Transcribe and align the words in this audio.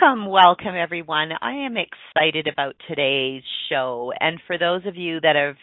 Welcome, 0.00 0.26
welcome 0.26 0.74
everyone. 0.76 1.30
I 1.40 1.64
am 1.64 1.76
excited 1.76 2.48
about 2.52 2.74
today's 2.88 3.42
show. 3.68 4.12
And 4.18 4.40
for 4.46 4.58
those 4.58 4.82
of 4.84 4.96
you 4.96 5.20
that 5.20 5.36
have 5.36 5.56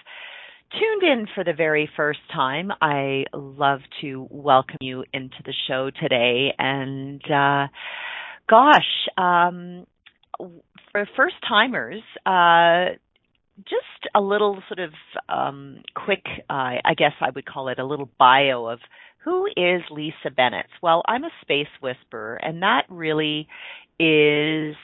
tuned 0.71 1.03
in 1.03 1.27
for 1.35 1.43
the 1.43 1.53
very 1.53 1.89
first 1.95 2.19
time, 2.33 2.71
I 2.81 3.25
love 3.33 3.81
to 4.01 4.27
welcome 4.29 4.77
you 4.81 5.03
into 5.13 5.35
the 5.45 5.53
show 5.67 5.91
today. 6.01 6.53
And 6.57 7.21
uh, 7.25 7.67
gosh, 8.49 9.07
um, 9.17 9.85
for 10.91 11.07
first 11.15 11.35
timers, 11.47 12.01
uh, 12.25 12.95
just 13.59 14.13
a 14.15 14.21
little 14.21 14.63
sort 14.67 14.79
of 14.79 14.93
um, 15.29 15.83
quick, 15.95 16.23
uh, 16.49 16.81
I 16.83 16.93
guess 16.97 17.13
I 17.21 17.29
would 17.35 17.45
call 17.45 17.67
it 17.67 17.77
a 17.77 17.85
little 17.85 18.09
bio 18.17 18.65
of 18.65 18.79
who 19.23 19.45
is 19.45 19.81
Lisa 19.89 20.31
Bennett? 20.35 20.65
Well, 20.81 21.01
I'm 21.07 21.23
a 21.23 21.29
space 21.41 21.67
whisperer, 21.81 22.35
and 22.35 22.61
that 22.61 22.83
really 22.89 23.47
is 23.99 24.75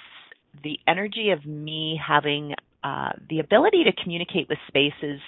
the 0.63 0.77
energy 0.87 1.31
of 1.31 1.45
me 1.45 1.99
having 2.05 2.53
uh, 2.83 3.11
the 3.29 3.39
ability 3.39 3.83
to 3.83 4.03
communicate 4.03 4.47
with 4.49 4.57
spaces 4.67 5.19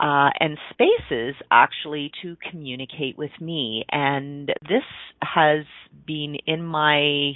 uh, 0.00 0.30
and 0.38 0.58
spaces 0.70 1.34
actually 1.50 2.10
to 2.22 2.36
communicate 2.50 3.18
with 3.18 3.32
me. 3.40 3.84
And 3.90 4.48
this 4.68 4.84
has 5.22 5.64
been 6.06 6.36
in 6.46 6.62
my 6.62 7.32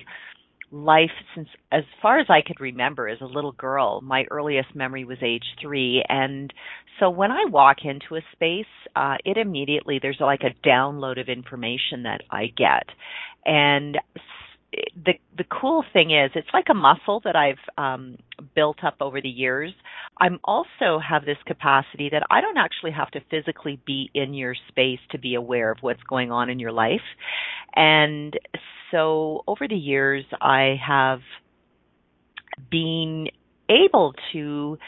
life 0.71 1.11
since 1.35 1.49
as 1.71 1.83
far 2.01 2.19
as 2.19 2.27
I 2.31 2.41
could 2.47 2.61
remember 2.61 3.09
as 3.09 3.21
a 3.21 3.27
little 3.27 3.53
girl. 3.53 4.01
My 4.01 4.25
earliest 4.31 4.75
memory 4.75 5.05
was 5.05 5.19
age 5.23 5.45
three. 5.61 6.03
And 6.09 6.53
so 6.99 7.11
when 7.11 7.31
I 7.31 7.45
walk 7.47 7.79
into 7.85 8.17
a 8.17 8.21
space, 8.33 8.65
uh, 8.97 9.17
it 9.25 9.37
immediately, 9.37 9.99
there's 10.01 10.19
like 10.21 10.43
a 10.43 10.67
download 10.67 11.21
of 11.21 11.29
information 11.29 12.05
that 12.05 12.23
I 12.31 12.47
get. 12.57 12.85
And 13.45 13.99
the 15.05 15.15
the 15.37 15.45
cool 15.45 15.85
thing 15.93 16.11
is 16.11 16.31
it's 16.35 16.49
like 16.53 16.67
a 16.71 16.75
muscle 16.75 17.21
that 17.25 17.37
I've 17.37 17.59
um, 17.77 18.17
built 18.55 18.79
up 18.85 18.97
over 19.01 19.21
the 19.21 19.29
years. 19.29 19.73
I'm 20.19 20.39
also 20.45 20.99
have 20.99 21.25
this 21.25 21.37
capacity 21.47 22.09
that 22.11 22.23
I 22.31 22.41
don't 22.41 22.57
actually 22.57 22.93
have 22.93 23.11
to 23.13 23.21
physically 23.31 23.81
be 23.87 24.11
in 24.15 24.35
your 24.35 24.55
space 24.69 25.01
to 25.11 25.19
be 25.19 25.35
aware 25.35 25.71
of 25.71 25.79
what's 25.81 26.03
going 26.05 26.31
on 26.31 26.49
in 26.49 26.59
your 26.59 26.73
life. 26.73 27.01
And 27.75 28.39
so 28.91 29.43
over 29.47 29.69
the 29.69 29.77
years 29.77 30.25
I 30.41 30.77
have 30.87 31.21
been 32.71 33.29
able 33.69 34.15
to 34.33 34.79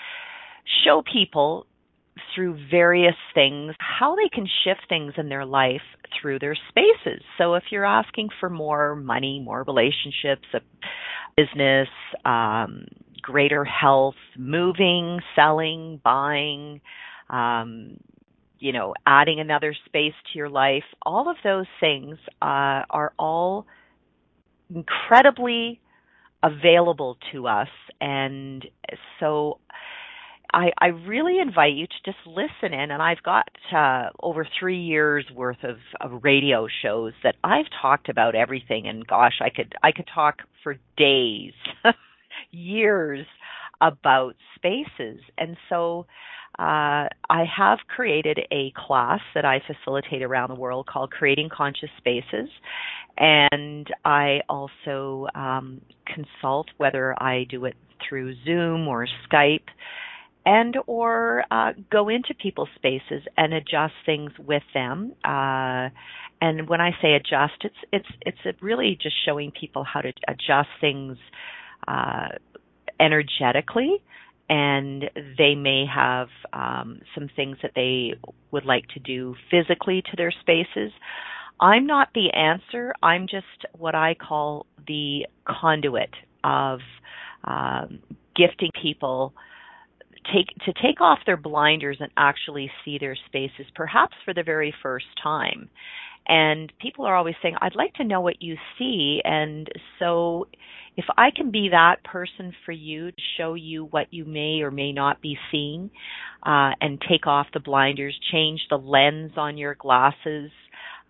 show 0.85 1.03
people 1.11 1.67
through 2.34 2.59
various 2.70 3.17
things 3.34 3.75
how 3.79 4.15
they 4.15 4.29
can 4.29 4.47
shift 4.65 4.83
things 4.89 5.15
in 5.17 5.29
their 5.29 5.45
life 5.45 5.83
through 6.21 6.39
their 6.39 6.56
spaces. 6.69 7.23
So 7.39 7.55
if 7.55 7.65
you're 7.71 7.84
asking 7.84 8.29
for 8.41 8.48
more 8.48 8.95
money, 8.95 9.41
more 9.45 9.65
relationships, 9.65 10.47
a 10.53 10.61
business, 11.37 11.89
um, 12.25 12.87
greater 13.21 13.65
health, 13.65 14.15
moving, 14.37 15.21
selling, 15.34 16.00
buying, 16.05 16.81
um, 17.31 17.97
you 18.59 18.72
know, 18.72 18.94
adding 19.06 19.41
another 19.41 19.75
space 19.87 20.15
to 20.33 20.38
your 20.38 20.49
life, 20.49 20.84
all 21.03 21.28
of 21.28 21.37
those 21.43 21.67
things 21.81 22.17
uh, 22.41 22.83
are 22.91 23.12
all 23.19 23.67
incredibly 24.75 25.81
available 26.43 27.19
to 27.33 27.47
us. 27.49 27.69
And 28.00 28.65
so 29.19 29.59
I, 30.54 30.70
I 30.78 30.87
really 30.87 31.41
invite 31.41 31.75
you 31.75 31.88
to 31.88 31.94
just 32.04 32.19
listen 32.26 32.72
in 32.72 32.92
and 32.92 33.03
I've 33.03 33.22
got 33.25 33.48
uh, 33.75 34.10
over 34.22 34.47
three 34.59 34.81
years 34.81 35.26
worth 35.34 35.65
of, 35.65 35.78
of 36.00 36.22
radio 36.22 36.69
shows 36.81 37.12
that 37.25 37.34
I've 37.42 37.66
talked 37.82 38.09
about 38.09 38.37
everything 38.37 38.87
and 38.87 39.04
gosh 39.04 39.41
I 39.41 39.50
could 39.50 39.75
I 39.82 39.91
could 39.91 40.09
talk 40.14 40.43
for 40.62 40.76
days 40.97 41.54
years 42.53 43.26
about 43.81 44.37
spaces 44.54 45.20
and 45.37 45.56
so 45.69 46.06
uh, 46.56 47.10
I 47.28 47.44
have 47.56 47.81
created 47.88 48.38
a 48.53 48.72
class 48.76 49.19
that 49.34 49.44
I 49.44 49.60
facilitate 49.66 50.22
around 50.22 50.50
the 50.50 50.54
world 50.54 50.87
called 50.87 51.10
Creating 51.10 51.48
Conscious 51.53 51.91
Spaces. 51.98 52.48
And 53.19 53.88
I 54.04 54.38
also 54.48 55.26
um, 55.34 55.81
consult 56.06 56.69
whether 56.76 57.20
I 57.20 57.47
do 57.50 57.64
it 57.64 57.75
through 58.09 58.37
Zoom 58.44 58.87
or 58.87 59.09
Skype 59.28 59.66
and 60.47 60.77
or 60.87 61.44
uh, 61.50 61.72
go 61.91 62.09
into 62.09 62.34
people's 62.34 62.69
spaces 62.75 63.22
and 63.37 63.55
adjust 63.55 63.94
things 64.05 64.32
with 64.38 64.62
them. 64.75 65.12
Uh, 65.25 65.88
and 66.41 66.69
when 66.69 66.81
I 66.81 66.91
say 67.00 67.15
adjust, 67.15 67.62
it's 67.62 67.77
it's 67.93 68.09
it's 68.22 68.62
really 68.62 68.99
just 69.00 69.16
showing 69.25 69.53
people 69.59 69.84
how 69.84 70.00
to 70.00 70.12
adjust 70.28 70.69
things 70.81 71.16
uh, 71.88 72.28
energetically. 73.00 74.03
And 74.50 75.05
they 75.38 75.55
may 75.55 75.87
have 75.87 76.28
um, 76.53 77.00
some 77.15 77.31
things 77.34 77.56
that 77.62 77.71
they 77.75 78.12
would 78.50 78.66
like 78.66 78.87
to 78.88 79.00
do 79.00 79.34
physically 79.50 80.03
to 80.03 80.16
their 80.19 80.31
spaces. 80.31 80.93
I'm 81.61 81.87
not 81.87 82.09
the 82.15 82.31
answer. 82.34 82.93
I'm 83.03 83.26
just 83.26 83.47
what 83.78 83.94
I 83.94 84.15
call 84.15 84.66
the 84.87 85.26
conduit 85.49 86.11
of 86.43 86.81
um, 87.44 88.00
gifting 88.37 88.71
people 88.82 89.32
take 90.33 90.49
to 90.65 90.73
take 90.83 91.01
off 91.01 91.19
their 91.27 91.37
blinders 91.37 91.99
and 92.01 92.11
actually 92.17 92.71
see 92.85 92.99
their 92.99 93.17
spaces 93.27 93.67
perhaps 93.75 94.15
for 94.25 94.35
the 94.35 94.43
very 94.43 94.75
first 94.83 95.07
time. 95.23 95.69
And 96.27 96.73
people 96.81 97.05
are 97.05 97.17
always 97.17 97.35
saying 97.43 97.57
i'd 97.61 97.77
like 97.77 97.95
to 97.95 98.05
know 98.05 98.21
what 98.21 98.41
you 98.41 98.57
see. 98.79 99.21
And 99.25 99.69
so 99.99 100.47
if 100.97 101.05
i 101.17 101.31
can 101.35 101.51
be 101.51 101.69
that 101.71 102.03
person 102.05 102.53
for 102.65 102.73
you 102.73 103.11
to 103.11 103.23
show 103.37 103.55
you 103.55 103.87
what 103.87 104.12
you 104.12 104.25
may 104.25 104.61
or 104.62 104.71
may 104.71 104.93
not 104.93 105.21
be 105.21 105.37
seeing 105.51 105.91
uh, 106.45 106.71
and 106.81 107.03
take 107.09 107.27
off 107.27 107.47
the 107.53 107.61
blinders 107.61 108.19
change 108.33 108.61
the 108.71 108.77
lens 108.79 109.33
on 109.37 109.59
your 109.59 109.75
glasses 109.75 110.51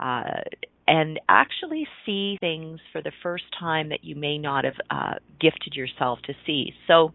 uh, 0.00 0.40
and 0.86 1.20
actually 1.28 1.86
see 2.04 2.36
things 2.40 2.80
for 2.92 3.02
the 3.02 3.12
first 3.22 3.44
time 3.58 3.88
that 3.88 4.04
you 4.04 4.14
may 4.14 4.38
not 4.38 4.64
have 4.64 4.74
uh, 4.90 5.14
gifted 5.40 5.74
yourself 5.74 6.18
to 6.26 6.34
see. 6.44 6.72
So 6.86 7.14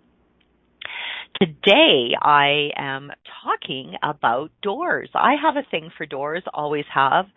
Today 1.42 2.10
I 2.22 2.72
am 2.76 3.12
talking 3.42 3.94
about 4.04 4.52
doors. 4.62 5.10
I 5.16 5.36
have 5.42 5.56
a 5.56 5.66
thing 5.72 5.90
for 5.98 6.06
doors, 6.06 6.44
always 6.54 6.84
have. 6.94 7.28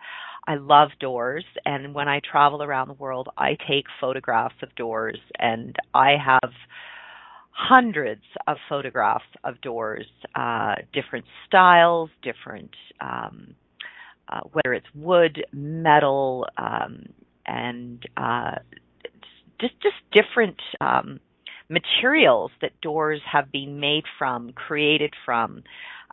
I 0.45 0.55
love 0.55 0.89
doors 0.99 1.45
and 1.63 1.93
when 1.93 2.09
I 2.09 2.19
travel 2.19 2.61
around 2.61 2.89
the 2.89 2.95
world 2.95 3.29
I 3.37 3.55
take 3.65 3.85
photographs 4.01 4.55
of 4.61 4.75
doors 4.75 5.19
and 5.39 5.73
I 5.93 6.17
have 6.21 6.51
hundreds 7.51 8.23
of 8.45 8.57
photographs 8.67 9.23
of 9.45 9.61
doors, 9.61 10.05
uh, 10.35 10.75
different 10.91 11.23
styles, 11.47 12.09
different 12.23 12.71
um, 12.99 13.55
uh, 14.27 14.41
whether 14.51 14.73
it's 14.73 14.87
wood, 14.93 15.45
metal, 15.53 16.45
um, 16.57 17.05
and 17.45 18.05
uh, 18.17 18.55
just 19.61 19.75
just 19.81 19.95
different 20.11 20.59
um, 20.81 21.21
materials 21.73 22.51
that 22.61 22.79
doors 22.81 23.21
have 23.31 23.51
been 23.51 23.79
made 23.79 24.03
from, 24.17 24.53
created 24.53 25.13
from. 25.25 25.63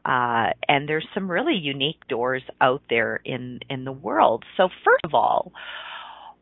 Uh, 0.04 0.50
and 0.66 0.88
there's 0.88 1.06
some 1.12 1.30
really 1.30 1.54
unique 1.54 2.08
doors 2.08 2.42
out 2.60 2.82
there 2.88 3.20
in, 3.24 3.60
in 3.68 3.84
the 3.84 3.92
world. 3.92 4.44
So 4.56 4.68
first 4.84 5.04
of 5.04 5.14
all, 5.14 5.52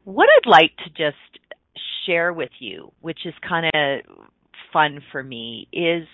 what 0.04 0.28
I'd 0.36 0.48
like 0.48 0.76
to 0.78 0.90
just 0.90 1.16
share 2.06 2.32
with 2.32 2.50
you, 2.60 2.92
which 3.00 3.26
is 3.26 3.34
kind 3.46 3.66
of 3.66 4.26
fun 4.72 5.00
for 5.10 5.22
me, 5.22 5.68
is 5.72 6.06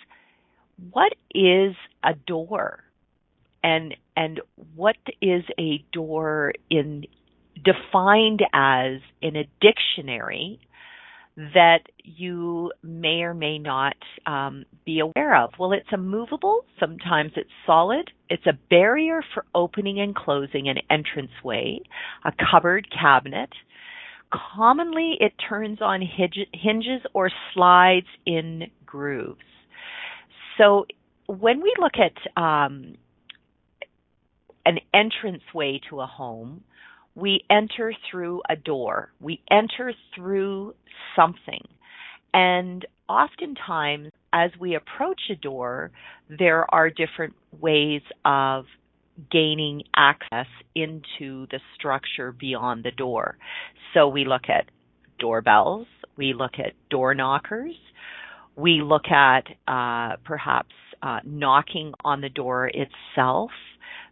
what 0.91 1.13
is 1.35 1.75
a 2.03 2.15
door? 2.27 2.83
And 3.63 3.95
and 4.17 4.41
what 4.75 4.97
is 5.23 5.43
a 5.59 5.85
door 5.93 6.53
in 6.71 7.05
defined 7.65 8.43
as 8.53 9.01
in 9.23 9.37
a 9.37 9.49
dictionary 9.61 10.61
that 11.37 11.81
you 12.05 12.71
may 12.83 13.23
or 13.23 13.35
may 13.35 13.59
not 13.59 13.97
um, 14.27 14.65
be 14.87 15.01
aware 15.01 15.37
of. 15.37 15.51
Well, 15.59 15.73
it's 15.73 15.93
a 15.93 15.97
movable, 15.97 16.65
sometimes 16.79 17.33
it's 17.35 17.51
solid. 17.67 18.11
It's 18.31 18.47
a 18.47 18.59
barrier 18.71 19.21
for 19.35 19.45
opening 19.55 20.01
and 20.01 20.15
closing 20.15 20.69
an 20.69 20.77
entranceway, 20.91 21.81
a 22.25 22.33
cupboard 22.51 22.87
cabinet, 22.91 23.51
commonly 24.57 25.17
it 25.21 25.33
turns 25.49 25.79
on 25.81 26.01
hinges 26.01 27.03
or 27.13 27.31
slides 27.53 28.07
in 28.27 28.65
grooves. 28.85 29.41
So 30.59 30.87
when 31.27 31.63
we 31.63 31.75
look 31.81 31.95
at 31.95 32.41
um, 32.43 32.97
an 34.67 34.79
entrance 34.93 35.43
way 35.53 35.81
to 35.91 36.01
a 36.01 36.07
home, 36.07 36.63
we 37.15 37.45
enter 37.51 37.93
through 38.11 38.43
a 38.49 38.57
door. 38.57 39.13
We 39.21 39.41
enter 39.51 39.93
through 40.15 40.75
something. 41.15 41.63
And 42.33 42.85
oftentimes, 43.09 44.11
as 44.33 44.51
we 44.59 44.75
approach 44.75 45.21
a 45.31 45.37
door, 45.37 45.93
there 46.29 46.67
are 46.75 46.91
different 46.91 47.35
ways 47.61 48.03
of 48.25 48.65
gaining 49.31 49.85
access 49.95 50.49
into 50.75 51.47
the 51.51 51.61
structure 51.77 52.33
beyond 52.33 52.85
the 52.85 52.91
door. 52.91 53.37
So 53.93 54.09
we 54.09 54.25
look 54.25 54.49
at 54.49 54.65
doorbells, 55.21 55.87
we 56.17 56.35
look 56.35 56.55
at 56.59 56.73
door 56.91 57.15
knockers, 57.15 57.77
we 58.57 58.83
look 58.83 59.07
at 59.07 59.45
uh, 59.69 60.17
perhaps 60.25 60.75
uh, 61.03 61.21
knocking 61.25 61.93
on 62.05 62.21
the 62.21 62.29
door 62.29 62.69
itself. 62.73 63.51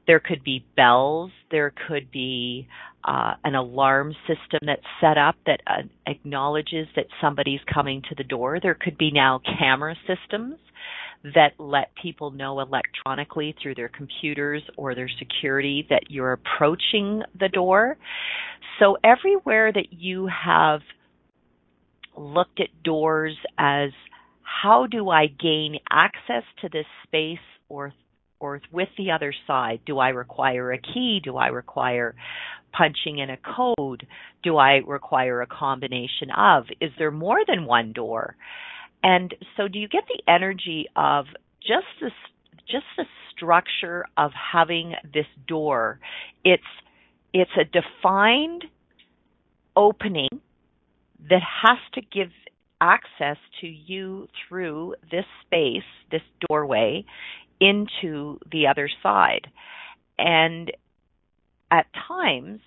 There 0.06 0.20
could 0.20 0.42
be 0.42 0.64
bells. 0.76 1.30
There 1.50 1.72
could 1.88 2.10
be 2.10 2.68
uh, 3.04 3.34
an 3.44 3.54
alarm 3.54 4.14
system 4.26 4.60
that's 4.66 4.82
set 5.00 5.18
up 5.18 5.36
that 5.46 5.60
uh, 5.66 5.82
acknowledges 6.06 6.86
that 6.96 7.06
somebody's 7.20 7.60
coming 7.72 8.02
to 8.08 8.14
the 8.16 8.24
door. 8.24 8.58
There 8.62 8.76
could 8.80 8.98
be 8.98 9.10
now 9.10 9.40
camera 9.58 9.94
systems 10.06 10.56
that 11.34 11.52
let 11.58 11.92
people 12.00 12.32
know 12.32 12.60
electronically 12.60 13.54
through 13.62 13.76
their 13.76 13.88
computers 13.88 14.62
or 14.76 14.94
their 14.94 15.10
security 15.18 15.86
that 15.88 16.02
you're 16.08 16.32
approaching 16.32 17.22
the 17.38 17.48
door. 17.48 17.96
So 18.78 18.96
everywhere 19.04 19.72
that 19.72 19.92
you 19.92 20.28
have 20.44 20.80
looked 22.16 22.60
at 22.60 22.82
doors 22.82 23.36
as 23.58 23.90
how 24.42 24.86
do 24.86 25.08
I 25.10 25.26
gain 25.26 25.78
access 25.90 26.42
to 26.60 26.68
this 26.68 26.86
space 27.04 27.38
or 27.68 27.92
with 28.72 28.88
the 28.98 29.10
other 29.12 29.34
side? 29.46 29.80
Do 29.86 29.98
I 29.98 30.08
require 30.08 30.72
a 30.72 30.78
key? 30.78 31.20
Do 31.22 31.36
I 31.36 31.48
require 31.48 32.14
punching 32.72 33.18
in 33.18 33.30
a 33.30 33.36
code? 33.36 34.06
Do 34.42 34.56
I 34.56 34.80
require 34.86 35.42
a 35.42 35.46
combination 35.46 36.30
of? 36.36 36.64
Is 36.80 36.90
there 36.98 37.10
more 37.10 37.40
than 37.46 37.66
one 37.66 37.92
door? 37.92 38.36
And 39.02 39.34
so 39.56 39.68
do 39.68 39.78
you 39.78 39.88
get 39.88 40.04
the 40.08 40.32
energy 40.32 40.86
of 40.96 41.26
just 41.60 41.86
this 42.00 42.12
just 42.70 42.84
the 42.96 43.04
structure 43.34 44.04
of 44.16 44.30
having 44.52 44.94
this 45.12 45.26
door? 45.46 45.98
It's 46.44 46.62
it's 47.32 47.50
a 47.58 47.64
defined 47.64 48.64
opening 49.76 50.28
that 51.30 51.42
has 51.62 51.78
to 51.94 52.00
give 52.00 52.28
access 52.80 53.36
to 53.60 53.66
you 53.66 54.26
through 54.48 54.94
this 55.10 55.24
space, 55.46 55.88
this 56.10 56.22
doorway, 56.48 57.04
into 57.62 58.38
the 58.50 58.66
other 58.66 58.88
side. 59.02 59.46
And 60.18 60.70
at 61.70 61.86
times, 62.08 62.60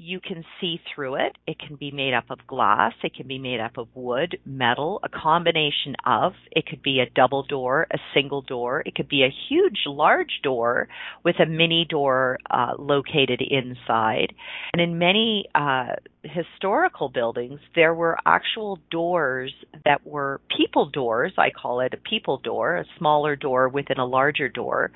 you 0.00 0.18
can 0.18 0.44
see 0.60 0.80
through 0.94 1.16
it. 1.16 1.36
It 1.46 1.58
can 1.58 1.76
be 1.76 1.90
made 1.90 2.14
up 2.14 2.24
of 2.30 2.38
glass. 2.46 2.92
It 3.04 3.14
can 3.14 3.28
be 3.28 3.38
made 3.38 3.60
up 3.60 3.76
of 3.76 3.88
wood, 3.94 4.38
metal, 4.46 5.00
a 5.02 5.08
combination 5.08 5.94
of. 6.06 6.32
It 6.50 6.66
could 6.66 6.82
be 6.82 7.00
a 7.00 7.10
double 7.14 7.42
door, 7.42 7.86
a 7.92 7.98
single 8.14 8.40
door. 8.40 8.82
It 8.86 8.94
could 8.94 9.08
be 9.08 9.22
a 9.22 9.34
huge, 9.48 9.80
large 9.86 10.40
door 10.42 10.88
with 11.22 11.36
a 11.38 11.46
mini 11.46 11.86
door 11.88 12.38
uh, 12.50 12.72
located 12.78 13.42
inside. 13.42 14.32
And 14.72 14.80
in 14.80 14.98
many 14.98 15.44
uh, 15.54 15.96
historical 16.22 17.10
buildings, 17.10 17.60
there 17.74 17.94
were 17.94 18.16
actual 18.24 18.78
doors 18.90 19.52
that 19.84 20.06
were 20.06 20.40
people 20.56 20.88
doors. 20.88 21.32
I 21.36 21.50
call 21.50 21.80
it 21.80 21.92
a 21.92 21.98
people 21.98 22.38
door, 22.38 22.76
a 22.76 22.84
smaller 22.98 23.36
door 23.36 23.68
within 23.68 23.98
a 23.98 24.06
larger 24.06 24.48
door. 24.48 24.92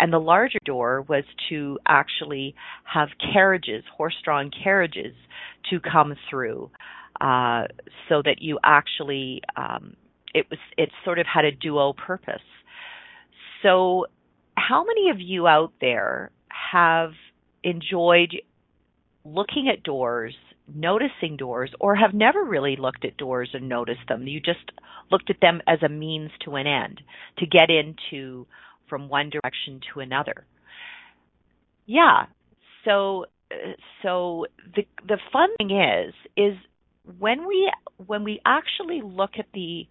And 0.00 0.12
the 0.12 0.18
larger 0.18 0.58
door 0.64 1.02
was 1.02 1.24
to 1.48 1.78
actually 1.86 2.56
have 2.84 3.08
carriages, 3.32 3.84
horse 3.96 4.16
drawn 4.24 4.47
carriages, 4.50 5.14
to 5.70 5.80
come 5.80 6.14
through. 6.30 6.70
Uh, 7.20 7.64
so 8.08 8.22
that 8.24 8.36
you 8.40 8.58
actually, 8.62 9.42
um, 9.56 9.96
it 10.34 10.46
was, 10.50 10.58
it 10.76 10.90
sort 11.04 11.18
of 11.18 11.26
had 11.26 11.44
a 11.44 11.50
duo 11.50 11.92
purpose. 11.92 12.42
So, 13.62 14.06
how 14.56 14.84
many 14.84 15.10
of 15.10 15.20
you 15.20 15.48
out 15.48 15.72
there 15.80 16.30
have 16.70 17.10
enjoyed 17.64 18.34
looking 19.24 19.68
at 19.68 19.82
doors 19.82 20.34
noticing 20.74 21.36
doors 21.36 21.70
or 21.80 21.94
have 21.94 22.14
never 22.14 22.44
really 22.44 22.76
looked 22.76 23.04
at 23.04 23.16
doors 23.16 23.50
and 23.52 23.68
noticed 23.68 24.06
them. 24.08 24.26
You 24.26 24.40
just 24.40 24.70
looked 25.10 25.30
at 25.30 25.40
them 25.40 25.60
as 25.66 25.78
a 25.82 25.88
means 25.88 26.30
to 26.44 26.56
an 26.56 26.66
end 26.66 27.00
to 27.38 27.46
get 27.46 27.70
into 27.70 28.46
from 28.88 29.08
one 29.08 29.30
direction 29.30 29.80
to 29.92 30.00
another. 30.00 30.46
Yeah. 31.86 32.26
So 32.84 33.26
so 34.02 34.46
the 34.74 34.86
the 35.06 35.18
fun 35.32 35.48
thing 35.56 35.70
is 35.70 36.14
is 36.36 36.54
when 37.18 37.46
we 37.46 37.72
when 38.06 38.24
we 38.24 38.40
actually 38.44 39.00
look 39.02 39.32
at 39.38 39.46
the 39.54 39.86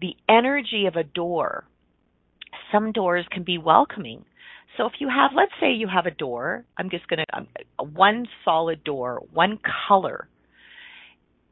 the 0.00 0.14
energy 0.28 0.86
of 0.86 0.96
a 0.96 1.02
door, 1.02 1.64
some 2.72 2.92
doors 2.92 3.24
can 3.30 3.42
be 3.42 3.58
welcoming. 3.58 4.24
So 4.76 4.86
if 4.86 4.94
you 4.98 5.08
have, 5.08 5.30
let's 5.34 5.52
say 5.60 5.72
you 5.72 5.88
have 5.88 6.06
a 6.06 6.10
door, 6.10 6.64
I'm 6.76 6.90
just 6.90 7.08
going 7.08 7.20
to, 7.20 7.36
um, 7.36 7.48
one 7.94 8.26
solid 8.44 8.84
door, 8.84 9.22
one 9.32 9.58
color, 9.88 10.28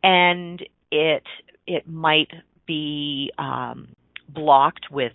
and 0.02 0.62
it, 0.90 1.22
it 1.66 1.88
might 1.88 2.30
be, 2.66 3.32
um, 3.38 3.94
blocked 4.28 4.90
with, 4.90 5.14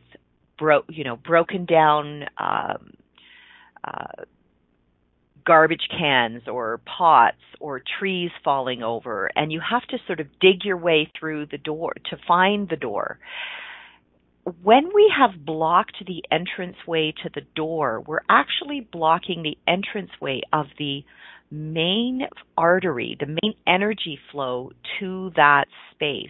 bro, 0.58 0.82
you 0.90 1.04
know, 1.04 1.18
broken 1.18 1.66
down, 1.66 2.24
um, 2.40 2.94
uh, 3.84 4.24
garbage 5.50 5.88
cans 5.90 6.44
or 6.48 6.80
pots 6.86 7.42
or 7.60 7.82
trees 8.00 8.30
falling 8.44 8.84
over 8.84 9.32
and 9.36 9.52
you 9.52 9.60
have 9.68 9.82
to 9.88 9.98
sort 10.06 10.20
of 10.20 10.28
dig 10.40 10.64
your 10.64 10.78
way 10.78 11.12
through 11.20 11.48
the 11.48 11.58
door 11.58 11.92
to 12.08 12.16
find 12.28 12.70
the 12.70 12.76
door 12.76 13.18
when 14.64 14.90
we 14.94 15.12
have 15.18 15.46
blocked 15.46 15.98
the 16.06 16.24
entranceway 16.32 17.14
to 17.24 17.30
the 17.34 17.42
door, 17.56 18.02
we're 18.08 18.22
actually 18.30 18.88
blocking 18.92 19.44
the 19.44 19.58
entranceway 19.72 20.42
of 20.52 20.66
the 20.78 21.04
main 21.52 22.22
artery, 22.58 23.18
the 23.20 23.28
main 23.28 23.54
energy 23.68 24.18
flow 24.32 24.72
to 25.00 25.32
that 25.36 25.66
space. 25.92 26.30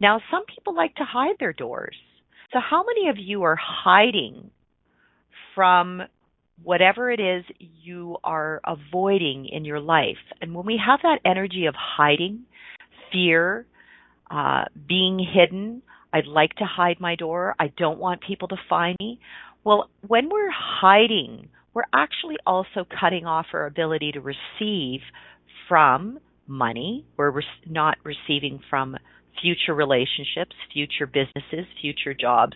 Now, 0.00 0.20
some 0.30 0.44
people 0.54 0.74
like 0.74 0.94
to 0.96 1.04
hide 1.04 1.36
their 1.38 1.52
doors. 1.52 1.96
So, 2.52 2.58
how 2.60 2.84
many 2.84 3.08
of 3.08 3.16
you 3.18 3.42
are 3.42 3.58
hiding 3.60 4.50
from 5.54 6.02
whatever 6.62 7.10
it 7.10 7.20
is 7.20 7.44
you 7.58 8.16
are 8.24 8.60
avoiding 8.64 9.46
in 9.46 9.64
your 9.64 9.80
life? 9.80 10.16
And 10.40 10.54
when 10.54 10.66
we 10.66 10.80
have 10.84 11.00
that 11.02 11.20
energy 11.24 11.66
of 11.66 11.74
hiding, 11.76 12.44
fear, 13.12 13.66
uh, 14.30 14.64
being 14.88 15.18
hidden, 15.18 15.82
I'd 16.12 16.26
like 16.26 16.54
to 16.56 16.64
hide 16.64 17.00
my 17.00 17.14
door. 17.14 17.54
I 17.58 17.72
don't 17.76 17.98
want 17.98 18.22
people 18.26 18.48
to 18.48 18.56
find 18.68 18.96
me. 18.98 19.20
Well, 19.64 19.90
when 20.06 20.28
we're 20.30 20.50
hiding, 20.50 21.48
we're 21.74 21.82
actually 21.92 22.36
also 22.46 22.86
cutting 23.00 23.26
off 23.26 23.46
our 23.52 23.66
ability 23.66 24.12
to 24.12 24.20
receive 24.20 25.00
from 25.68 26.18
money. 26.46 27.04
We're 27.16 27.30
re- 27.30 27.44
not 27.66 27.98
receiving 28.04 28.60
from 28.70 28.96
future 29.42 29.74
relationships, 29.74 30.54
future 30.72 31.06
businesses, 31.06 31.66
future 31.80 32.14
jobs. 32.14 32.54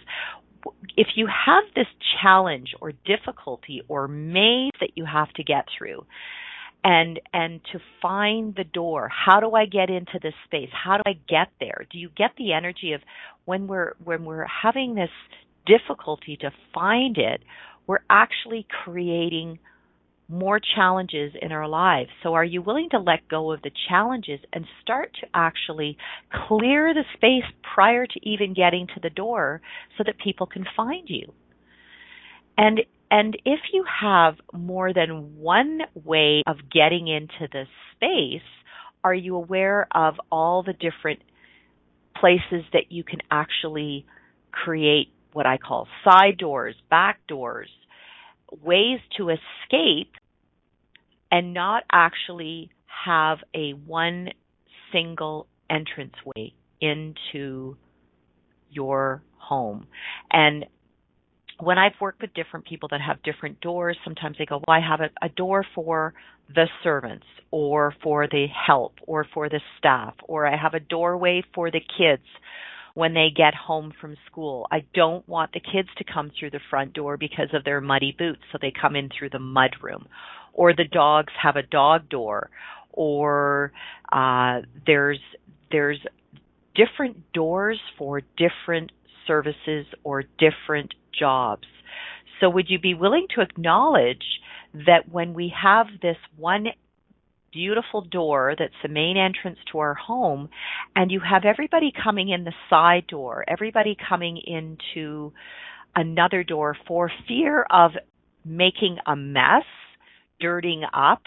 If 0.97 1.09
you 1.17 1.27
have 1.27 1.65
this 1.75 1.87
challenge 2.23 2.75
or 2.81 2.93
difficulty 3.05 3.83
or 3.89 4.09
maze 4.09 4.73
that 4.81 4.91
you 4.95 5.05
have 5.05 5.33
to 5.35 5.45
get 5.45 5.67
through, 5.77 6.05
and 6.83 7.21
and 7.33 7.61
to 7.73 7.79
find 8.01 8.55
the 8.55 8.65
door 8.65 9.11
how 9.11 9.39
do 9.39 9.53
i 9.55 9.67
get 9.67 9.91
into 9.91 10.19
this 10.23 10.35
space? 10.47 10.71
How 10.73 10.97
do 10.97 11.03
i 11.07 11.13
get 11.29 11.49
there? 11.61 11.87
Do 11.91 11.99
you 11.99 12.11
get 12.17 12.31
the 12.39 12.53
energy 12.53 12.93
of 12.93 13.03
when 13.45 13.67
we're 13.67 13.95
when 14.03 14.25
we're 14.25 14.47
having 14.47 14.95
this 14.95 15.11
difficulty 15.67 16.37
to 16.39 16.51
find 16.73 17.19
it 17.19 17.43
we're 17.87 17.99
actually 18.09 18.67
creating 18.85 19.59
more 20.31 20.61
challenges 20.77 21.33
in 21.41 21.53
our 21.53 21.69
lives. 21.69 22.11
So 22.23 22.35
are 22.35 22.45
you 22.45 22.63
willing 22.63 22.89
to 22.91 22.99
let 22.99 23.29
go 23.29 23.53
of 23.53 23.63
the 23.63 23.71
challenges 23.89 24.41
and 24.53 24.65
start 24.83 25.11
to 25.21 25.27
actually 25.35 25.97
clear 26.47 26.95
the 26.95 27.05
space 27.15 27.51
prior 27.75 28.07
to 28.07 28.29
even 28.29 28.55
getting 28.55 28.87
to 28.89 29.01
the 29.03 29.11
door 29.11 29.61
so 29.99 30.05
that 30.07 30.19
people 30.19 30.47
can 30.47 30.65
find 30.77 31.09
you? 31.09 31.33
And 32.57 32.81
and 33.11 33.37
if 33.45 33.59
you 33.73 33.85
have 34.03 34.35
more 34.53 34.93
than 34.93 35.37
one 35.41 35.81
way 36.05 36.43
of 36.47 36.59
getting 36.73 37.09
into 37.09 37.49
the 37.51 37.65
space, 37.97 38.47
are 39.03 39.15
you 39.15 39.35
aware 39.35 39.89
of 39.93 40.15
all 40.31 40.63
the 40.63 40.75
different 40.75 41.21
places 42.21 42.65
that 42.73 42.91
you 42.91 43.03
can 43.03 43.19
actually 43.31 44.07
create 44.53 45.09
what 45.33 45.47
I 45.47 45.59
call 45.59 45.89
side 46.05 46.39
doors, 46.39 46.77
back 46.89 47.27
doors, 47.27 47.69
ways 48.63 49.01
to 49.17 49.31
escape 49.31 50.13
and 51.31 51.55
not 51.55 51.85
actually 51.93 52.71
have 53.05 53.39
a 53.55 53.73
one 53.73 54.29
single 54.93 55.47
entranceway 55.69 56.53
into 56.81 57.77
your 58.71 59.23
home. 59.37 59.87
And 60.31 60.67
when 61.59 61.79
I've 61.79 61.93
worked 62.01 62.23
with 62.23 62.35
different 62.35 62.67
people 62.67 62.89
that 62.91 63.01
have 63.01 63.23
different 63.23 63.61
doors, 63.61 63.97
sometimes 64.05 64.37
they 64.39 64.47
go, 64.47 64.63
Well, 64.67 64.77
I 64.77 64.81
have 64.81 65.01
a, 65.01 65.11
a 65.25 65.29
door 65.29 65.65
for 65.75 66.15
the 66.53 66.67
servants 66.83 67.27
or 67.51 67.95
for 68.03 68.27
the 68.27 68.47
help 68.67 68.95
or 69.07 69.27
for 69.33 69.49
the 69.49 69.61
staff, 69.79 70.15
or 70.25 70.47
I 70.47 70.57
have 70.57 70.75
a 70.75 70.81
doorway 70.81 71.43
for 71.55 71.71
the 71.71 71.81
kids 71.81 72.25
when 73.01 73.15
they 73.15 73.29
get 73.35 73.55
home 73.55 73.95
from 73.99 74.15
school. 74.31 74.67
I 74.71 74.85
don't 74.93 75.27
want 75.27 75.55
the 75.55 75.61
kids 75.61 75.89
to 75.97 76.05
come 76.05 76.31
through 76.39 76.51
the 76.51 76.61
front 76.69 76.93
door 76.93 77.17
because 77.17 77.49
of 77.55 77.65
their 77.65 77.81
muddy 77.81 78.15
boots, 78.17 78.43
so 78.53 78.59
they 78.61 78.71
come 78.79 78.95
in 78.95 79.09
through 79.09 79.31
the 79.31 79.39
mud 79.39 79.71
room. 79.81 80.07
Or 80.53 80.75
the 80.75 80.85
dogs 80.85 81.33
have 81.43 81.57
a 81.57 81.63
dog 81.63 82.11
door, 82.11 82.51
or 82.93 83.73
uh, 84.13 84.61
there's 84.87 85.19
there's 85.73 85.99
different 86.75 87.33
doors 87.33 87.81
for 87.97 88.21
different 88.37 88.93
services 89.27 89.87
or 90.05 90.25
different 90.39 90.93
jobs. 91.19 91.67
So 92.39 92.51
would 92.51 92.69
you 92.69 92.79
be 92.79 92.93
willing 92.93 93.29
to 93.35 93.41
acknowledge 93.41 94.27
that 94.75 95.09
when 95.11 95.33
we 95.33 95.51
have 95.63 95.87
this 96.03 96.19
one 96.37 96.67
beautiful 97.53 98.03
door 98.03 98.55
that's 98.59 98.75
the 98.83 98.89
main 98.89 99.17
entrance 99.17 99.59
to 99.73 99.79
our 99.79 99.95
home 99.95 100.49
and 100.95 101.11
you 101.11 101.21
have 101.21 101.45
everybody 101.45 101.93
coming 102.03 102.29
in 102.29 102.45
the 102.45 102.53
side 102.69 103.07
door, 103.07 103.45
everybody 103.49 103.97
coming 104.09 104.39
into 104.47 105.33
another 105.97 106.45
door 106.45 106.77
for 106.87 107.11
fear 107.27 107.67
of 107.71 107.93
making 108.45 108.99
a 109.07 109.17
mess, 109.17 109.65
dirtying 110.41 110.83
up, 110.95 111.23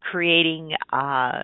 creating 0.00 0.72
uh 0.92 1.40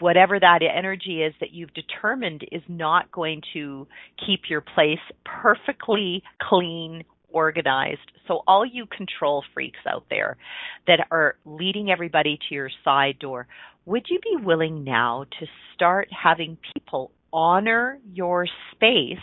whatever 0.00 0.38
that 0.40 0.60
energy 0.62 1.22
is 1.22 1.32
that 1.40 1.52
you've 1.52 1.72
determined 1.74 2.42
is 2.50 2.62
not 2.68 3.10
going 3.12 3.40
to 3.52 3.86
keep 4.24 4.42
your 4.48 4.60
place 4.60 4.98
perfectly 5.24 6.22
clean, 6.42 7.04
organized. 7.30 8.12
So 8.28 8.42
all 8.46 8.64
you 8.64 8.86
control 8.86 9.44
freaks 9.54 9.78
out 9.88 10.04
there 10.10 10.36
that 10.86 11.06
are 11.10 11.36
leading 11.44 11.90
everybody 11.90 12.38
to 12.48 12.54
your 12.54 12.70
side 12.84 13.18
door, 13.18 13.46
would 13.84 14.06
you 14.08 14.18
be 14.18 14.44
willing 14.44 14.84
now 14.84 15.24
to 15.38 15.46
start 15.74 16.08
having 16.10 16.58
people 16.74 17.10
honor 17.32 17.98
your 18.12 18.46
space 18.72 19.18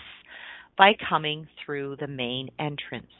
by 0.78 0.94
coming 1.10 1.48
through 1.66 1.98
the 2.00 2.08
main 2.08 2.50
entrance? 2.60 3.12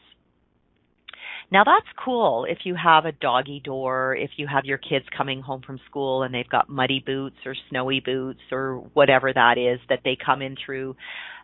Now 1.52 1.64
that's 1.64 1.86
cool 2.04 2.46
if 2.50 2.60
you 2.64 2.76
have 2.76 3.06
a 3.06 3.12
doggy 3.12 3.62
door, 3.64 4.16
if 4.16 4.32
you 4.38 4.48
have 4.48 4.66
your 4.66 4.80
kids 4.80 5.06
coming 5.16 5.42
home 5.42 5.62
from 5.66 5.80
school 5.86 6.24
and 6.24 6.34
they've 6.34 6.50
got 6.50 6.70
muddy 6.70 7.04
boots 7.06 7.36
or 7.46 7.56
snowy 7.70 8.00
boots 8.00 8.40
or 8.52 8.78
whatever 8.94 9.32
that 9.32 9.58
is 9.58 9.80
that 9.90 10.00
they 10.04 10.18
come 10.24 10.42
in 10.42 10.56
through 10.66 10.96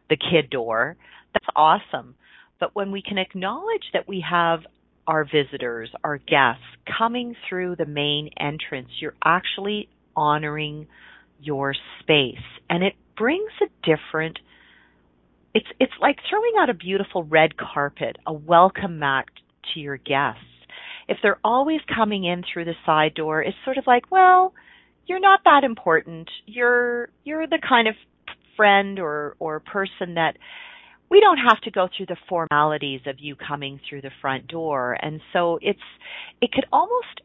the 0.10 0.18
kid 0.18 0.50
door. 0.50 0.96
That's 1.34 1.46
awesome. 1.56 2.16
But 2.60 2.76
when 2.76 2.92
we 2.92 3.02
can 3.02 3.18
acknowledge 3.18 3.84
that 3.94 4.08
we 4.08 4.24
have 4.30 4.62
our 5.08 5.24
visitors, 5.26 5.90
our 6.04 6.18
guests 6.18 6.64
coming 6.98 7.36
through 7.48 7.78
the 7.78 7.86
main 7.86 8.30
entrance, 8.40 8.90
you're 9.00 9.16
actually 9.24 9.90
honoring 10.16 10.88
your 11.42 11.74
space 12.02 12.36
and 12.70 12.84
it 12.84 12.94
brings 13.18 13.52
a 13.62 13.68
different 13.86 14.38
it's 15.54 15.68
it's 15.80 15.94
like 16.00 16.18
throwing 16.30 16.54
out 16.60 16.70
a 16.70 16.74
beautiful 16.74 17.24
red 17.24 17.58
carpet, 17.58 18.18
a 18.28 18.34
welcome 18.34 19.00
mat 19.00 19.26
to 19.74 19.80
your 19.80 19.98
guests. 19.98 20.44
If 21.08 21.18
they're 21.24 21.40
always 21.44 21.80
coming 21.94 22.24
in 22.24 22.44
through 22.44 22.66
the 22.66 22.76
side 22.86 23.16
door, 23.16 23.42
it's 23.42 23.58
sort 23.66 23.78
of 23.78 23.88
like, 23.88 24.12
well, 24.12 24.54
you're 25.08 25.20
not 25.20 25.40
that 25.46 25.64
important. 25.64 26.30
You're 26.46 27.10
you're 27.24 27.48
the 27.48 27.60
kind 27.68 27.88
of 27.88 27.96
friend 28.56 29.00
or 29.00 29.36
or 29.40 29.60
person 29.60 30.16
that 30.16 30.38
we 31.10 31.20
don't 31.20 31.38
have 31.38 31.60
to 31.62 31.72
go 31.72 31.88
through 31.96 32.06
the 32.08 32.18
formalities 32.28 33.02
of 33.08 33.16
you 33.20 33.36
coming 33.36 33.80
through 33.88 34.02
the 34.02 34.12
front 34.22 34.48
door. 34.48 34.98
And 35.02 35.22
so 35.34 35.60
it's 35.62 35.80
it 36.42 36.52
could 36.52 36.66
almost 36.72 37.22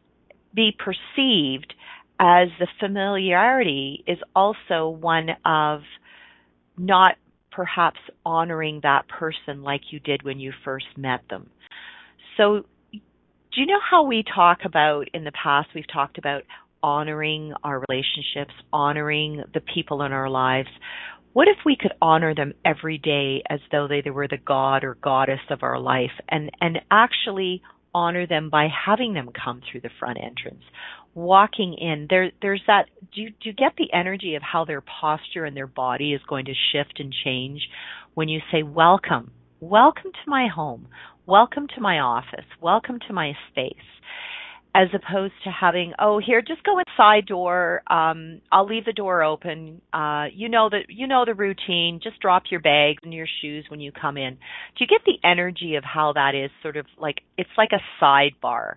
be 0.53 0.75
perceived 0.77 1.73
as 2.19 2.47
the 2.59 2.67
familiarity 2.79 4.03
is 4.07 4.17
also 4.35 4.87
one 4.87 5.29
of 5.45 5.81
not 6.77 7.15
perhaps 7.51 7.99
honoring 8.25 8.81
that 8.83 9.07
person 9.07 9.63
like 9.63 9.81
you 9.91 9.99
did 9.99 10.23
when 10.23 10.39
you 10.39 10.51
first 10.63 10.85
met 10.97 11.21
them. 11.29 11.49
So, 12.37 12.63
do 12.91 13.61
you 13.61 13.65
know 13.65 13.79
how 13.89 14.03
we 14.03 14.23
talk 14.23 14.59
about 14.65 15.07
in 15.13 15.23
the 15.23 15.31
past? 15.31 15.69
We've 15.73 15.87
talked 15.91 16.17
about 16.17 16.43
honoring 16.83 17.53
our 17.63 17.81
relationships, 17.89 18.53
honoring 18.71 19.43
the 19.53 19.61
people 19.61 20.01
in 20.03 20.11
our 20.11 20.29
lives. 20.29 20.67
What 21.35 21.49
if 21.49 21.57
we 21.65 21.75
could 21.75 21.91
honor 22.01 22.33
them 22.33 22.53
every 22.63 22.97
day 22.97 23.43
as 23.49 23.59
though 23.69 23.89
they, 23.89 23.99
they 23.99 24.09
were 24.09 24.29
the 24.29 24.37
god 24.37 24.85
or 24.85 24.95
goddess 24.95 25.41
of 25.49 25.63
our 25.63 25.77
life 25.77 26.13
and, 26.29 26.49
and 26.61 26.79
actually 26.89 27.61
honor 27.93 28.25
them 28.25 28.49
by 28.49 28.69
having 28.69 29.13
them 29.13 29.31
come 29.43 29.59
through 29.59 29.81
the 29.81 29.89
front 29.99 30.17
entrance? 30.17 30.63
Walking 31.13 31.73
in, 31.73 32.07
there, 32.09 32.31
there's 32.41 32.61
that. 32.67 32.85
Do 33.13 33.19
you, 33.19 33.31
do 33.31 33.49
you 33.49 33.53
get 33.53 33.73
the 33.77 33.91
energy 33.91 34.35
of 34.35 34.43
how 34.43 34.63
their 34.63 34.79
posture 34.79 35.43
and 35.43 35.57
their 35.57 35.67
body 35.67 36.13
is 36.13 36.21
going 36.25 36.45
to 36.45 36.53
shift 36.71 37.01
and 37.01 37.13
change 37.25 37.67
when 38.13 38.29
you 38.29 38.39
say, 38.49 38.63
Welcome, 38.63 39.31
welcome 39.59 40.13
to 40.13 40.29
my 40.29 40.47
home 40.47 40.87
welcome 41.27 41.67
to 41.73 41.81
my 41.81 41.99
office, 41.99 42.45
welcome 42.61 42.99
to 43.07 43.13
my 43.13 43.33
space, 43.49 43.73
as 44.75 44.89
opposed 44.93 45.33
to 45.45 45.49
having, 45.49 45.93
oh, 45.99 46.19
here, 46.19 46.41
just 46.41 46.61
go 46.65 46.77
inside 46.79 47.25
door. 47.27 47.81
Um, 47.89 48.41
I'll 48.51 48.65
leave 48.65 48.83
the 48.83 48.91
door 48.91 49.23
open. 49.23 49.81
Uh, 49.93 50.25
you 50.33 50.49
know 50.49 50.69
that 50.69 50.87
you 50.89 51.07
know 51.07 51.23
the 51.25 51.33
routine. 51.33 52.01
Just 52.03 52.19
drop 52.19 52.43
your 52.51 52.59
bags 52.59 53.01
and 53.03 53.13
your 53.13 53.27
shoes 53.41 53.65
when 53.69 53.79
you 53.79 53.93
come 53.93 54.17
in. 54.17 54.33
Do 54.33 54.81
you 54.81 54.87
get 54.87 55.01
the 55.05 55.25
energy 55.25 55.75
of 55.75 55.85
how 55.85 56.11
that 56.13 56.35
is? 56.35 56.51
Sort 56.61 56.75
of 56.75 56.87
like 56.99 57.21
it's 57.37 57.49
like 57.57 57.69
a 57.71 58.03
sidebar. 58.03 58.73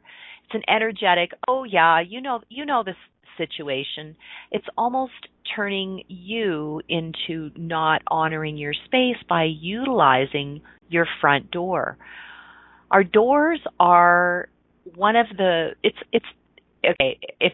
It's 0.47 0.55
an 0.55 0.63
energetic. 0.73 1.33
Oh 1.49 1.65
yeah, 1.65 2.01
you 2.01 2.21
know 2.21 2.43
you 2.49 2.65
know 2.65 2.85
this 2.85 2.95
situation. 3.37 4.15
It's 4.53 4.67
almost 4.77 5.13
turning 5.57 6.05
you 6.07 6.81
into 6.89 7.51
not 7.57 8.03
honoring 8.07 8.57
your 8.57 8.75
space 8.85 9.17
by 9.29 9.45
utilizing 9.45 10.61
your 10.89 11.07
front 11.21 11.51
door 11.51 11.99
our 12.91 13.05
doors 13.05 13.61
are 13.79 14.49
one 14.95 15.17
of 15.17 15.27
the 15.37 15.71
it's 15.83 15.99
it's 16.13 16.27
okay 16.85 17.19
if 17.41 17.53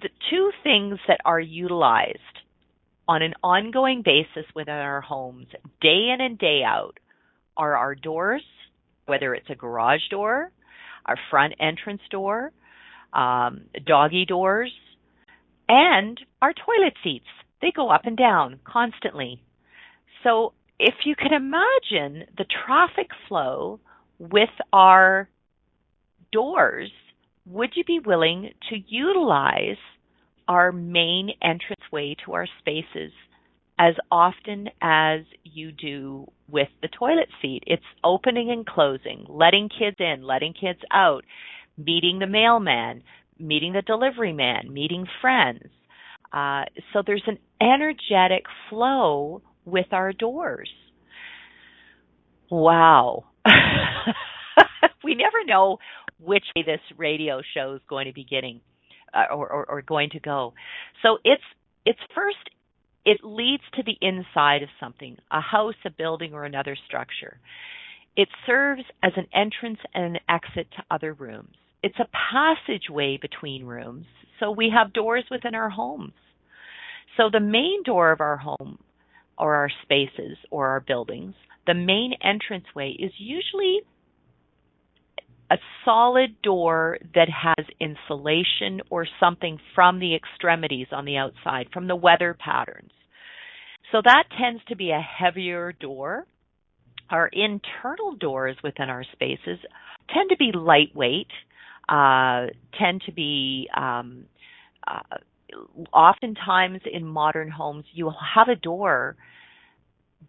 the 0.00 0.08
two 0.30 0.50
things 0.62 0.98
that 1.08 1.20
are 1.24 1.40
utilized 1.40 2.18
on 3.08 3.22
an 3.22 3.34
ongoing 3.42 4.02
basis 4.04 4.48
within 4.54 4.74
our 4.74 5.00
homes 5.00 5.46
day 5.80 6.10
in 6.12 6.18
and 6.20 6.38
day 6.38 6.62
out 6.64 6.98
are 7.56 7.76
our 7.76 7.94
doors 7.94 8.42
whether 9.06 9.34
it's 9.34 9.50
a 9.50 9.54
garage 9.54 10.08
door 10.10 10.50
our 11.06 11.16
front 11.30 11.54
entrance 11.60 12.02
door 12.10 12.52
um, 13.12 13.62
doggy 13.86 14.24
doors 14.24 14.72
and 15.68 16.20
our 16.40 16.52
toilet 16.52 16.94
seats. 17.02 17.26
They 17.60 17.72
go 17.74 17.90
up 17.90 18.02
and 18.04 18.16
down 18.16 18.60
constantly. 18.64 19.42
So 20.22 20.52
if 20.78 20.94
you 21.04 21.14
can 21.14 21.32
imagine 21.32 22.26
the 22.36 22.44
traffic 22.66 23.08
flow 23.28 23.80
with 24.18 24.50
our 24.72 25.28
doors, 26.32 26.90
would 27.46 27.70
you 27.74 27.84
be 27.84 28.00
willing 28.04 28.50
to 28.70 28.76
utilize 28.88 29.78
our 30.48 30.72
main 30.72 31.30
entranceway 31.40 32.16
to 32.24 32.32
our 32.32 32.46
spaces 32.60 33.12
as 33.78 33.94
often 34.10 34.68
as 34.80 35.20
you 35.44 35.72
do 35.72 36.26
with 36.48 36.68
the 36.80 36.88
toilet 36.88 37.28
seat? 37.40 37.62
It's 37.66 37.82
opening 38.02 38.50
and 38.50 38.66
closing, 38.66 39.26
letting 39.28 39.68
kids 39.68 39.96
in, 39.98 40.22
letting 40.22 40.54
kids 40.54 40.80
out, 40.92 41.24
meeting 41.76 42.18
the 42.18 42.26
mailman, 42.26 43.02
meeting 43.38 43.72
the 43.72 43.82
delivery 43.82 44.32
man, 44.32 44.72
meeting 44.72 45.06
friends. 45.20 45.64
Uh, 46.32 46.64
so 46.92 47.02
there's 47.06 47.24
an 47.26 47.38
energetic 47.60 48.44
flow 48.70 49.42
with 49.64 49.86
our 49.92 50.12
doors. 50.12 50.70
Wow. 52.50 53.24
we 55.04 55.14
never 55.14 55.44
know 55.46 55.78
which 56.24 56.44
way 56.56 56.62
this 56.62 56.80
radio 56.96 57.42
show 57.54 57.74
is 57.74 57.80
going 57.88 58.06
to 58.06 58.12
be 58.12 58.24
getting 58.24 58.60
uh, 59.14 59.34
or, 59.34 59.48
or, 59.48 59.64
or 59.66 59.82
going 59.82 60.10
to 60.10 60.20
go. 60.20 60.54
So 61.02 61.18
it's 61.24 61.42
it's 61.84 61.98
first 62.14 62.38
it 63.04 63.20
leads 63.24 63.62
to 63.74 63.82
the 63.82 63.96
inside 64.00 64.62
of 64.62 64.68
something, 64.78 65.16
a 65.30 65.40
house, 65.40 65.74
a 65.84 65.90
building, 65.90 66.34
or 66.34 66.44
another 66.44 66.76
structure. 66.86 67.38
It 68.16 68.28
serves 68.46 68.82
as 69.02 69.12
an 69.16 69.26
entrance 69.34 69.80
and 69.94 70.16
an 70.16 70.20
exit 70.28 70.68
to 70.76 70.84
other 70.90 71.12
rooms. 71.12 71.54
It's 71.82 71.98
a 71.98 72.08
passageway 72.32 73.18
between 73.20 73.64
rooms. 73.64 74.06
So 74.38 74.52
we 74.52 74.72
have 74.74 74.92
doors 74.92 75.24
within 75.30 75.54
our 75.54 75.70
homes. 75.70 76.12
So 77.16 77.28
the 77.30 77.40
main 77.40 77.82
door 77.84 78.12
of 78.12 78.20
our 78.20 78.36
home 78.36 78.78
or 79.36 79.54
our 79.54 79.70
spaces 79.82 80.38
or 80.50 80.68
our 80.68 80.80
buildings, 80.80 81.34
the 81.66 81.74
main 81.74 82.12
entranceway 82.22 82.90
is 82.90 83.12
usually 83.18 83.80
a 85.52 85.58
solid 85.84 86.40
door 86.42 86.98
that 87.14 87.28
has 87.28 87.66
insulation 87.78 88.80
or 88.88 89.06
something 89.20 89.58
from 89.74 90.00
the 90.00 90.14
extremities 90.14 90.86
on 90.92 91.04
the 91.04 91.18
outside, 91.18 91.66
from 91.72 91.88
the 91.88 91.96
weather 91.96 92.34
patterns. 92.38 92.90
So 93.90 94.00
that 94.02 94.24
tends 94.40 94.62
to 94.68 94.76
be 94.76 94.90
a 94.90 95.00
heavier 95.00 95.72
door. 95.72 96.26
Our 97.10 97.28
internal 97.28 98.16
doors 98.18 98.56
within 98.64 98.88
our 98.88 99.04
spaces 99.12 99.58
tend 100.14 100.30
to 100.30 100.36
be 100.38 100.52
lightweight, 100.54 101.28
uh, 101.86 102.46
tend 102.78 103.02
to 103.04 103.12
be 103.12 103.68
um, 103.76 104.24
uh, 104.86 105.18
oftentimes 105.92 106.80
in 106.90 107.04
modern 107.04 107.50
homes, 107.50 107.84
you'll 107.92 108.16
have 108.34 108.48
a 108.48 108.56
door 108.56 109.16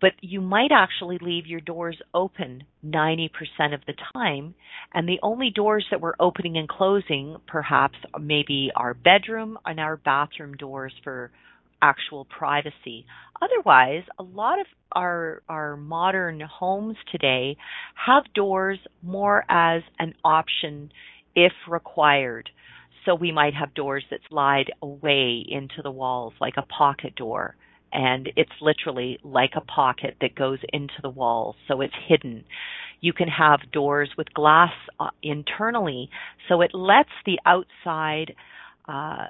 but 0.02 0.12
you 0.22 0.42
might 0.42 0.72
actually 0.72 1.18
leave 1.22 1.48
your 1.48 1.62
doors 1.62 1.98
open 2.14 2.64
90% 2.86 3.30
of 3.74 3.82
the 3.86 3.94
time. 4.14 4.56
And 4.94 5.08
the 5.08 5.20
only 5.22 5.50
doors 5.50 5.86
that 5.92 6.02
we're 6.02 6.14
opening 6.20 6.58
and 6.58 6.68
closing, 6.68 7.38
perhaps, 7.48 7.98
maybe 8.20 8.72
our 8.76 8.94
bedroom 8.94 9.58
and 9.66 9.80
our 9.80 9.98
bathroom 9.98 10.56
doors 10.56 10.94
for 11.04 11.32
actual 11.82 12.26
privacy. 12.26 13.06
Otherwise, 13.42 14.04
a 14.18 14.24
lot 14.24 14.60
of 14.60 14.66
our 14.94 15.42
our 15.50 15.76
modern 15.76 16.40
homes 16.40 16.96
today 17.12 17.58
have 18.06 18.24
doors 18.34 18.80
more 19.02 19.44
as 19.50 19.82
an 20.00 20.14
option 20.24 20.92
if 21.36 21.52
required. 21.70 22.50
So 23.06 23.16
we 23.16 23.34
might 23.34 23.54
have 23.54 23.74
doors 23.74 24.06
that 24.12 24.22
slide 24.30 24.72
away 24.82 25.44
into 25.46 25.82
the 25.84 25.92
walls 25.92 26.34
like 26.40 26.54
a 26.58 26.62
pocket 26.62 27.16
door 27.16 27.58
and 27.94 28.30
it's 28.36 28.52
literally 28.62 29.20
like 29.24 29.52
a 29.56 29.62
pocket 29.62 30.18
that 30.22 30.36
goes 30.36 30.60
into 30.74 30.96
the 31.02 31.10
wall, 31.10 31.56
so 31.68 31.82
it's 31.82 31.94
hidden. 32.08 32.44
You 33.02 33.14
can 33.14 33.28
have 33.28 33.60
doors 33.72 34.10
with 34.18 34.34
glass 34.34 34.72
uh, 35.00 35.10
internally, 35.22 36.10
so 36.50 36.62
it 36.62 36.72
lets 36.74 37.10
the 37.26 37.40
outside 37.46 38.34
uh, 38.88 39.28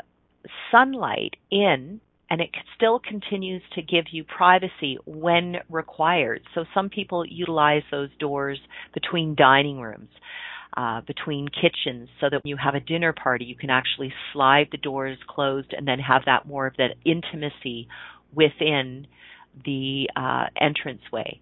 sunlight 0.71 1.35
in 1.51 1.99
and 2.29 2.41
it 2.41 2.49
still 2.75 2.99
continues 2.99 3.61
to 3.75 3.81
give 3.83 4.05
you 4.11 4.23
privacy 4.23 4.97
when 5.05 5.57
required. 5.69 6.41
So 6.55 6.65
some 6.73 6.89
people 6.89 7.23
utilize 7.27 7.83
those 7.91 8.09
doors 8.19 8.59
between 8.93 9.35
dining 9.35 9.79
rooms. 9.79 10.09
Uh, 10.75 11.01
between 11.01 11.47
kitchens 11.49 12.09
so 12.19 12.27
that 12.31 12.43
when 12.43 12.49
you 12.49 12.57
have 12.57 12.73
a 12.73 12.79
dinner 12.79 13.13
party, 13.13 13.45
you 13.45 13.55
can 13.55 13.69
actually 13.69 14.11
slide 14.31 14.67
the 14.71 14.77
doors 14.79 15.19
closed 15.27 15.71
and 15.71 15.87
then 15.87 15.99
have 15.99 16.23
that 16.25 16.47
more 16.47 16.65
of 16.65 16.75
that 16.77 16.95
intimacy 17.05 17.87
within 18.35 19.07
the 19.65 20.09
uh, 20.15 20.45
entranceway. 20.59 21.39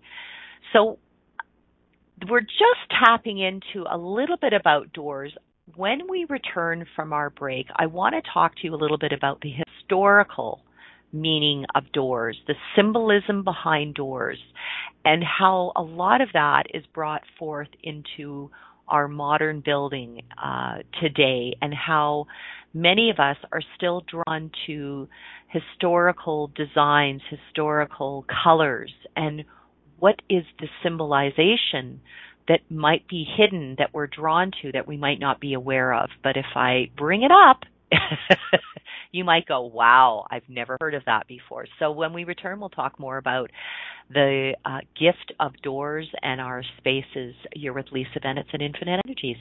So 0.74 1.00
we're 2.30 2.42
just 2.42 2.90
tapping 3.04 3.40
into 3.40 3.86
a 3.90 3.98
little 3.98 4.38
bit 4.38 4.54
about 4.54 4.94
doors. 4.94 5.34
When 5.76 6.02
we 6.10 6.26
return 6.30 6.86
from 6.96 7.14
our 7.14 7.30
break, 7.30 7.68
I 7.76 7.86
want 7.86 8.16
to 8.16 8.32
talk 8.34 8.56
to 8.56 8.62
you 8.64 8.76
a 8.76 8.78
little 8.78 8.98
bit 8.98 9.14
about 9.14 9.42
the 9.42 9.52
historical 9.52 10.62
meaning 11.14 11.66
of 11.76 11.92
doors, 11.92 12.38
the 12.48 12.56
symbolism 12.76 13.44
behind 13.44 13.96
doors, 13.96 14.38
and 15.04 15.24
how 15.24 15.72
a 15.76 15.82
lot 15.82 16.22
of 16.22 16.30
that 16.34 16.64
is 16.74 16.84
brought 16.94 17.22
forth 17.38 17.68
into 17.84 18.50
our 18.92 19.08
modern 19.08 19.62
building 19.66 20.22
uh, 20.42 20.80
today, 21.02 21.56
and 21.62 21.74
how 21.74 22.28
many 22.74 23.10
of 23.10 23.20
us 23.20 23.38
are 23.52 23.62
still 23.76 24.04
drawn 24.08 24.52
to 24.68 25.08
historical 25.48 26.52
designs, 26.56 27.22
historical 27.30 28.26
colors, 28.44 28.92
and 29.16 29.44
what 30.00 30.22
is 30.30 30.44
the 30.60 30.68
symbolization 30.84 32.02
that 32.48 32.60
might 32.70 33.08
be 33.08 33.26
hidden 33.38 33.76
that 33.78 33.94
we're 33.94 34.08
drawn 34.08 34.52
to 34.62 34.72
that 34.72 34.88
we 34.88 34.98
might 34.98 35.20
not 35.20 35.40
be 35.40 35.54
aware 35.54 35.94
of. 35.94 36.10
But 36.24 36.38
if 36.38 36.46
I 36.56 36.90
bring 36.98 37.24
it 37.24 37.32
up, 37.32 37.64
you 39.12 39.24
might 39.24 39.46
go, 39.46 39.62
wow, 39.62 40.26
I've 40.30 40.48
never 40.48 40.78
heard 40.80 40.94
of 40.94 41.04
that 41.06 41.28
before. 41.28 41.66
So 41.80 41.92
when 41.92 42.14
we 42.14 42.24
return, 42.24 42.60
we'll 42.60 42.70
talk 42.70 43.00
more 43.00 43.18
about 43.18 43.52
the 44.10 44.56
uh, 44.66 44.80
gift 45.00 45.34
of 45.40 45.54
doors 45.62 46.08
and 46.22 46.42
our 46.42 46.64
spaces. 46.78 47.36
You're 47.54 47.74
with 47.74 47.88
Lisa 47.92 48.20
Bennett 48.22 48.48
at 48.54 48.62
Infinite 48.62 49.02
Energies. 49.06 49.38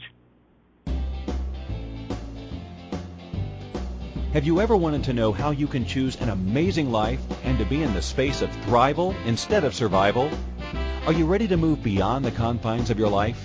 Have 4.33 4.47
you 4.47 4.61
ever 4.61 4.77
wanted 4.77 5.03
to 5.05 5.13
know 5.13 5.33
how 5.33 5.51
you 5.51 5.67
can 5.67 5.85
choose 5.85 6.15
an 6.21 6.29
amazing 6.29 6.93
life 6.93 7.21
and 7.43 7.59
to 7.59 7.65
be 7.65 7.83
in 7.83 7.93
the 7.95 8.03
space 8.03 8.43
of 8.43 8.51
thrival 8.65 9.13
instead 9.27 9.65
of 9.65 9.75
survival? 9.75 10.31
Are 11.05 11.13
you 11.13 11.27
ready 11.27 11.49
to 11.49 11.57
move 11.57 11.83
beyond 11.83 12.25
the 12.25 12.31
confines 12.31 12.91
of 12.91 12.99
your 12.99 13.09
life? 13.09 13.45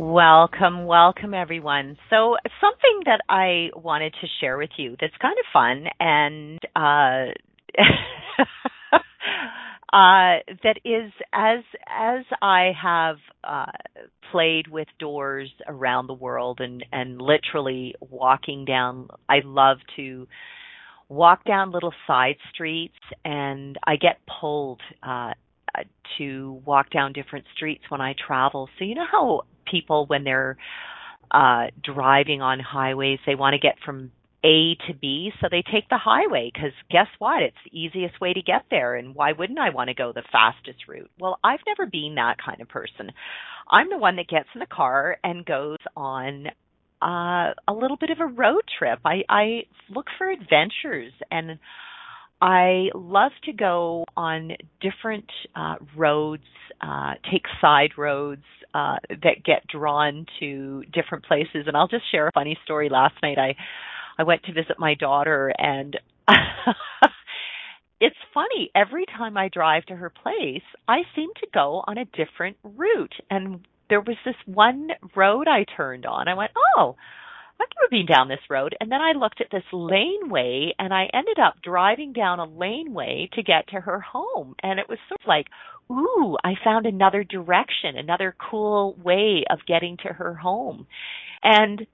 Welcome, 0.00 0.86
welcome 0.86 1.34
everyone. 1.34 1.98
So 2.08 2.38
something 2.58 3.02
that 3.04 3.20
I 3.28 3.68
wanted 3.76 4.14
to 4.22 4.26
share 4.40 4.56
with 4.56 4.70
you 4.78 4.96
that's 4.98 5.12
kind 5.20 5.36
of 5.38 5.44
fun 5.52 5.84
and 6.00 6.58
uh, 6.74 7.34
uh, 9.92 10.40
that 10.62 10.76
is 10.86 11.12
as 11.34 11.58
as 11.86 12.24
I 12.40 12.72
have 12.82 13.16
uh, 13.44 13.72
played 14.32 14.68
with 14.68 14.88
doors 14.98 15.50
around 15.66 16.06
the 16.06 16.14
world 16.14 16.60
and 16.62 16.82
and 16.90 17.20
literally 17.20 17.94
walking 18.00 18.64
down. 18.64 19.08
I 19.28 19.40
love 19.44 19.76
to 19.96 20.26
walk 21.10 21.44
down 21.44 21.72
little 21.72 21.92
side 22.06 22.36
streets, 22.54 22.96
and 23.22 23.76
I 23.86 23.96
get 23.96 24.20
pulled 24.40 24.80
uh, 25.02 25.32
to 26.18 26.60
walk 26.64 26.90
down 26.90 27.12
different 27.12 27.46
streets 27.54 27.84
when 27.88 28.00
I 28.00 28.14
travel. 28.26 28.68
So 28.78 28.84
you 28.84 28.94
know 28.94 29.06
how 29.10 29.42
people 29.70 30.06
when 30.06 30.24
they're 30.24 30.56
uh, 31.30 31.66
driving 31.82 32.42
on 32.42 32.60
highways, 32.60 33.18
they 33.26 33.34
want 33.34 33.54
to 33.54 33.58
get 33.58 33.76
from 33.84 34.10
A 34.44 34.74
to 34.88 34.94
B, 35.00 35.30
so 35.40 35.48
they 35.50 35.62
take 35.62 35.88
the 35.88 35.98
highway 35.98 36.50
because 36.52 36.72
guess 36.90 37.06
what? 37.18 37.42
It's 37.42 37.56
the 37.64 37.78
easiest 37.78 38.20
way 38.20 38.32
to 38.32 38.42
get 38.42 38.64
there. 38.70 38.96
And 38.96 39.14
why 39.14 39.32
wouldn't 39.32 39.58
I 39.58 39.70
want 39.70 39.88
to 39.88 39.94
go 39.94 40.12
the 40.12 40.24
fastest 40.32 40.88
route? 40.88 41.10
Well, 41.20 41.38
I've 41.44 41.60
never 41.66 41.86
been 41.86 42.14
that 42.16 42.36
kind 42.44 42.60
of 42.60 42.68
person. 42.68 43.12
I'm 43.70 43.88
the 43.88 43.98
one 43.98 44.16
that 44.16 44.28
gets 44.28 44.48
in 44.54 44.60
the 44.60 44.66
car 44.66 45.18
and 45.22 45.46
goes 45.46 45.78
on 45.96 46.48
uh, 47.02 47.54
a 47.68 47.72
little 47.72 47.96
bit 47.96 48.10
of 48.10 48.20
a 48.20 48.26
road 48.26 48.62
trip. 48.78 48.98
I, 49.04 49.22
I 49.28 49.62
look 49.88 50.06
for 50.18 50.28
adventures 50.28 51.12
and 51.30 51.58
I 52.40 52.88
love 52.94 53.32
to 53.44 53.52
go 53.52 54.04
on 54.16 54.52
different 54.80 55.30
uh, 55.54 55.76
roads, 55.96 56.42
uh, 56.80 57.14
take 57.30 57.44
side 57.60 57.90
roads 57.98 58.44
uh, 58.74 58.96
that 59.22 59.44
get 59.44 59.66
drawn 59.66 60.26
to 60.40 60.82
different 60.92 61.24
places. 61.24 61.64
And 61.66 61.76
I'll 61.76 61.88
just 61.88 62.10
share 62.10 62.28
a 62.28 62.32
funny 62.32 62.56
story. 62.64 62.88
Last 62.88 63.14
night, 63.22 63.38
I 63.38 63.54
I 64.18 64.22
went 64.22 64.42
to 64.44 64.52
visit 64.52 64.78
my 64.78 64.94
daughter, 64.94 65.52
and 65.56 65.98
it's 68.00 68.16
funny. 68.34 68.70
Every 68.74 69.06
time 69.06 69.36
I 69.36 69.48
drive 69.48 69.84
to 69.86 69.96
her 69.96 70.10
place, 70.10 70.62
I 70.88 71.02
seem 71.14 71.30
to 71.40 71.46
go 71.52 71.82
on 71.86 71.98
a 71.98 72.04
different 72.04 72.56
route. 72.62 73.14
And 73.30 73.60
there 73.88 74.00
was 74.00 74.16
this 74.24 74.34
one 74.46 74.88
road 75.16 75.48
I 75.48 75.64
turned 75.76 76.06
on. 76.06 76.28
I 76.28 76.34
went, 76.34 76.52
oh 76.76 76.96
Been 77.90 78.06
down 78.06 78.28
this 78.28 78.38
road. 78.48 78.76
And 78.78 78.90
then 78.92 79.00
I 79.00 79.18
looked 79.18 79.40
at 79.40 79.50
this 79.50 79.64
laneway 79.72 80.72
and 80.78 80.94
I 80.94 81.08
ended 81.12 81.40
up 81.40 81.56
driving 81.60 82.12
down 82.12 82.38
a 82.38 82.44
laneway 82.44 83.28
to 83.32 83.42
get 83.42 83.66
to 83.68 83.80
her 83.80 83.98
home. 83.98 84.54
And 84.62 84.78
it 84.78 84.88
was 84.88 84.98
sort 85.08 85.20
of 85.20 85.26
like, 85.26 85.46
ooh, 85.90 86.36
I 86.44 86.54
found 86.62 86.86
another 86.86 87.24
direction, 87.24 87.96
another 87.96 88.36
cool 88.48 88.94
way 89.02 89.42
of 89.50 89.66
getting 89.66 89.96
to 90.04 90.12
her 90.12 90.34
home. 90.34 90.86
And 91.42 91.84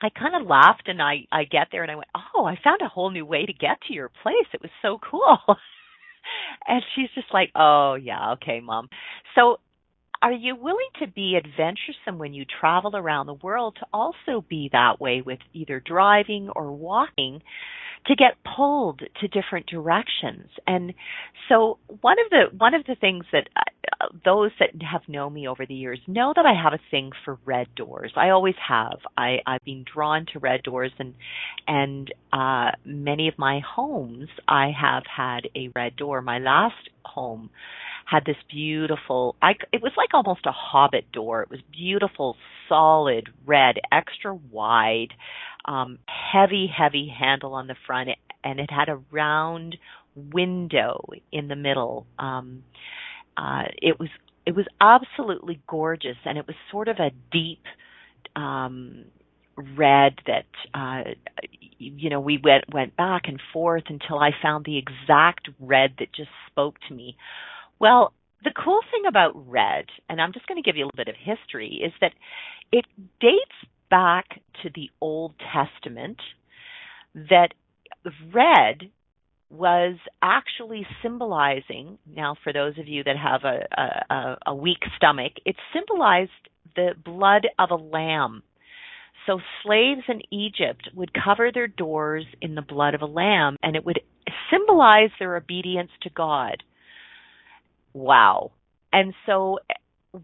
I 0.00 0.08
kind 0.08 0.34
of 0.34 0.48
laughed 0.48 0.84
and 0.86 1.02
I, 1.02 1.26
I 1.30 1.44
get 1.44 1.68
there 1.70 1.82
and 1.82 1.92
I 1.92 1.96
went, 1.96 2.08
oh, 2.34 2.46
I 2.46 2.56
found 2.64 2.80
a 2.80 2.88
whole 2.88 3.10
new 3.10 3.26
way 3.26 3.44
to 3.44 3.52
get 3.52 3.82
to 3.88 3.92
your 3.92 4.10
place. 4.22 4.46
It 4.54 4.62
was 4.62 4.70
so 4.80 4.98
cool. 5.10 5.38
and 6.66 6.82
she's 6.94 7.10
just 7.14 7.34
like, 7.34 7.50
oh, 7.54 7.96
yeah, 7.96 8.32
okay, 8.32 8.60
mom. 8.60 8.88
So 9.34 9.58
are 10.22 10.32
you 10.32 10.54
willing 10.54 10.88
to 11.00 11.08
be 11.08 11.36
adventuresome 11.36 12.18
when 12.18 12.32
you 12.32 12.44
travel 12.60 12.96
around 12.96 13.26
the 13.26 13.34
world 13.34 13.76
to 13.80 13.86
also 13.92 14.44
be 14.48 14.70
that 14.72 15.00
way 15.00 15.20
with 15.20 15.40
either 15.52 15.80
driving 15.84 16.48
or 16.54 16.70
walking 16.70 17.42
to 18.06 18.16
get 18.16 18.36
pulled 18.56 19.00
to 19.20 19.28
different 19.28 19.66
directions? 19.66 20.48
And 20.66 20.94
so 21.48 21.78
one 22.00 22.16
of 22.24 22.30
the 22.30 22.56
one 22.56 22.74
of 22.74 22.84
the 22.86 22.94
things 22.94 23.24
that 23.32 23.48
uh, 23.56 24.06
those 24.24 24.52
that 24.60 24.70
have 24.88 25.02
known 25.08 25.34
me 25.34 25.48
over 25.48 25.66
the 25.66 25.74
years 25.74 25.98
know 26.06 26.32
that 26.36 26.46
I 26.46 26.54
have 26.54 26.72
a 26.72 26.82
thing 26.92 27.10
for 27.24 27.38
red 27.44 27.66
doors. 27.74 28.12
I 28.16 28.30
always 28.30 28.54
have. 28.66 29.00
I 29.18 29.38
I've 29.44 29.64
been 29.64 29.84
drawn 29.92 30.26
to 30.32 30.38
red 30.38 30.62
doors 30.62 30.92
and 31.00 31.14
and 31.66 32.14
uh 32.32 32.70
many 32.84 33.26
of 33.26 33.34
my 33.38 33.60
homes 33.60 34.28
I 34.46 34.70
have 34.80 35.02
had 35.04 35.48
a 35.56 35.70
red 35.74 35.96
door. 35.96 36.22
My 36.22 36.38
last 36.38 36.90
home 37.04 37.50
had 38.06 38.24
this 38.26 38.36
beautiful 38.50 39.36
I 39.42 39.54
it 39.72 39.82
was 39.82 39.92
like 39.96 40.14
almost 40.14 40.46
a 40.46 40.52
hobbit 40.52 41.10
door. 41.12 41.42
It 41.42 41.50
was 41.50 41.60
beautiful, 41.72 42.36
solid 42.68 43.28
red, 43.46 43.76
extra 43.92 44.34
wide, 44.34 45.14
um 45.66 45.98
heavy 46.08 46.66
heavy 46.66 47.12
handle 47.18 47.54
on 47.54 47.66
the 47.66 47.76
front 47.86 48.10
and 48.44 48.60
it 48.60 48.70
had 48.70 48.88
a 48.88 49.00
round 49.10 49.76
window 50.16 51.00
in 51.30 51.48
the 51.48 51.56
middle. 51.56 52.06
Um 52.18 52.64
uh 53.36 53.64
it 53.80 53.98
was 53.98 54.08
it 54.46 54.54
was 54.54 54.66
absolutely 54.80 55.60
gorgeous 55.68 56.16
and 56.24 56.38
it 56.38 56.46
was 56.46 56.56
sort 56.70 56.88
of 56.88 56.98
a 56.98 57.10
deep 57.32 57.62
um 58.36 59.04
red 59.76 60.14
that 60.26 60.46
uh 60.74 61.02
you 61.78 62.10
know 62.10 62.20
we 62.20 62.38
went 62.42 62.64
went 62.72 62.96
back 62.96 63.22
and 63.26 63.40
forth 63.52 63.84
until 63.88 64.18
I 64.18 64.30
found 64.42 64.64
the 64.64 64.78
exact 64.78 65.48
red 65.60 65.94
that 65.98 66.12
just 66.14 66.30
spoke 66.50 66.76
to 66.88 66.94
me 66.94 67.16
well, 67.82 68.12
the 68.44 68.52
cool 68.64 68.80
thing 68.92 69.02
about 69.08 69.32
red, 69.50 69.86
and 70.08 70.20
I'm 70.20 70.32
just 70.32 70.46
going 70.46 70.62
to 70.62 70.66
give 70.66 70.76
you 70.76 70.84
a 70.84 70.86
little 70.86 71.04
bit 71.04 71.08
of 71.08 71.16
history, 71.18 71.80
is 71.84 71.92
that 72.00 72.12
it 72.70 72.84
dates 73.20 73.70
back 73.90 74.40
to 74.62 74.70
the 74.72 74.88
Old 75.00 75.34
Testament 75.52 76.18
that 77.14 77.48
red 78.32 78.90
was 79.50 79.96
actually 80.22 80.86
symbolizing 81.02 81.98
now 82.06 82.36
for 82.42 82.52
those 82.52 82.78
of 82.78 82.88
you 82.88 83.04
that 83.04 83.16
have 83.16 83.42
a, 83.44 84.14
a, 84.14 84.36
a 84.46 84.54
weak 84.54 84.78
stomach 84.96 85.32
it 85.44 85.56
symbolized 85.74 86.30
the 86.74 86.92
blood 87.04 87.46
of 87.58 87.70
a 87.70 87.74
lamb. 87.74 88.42
So 89.26 89.40
slaves 89.62 90.00
in 90.08 90.22
Egypt 90.30 90.88
would 90.94 91.10
cover 91.12 91.50
their 91.52 91.68
doors 91.68 92.24
in 92.40 92.54
the 92.54 92.62
blood 92.62 92.94
of 92.94 93.02
a 93.02 93.06
lamb 93.06 93.56
and 93.62 93.76
it 93.76 93.84
would 93.84 94.00
symbolize 94.50 95.10
their 95.18 95.36
obedience 95.36 95.90
to 96.02 96.10
God 96.10 96.62
Wow. 97.94 98.52
And 98.92 99.14
so 99.26 99.58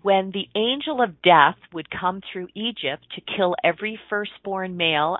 when 0.02 0.32
the 0.32 0.48
angel 0.54 1.02
of 1.02 1.22
death 1.22 1.56
would 1.72 1.88
come 1.90 2.20
through 2.32 2.48
Egypt 2.54 3.04
to 3.14 3.36
kill 3.36 3.54
every 3.64 3.98
firstborn 4.10 4.76
male, 4.76 5.18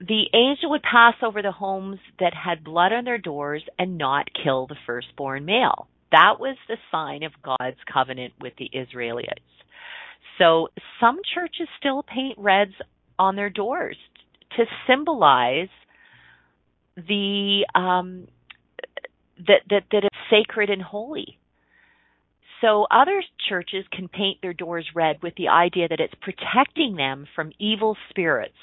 the 0.00 0.24
angel 0.34 0.70
would 0.70 0.82
pass 0.82 1.14
over 1.22 1.42
the 1.42 1.52
homes 1.52 1.98
that 2.18 2.32
had 2.34 2.64
blood 2.64 2.92
on 2.92 3.04
their 3.04 3.18
doors 3.18 3.62
and 3.78 3.98
not 3.98 4.28
kill 4.42 4.66
the 4.66 4.76
firstborn 4.86 5.44
male. 5.44 5.88
That 6.10 6.38
was 6.38 6.56
the 6.68 6.76
sign 6.90 7.22
of 7.22 7.32
God's 7.42 7.78
covenant 7.92 8.34
with 8.40 8.54
the 8.58 8.70
Israelites. 8.72 9.40
So 10.38 10.68
some 11.00 11.20
churches 11.34 11.68
still 11.78 12.02
paint 12.02 12.38
reds 12.38 12.74
on 13.18 13.36
their 13.36 13.50
doors 13.50 13.96
to 14.56 14.64
symbolize 14.86 15.68
the 16.96 17.66
um, 17.74 18.28
that 19.46 19.62
that 19.70 19.82
that 19.90 20.08
sacred 20.30 20.70
and 20.70 20.82
holy. 20.82 21.38
So 22.60 22.86
other 22.90 23.22
churches 23.48 23.84
can 23.92 24.08
paint 24.08 24.38
their 24.40 24.54
doors 24.54 24.86
red 24.94 25.22
with 25.22 25.34
the 25.36 25.48
idea 25.48 25.88
that 25.88 26.00
it's 26.00 26.14
protecting 26.22 26.96
them 26.96 27.26
from 27.34 27.52
evil 27.58 27.96
spirits. 28.10 28.54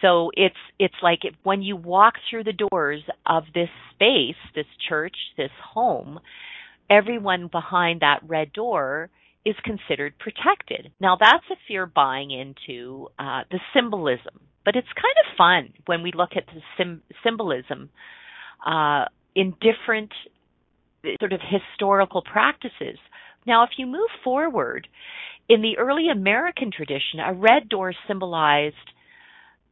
So 0.00 0.30
it's 0.34 0.56
it's 0.80 0.94
like 1.00 1.20
if, 1.22 1.34
when 1.44 1.62
you 1.62 1.76
walk 1.76 2.14
through 2.28 2.44
the 2.44 2.52
doors 2.52 3.02
of 3.24 3.44
this 3.54 3.68
space, 3.94 4.36
this 4.54 4.66
church, 4.88 5.14
this 5.36 5.52
home, 5.72 6.18
everyone 6.90 7.46
behind 7.46 8.00
that 8.00 8.20
red 8.26 8.52
door 8.52 9.10
is 9.44 9.54
considered 9.64 10.18
protected. 10.18 10.92
Now 11.00 11.16
that's 11.20 11.44
if 11.50 11.58
you're 11.68 11.86
buying 11.86 12.32
into 12.32 13.08
uh, 13.18 13.42
the 13.50 13.60
symbolism, 13.74 14.40
but 14.64 14.74
it's 14.74 14.88
kind 14.88 15.14
of 15.24 15.36
fun 15.36 15.72
when 15.86 16.02
we 16.02 16.12
look 16.12 16.30
at 16.36 16.46
the 16.46 16.60
sim- 16.76 17.02
symbolism 17.24 17.90
uh, 18.66 19.04
in 19.34 19.54
different 19.60 20.12
sort 21.20 21.32
of 21.32 21.40
historical 21.40 22.22
practices. 22.22 22.98
Now, 23.46 23.64
if 23.64 23.70
you 23.76 23.86
move 23.86 24.10
forward, 24.22 24.88
in 25.48 25.62
the 25.62 25.78
early 25.78 26.08
American 26.08 26.70
tradition, 26.70 27.20
a 27.24 27.32
red 27.32 27.68
door 27.68 27.92
symbolized 28.06 28.76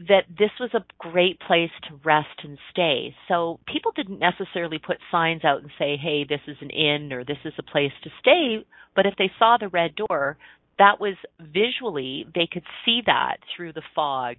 that 0.01 0.25
this 0.39 0.51
was 0.59 0.71
a 0.73 0.85
great 0.99 1.39
place 1.41 1.71
to 1.89 2.01
rest 2.05 2.41
and 2.43 2.59
stay. 2.71 3.15
So 3.29 3.61
people 3.67 3.93
didn't 3.95 4.19
necessarily 4.19 4.79
put 4.79 4.97
signs 5.11 5.45
out 5.45 5.61
and 5.61 5.71
say, 5.79 5.97
hey, 5.97 6.25
this 6.25 6.41
is 6.47 6.57
an 6.61 6.71
inn 6.71 7.13
or 7.13 7.23
this 7.23 7.39
is 7.45 7.53
a 7.59 7.63
place 7.63 7.93
to 8.05 8.11
stay. 8.21 8.65
But 8.97 9.07
if 9.07 9.15
they 9.19 9.31
saw 9.39 9.59
the 9.59 9.69
red 9.69 9.95
door, 9.95 10.39
that 10.79 10.99
was 10.99 11.17
visually, 11.39 12.27
they 12.35 12.49
could 12.51 12.65
see 12.85 13.03
that 13.07 13.37
through 13.55 13.75
the 13.75 13.83
fog 13.95 14.37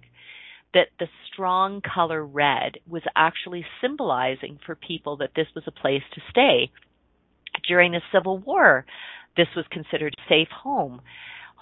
that 0.74 0.88
the 0.98 1.08
strong 1.32 1.80
color 1.82 2.24
red 2.24 2.78
was 2.88 3.02
actually 3.14 3.64
symbolizing 3.80 4.58
for 4.64 4.74
people 4.74 5.16
that 5.18 5.32
this 5.36 5.48
was 5.54 5.64
a 5.66 5.72
place 5.72 6.02
to 6.14 6.20
stay. 6.30 6.70
During 7.68 7.92
the 7.92 8.00
Civil 8.12 8.38
War, 8.38 8.86
this 9.36 9.48
was 9.54 9.66
considered 9.70 10.14
a 10.16 10.28
safe 10.28 10.48
home. 10.48 11.00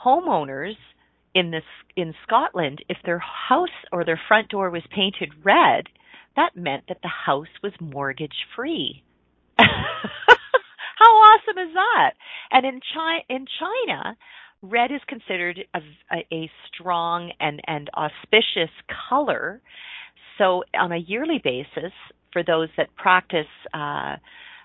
Homeowners 0.04 0.76
in 1.34 1.50
this 1.50 1.64
in 1.96 2.14
Scotland, 2.26 2.82
if 2.88 2.98
their 3.04 3.18
house 3.18 3.68
or 3.92 4.04
their 4.04 4.20
front 4.28 4.48
door 4.48 4.70
was 4.70 4.82
painted 4.94 5.44
red, 5.44 5.86
that 6.36 6.56
meant 6.56 6.84
that 6.88 7.02
the 7.02 7.08
house 7.26 7.48
was 7.62 7.72
mortgage 7.80 8.46
free. 8.56 9.02
How 9.58 9.66
awesome 11.06 11.58
is 11.58 11.74
that? 11.74 12.12
And 12.50 12.66
in 12.66 12.80
China, 12.94 13.22
in 13.28 13.46
China, 13.58 14.16
red 14.62 14.92
is 14.92 15.00
considered 15.08 15.60
a, 15.74 15.80
a 16.32 16.50
strong 16.68 17.32
and, 17.40 17.60
and 17.66 17.90
auspicious 17.96 18.70
color. 19.08 19.60
So, 20.38 20.64
on 20.78 20.92
a 20.92 20.96
yearly 20.96 21.40
basis, 21.42 21.92
for 22.32 22.42
those 22.42 22.68
that 22.76 22.94
practice 22.96 23.46
uh, 23.74 24.16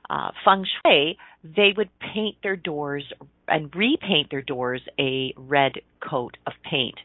uh, 0.10 0.32
feng 0.44 0.66
shui, 0.84 1.18
they 1.44 1.74
would 1.76 1.90
paint 2.00 2.38
their 2.44 2.56
doors 2.56 3.04
and 3.48 3.74
repaint 3.76 4.30
their 4.32 4.42
doors 4.42 4.82
a 5.00 5.34
red 5.38 5.74
coat 6.08 6.38
of 6.48 6.54
paint. 6.70 6.96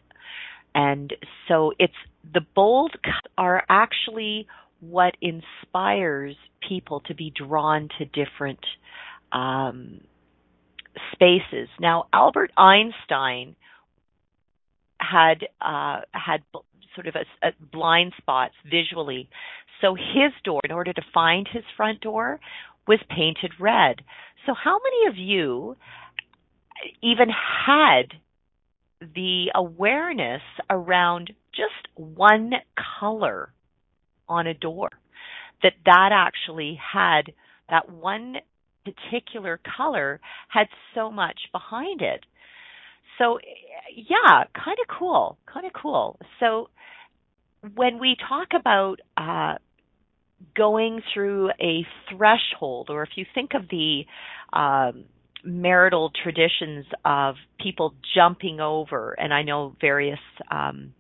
And 0.75 1.13
so 1.49 1.73
it's 1.79 1.93
the 2.33 2.43
bold 2.55 2.95
are 3.37 3.65
actually 3.69 4.47
what 4.81 5.17
inspires 5.21 6.37
people 6.67 7.01
to 7.07 7.15
be 7.15 7.33
drawn 7.35 7.89
to 7.99 8.05
different 8.05 8.61
um, 9.33 10.01
spaces. 11.13 11.69
Now, 11.81 12.07
Albert 12.13 12.51
Einstein 12.57 13.57
had 14.99 15.47
uh, 15.61 16.01
had 16.13 16.43
sort 16.95 17.07
of 17.07 17.15
a, 17.15 17.47
a 17.49 17.53
blind 17.73 18.13
spots 18.19 18.55
visually. 18.71 19.29
So 19.81 19.95
his 19.95 20.33
door, 20.45 20.61
in 20.65 20.73
order 20.73 20.93
to 20.93 21.03
find 21.15 21.49
his 21.51 21.65
front 21.77 22.01
door, 22.01 22.39
was 22.87 22.99
painted 23.09 23.53
red. 23.59 24.03
So 24.47 24.53
how 24.55 24.79
many 24.83 25.11
of 25.11 25.17
you 25.17 25.77
even 27.03 27.29
had 27.67 28.13
the 29.01 29.47
awareness 29.55 30.43
around 30.69 31.33
just 31.55 31.89
one 31.95 32.53
color 33.01 33.53
on 34.29 34.47
a 34.47 34.55
door 34.55 34.91
that 35.63 35.73
that 35.85 36.11
actually 36.13 36.79
had 36.93 37.33
that 37.69 37.91
one 37.91 38.37
particular 38.85 39.61
color 39.77 40.21
had 40.49 40.67
so 40.95 41.11
much 41.11 41.39
behind 41.53 42.03
it. 42.03 42.25
So 43.19 43.39
yeah 43.95 44.45
kind 44.55 44.79
of 44.81 44.97
cool 44.99 45.39
kind 45.53 45.67
of 45.67 45.73
cool. 45.73 46.19
So 46.39 46.71
when 47.75 47.99
we 47.99 48.17
talk 48.29 48.49
about 48.59 49.01
uh, 49.17 49.57
going 50.57 51.03
through 51.13 51.51
a 51.61 51.87
threshold 52.11 52.89
or 52.89 53.03
if 53.03 53.11
you 53.17 53.27
think 53.35 53.51
of 53.55 53.69
the 53.69 54.05
um, 54.53 55.05
marital 55.45 56.11
traditions 56.23 56.87
of 57.05 57.35
people 57.63 57.95
jumping 58.15 58.61
over, 58.61 59.13
and 59.13 59.33
I 59.33 59.43
know 59.43 59.77
various 59.81 60.19
um, 60.51 60.95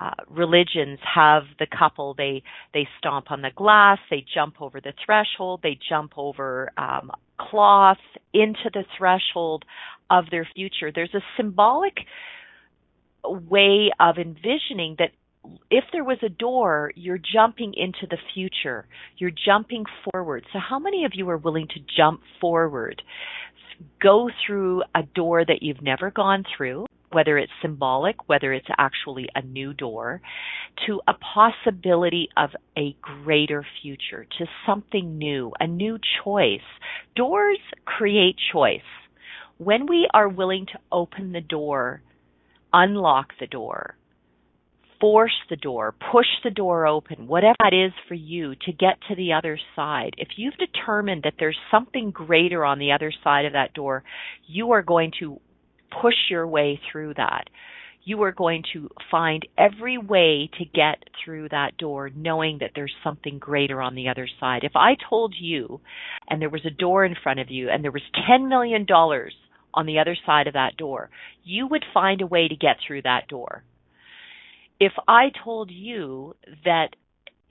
uh, 0.00 0.14
religions 0.28 0.98
have 1.14 1.42
the 1.58 1.66
couple 1.66 2.14
they 2.14 2.42
they 2.72 2.86
stomp 2.98 3.30
on 3.30 3.42
the 3.42 3.50
glass, 3.54 3.98
they 4.10 4.24
jump 4.34 4.60
over 4.60 4.80
the 4.80 4.92
threshold, 5.04 5.60
they 5.62 5.78
jump 5.88 6.12
over 6.16 6.70
um, 6.76 7.10
cloth 7.38 7.98
into 8.32 8.70
the 8.72 8.84
threshold 8.96 9.64
of 10.10 10.24
their 10.30 10.48
future. 10.54 10.90
There's 10.94 11.14
a 11.14 11.22
symbolic 11.36 11.94
way 13.24 13.90
of 14.00 14.16
envisioning 14.18 14.96
that 14.98 15.10
if 15.70 15.84
there 15.92 16.04
was 16.04 16.18
a 16.22 16.28
door, 16.28 16.92
you're 16.94 17.18
jumping 17.18 17.72
into 17.74 18.06
the 18.10 18.18
future. 18.34 18.86
You're 19.16 19.30
jumping 19.30 19.84
forward. 20.10 20.44
So, 20.52 20.58
how 20.58 20.78
many 20.78 21.04
of 21.04 21.12
you 21.14 21.28
are 21.30 21.38
willing 21.38 21.68
to 21.68 21.80
jump 21.96 22.20
forward? 22.40 23.02
go 24.02 24.28
through 24.44 24.82
a 24.94 25.02
door 25.02 25.44
that 25.44 25.62
you've 25.62 25.82
never 25.82 26.10
gone 26.10 26.44
through, 26.56 26.86
whether 27.12 27.38
it's 27.38 27.52
symbolic, 27.62 28.28
whether 28.28 28.52
it's 28.52 28.68
actually 28.76 29.28
a 29.34 29.42
new 29.42 29.72
door, 29.72 30.20
to 30.86 31.00
a 31.08 31.14
possibility 31.14 32.28
of 32.36 32.50
a 32.76 32.96
greater 33.00 33.64
future, 33.82 34.26
to 34.38 34.46
something 34.66 35.18
new, 35.18 35.52
a 35.58 35.66
new 35.66 35.98
choice. 36.22 36.60
Doors 37.16 37.58
create 37.84 38.36
choice. 38.52 38.80
When 39.58 39.86
we 39.86 40.08
are 40.14 40.28
willing 40.28 40.66
to 40.66 40.78
open 40.92 41.32
the 41.32 41.40
door, 41.40 42.02
unlock 42.72 43.32
the 43.40 43.46
door, 43.46 43.96
force 45.00 45.34
the 45.48 45.56
door, 45.56 45.94
push 46.12 46.26
the 46.44 46.50
door 46.50 46.86
open, 46.86 47.26
whatever 47.26 47.56
that 47.60 47.72
is 47.72 47.92
for 48.06 48.14
you 48.14 48.54
to 48.66 48.72
get 48.72 48.98
to 49.08 49.14
the 49.14 49.32
other 49.32 49.58
side. 49.76 50.14
If 50.18 50.28
you've 50.36 50.56
determined 50.56 51.22
that 51.22 51.34
there's 51.38 51.56
something 51.70 52.10
greater 52.10 52.64
on 52.64 52.78
the 52.78 52.92
other 52.92 53.12
side 53.24 53.44
of 53.44 53.52
that 53.52 53.74
door, 53.74 54.04
you 54.46 54.72
are 54.72 54.82
going 54.82 55.12
to 55.20 55.40
push 56.02 56.14
your 56.30 56.46
way 56.46 56.80
through 56.90 57.14
that. 57.14 57.44
You 58.04 58.22
are 58.22 58.32
going 58.32 58.64
to 58.72 58.88
find 59.10 59.46
every 59.58 59.98
way 59.98 60.48
to 60.58 60.64
get 60.64 61.02
through 61.22 61.50
that 61.50 61.76
door 61.76 62.10
knowing 62.14 62.58
that 62.60 62.70
there's 62.74 62.94
something 63.04 63.38
greater 63.38 63.82
on 63.82 63.94
the 63.94 64.08
other 64.08 64.28
side. 64.40 64.64
If 64.64 64.76
I 64.76 64.96
told 65.08 65.34
you 65.38 65.80
and 66.28 66.40
there 66.40 66.48
was 66.48 66.64
a 66.64 66.70
door 66.70 67.04
in 67.04 67.14
front 67.22 67.40
of 67.40 67.50
you 67.50 67.68
and 67.68 67.84
there 67.84 67.92
was 67.92 68.02
10 68.26 68.48
million 68.48 68.86
dollars 68.86 69.34
on 69.74 69.84
the 69.84 69.98
other 69.98 70.16
side 70.24 70.46
of 70.46 70.54
that 70.54 70.76
door, 70.78 71.10
you 71.44 71.66
would 71.66 71.84
find 71.92 72.22
a 72.22 72.26
way 72.26 72.48
to 72.48 72.56
get 72.56 72.76
through 72.86 73.02
that 73.02 73.28
door 73.28 73.62
if 74.80 74.92
I 75.06 75.30
told 75.44 75.70
you 75.70 76.34
that 76.64 76.90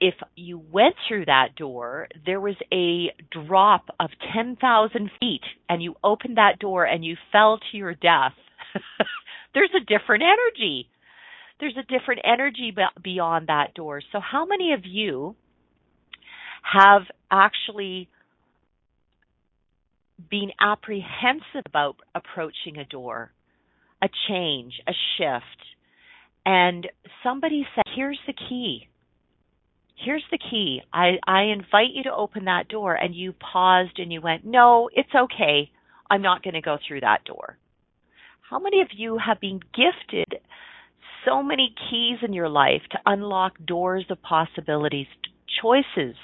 if 0.00 0.14
you 0.36 0.58
went 0.58 0.94
through 1.06 1.24
that 1.24 1.56
door, 1.56 2.08
there 2.24 2.40
was 2.40 2.54
a 2.72 3.12
drop 3.30 3.88
of 3.98 4.10
10,000 4.32 5.10
feet 5.18 5.42
and 5.68 5.82
you 5.82 5.94
opened 6.04 6.36
that 6.36 6.58
door 6.58 6.84
and 6.84 7.04
you 7.04 7.16
fell 7.32 7.58
to 7.58 7.76
your 7.76 7.94
death, 7.94 8.34
there's 9.54 9.70
a 9.76 9.84
different 9.84 10.22
energy. 10.22 10.88
There's 11.60 11.76
a 11.76 11.98
different 11.98 12.20
energy 12.24 12.72
beyond 13.02 13.48
that 13.48 13.74
door. 13.74 14.00
So, 14.12 14.20
how 14.20 14.46
many 14.46 14.72
of 14.72 14.80
you 14.84 15.34
have 16.62 17.02
actually 17.30 18.08
been 20.30 20.50
apprehensive 20.60 21.64
about 21.66 21.96
approaching 22.14 22.76
a 22.78 22.84
door, 22.84 23.32
a 24.00 24.08
change, 24.28 24.74
a 24.86 24.92
shift? 25.16 25.44
And 26.46 26.86
somebody 27.24 27.66
said, 27.74 27.82
here's 27.96 28.20
the 28.28 28.34
key. 28.48 28.88
Here's 30.04 30.24
the 30.30 30.38
key. 30.38 30.82
I, 30.92 31.18
I 31.26 31.44
invite 31.44 31.92
you 31.92 32.04
to 32.04 32.14
open 32.14 32.44
that 32.44 32.68
door. 32.68 32.94
And 32.94 33.14
you 33.14 33.32
paused 33.32 33.98
and 33.98 34.12
you 34.12 34.20
went, 34.20 34.44
no, 34.44 34.88
it's 34.92 35.14
okay. 35.14 35.70
I'm 36.10 36.22
not 36.22 36.42
going 36.42 36.54
to 36.54 36.60
go 36.60 36.78
through 36.86 37.00
that 37.00 37.24
door. 37.24 37.58
How 38.48 38.58
many 38.58 38.80
of 38.80 38.88
you 38.96 39.18
have 39.18 39.40
been 39.40 39.60
gifted 39.74 40.40
so 41.26 41.42
many 41.42 41.74
keys 41.90 42.18
in 42.22 42.32
your 42.32 42.48
life 42.48 42.82
to 42.92 42.98
unlock 43.04 43.54
doors 43.66 44.06
of 44.08 44.22
possibilities, 44.22 45.06
choices 45.60 46.16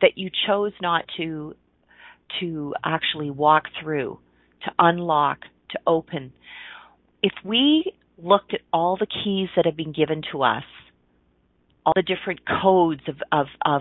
that 0.00 0.16
you 0.16 0.30
chose 0.46 0.72
not 0.80 1.04
to 1.16 1.54
to 2.40 2.74
actually 2.84 3.30
walk 3.30 3.64
through, 3.80 4.18
to 4.62 4.70
unlock, 4.78 5.38
to 5.70 5.78
open. 5.86 6.32
If 7.22 7.32
we 7.42 7.94
looked 8.22 8.52
at 8.52 8.60
all 8.70 8.98
the 8.98 9.06
keys 9.06 9.48
that 9.56 9.64
have 9.64 9.76
been 9.76 9.92
given 9.92 10.22
to 10.32 10.42
us, 10.42 10.64
all 11.88 11.94
the 11.96 12.02
different 12.02 12.40
codes 12.62 13.00
of, 13.08 13.16
of, 13.32 13.46
of 13.64 13.80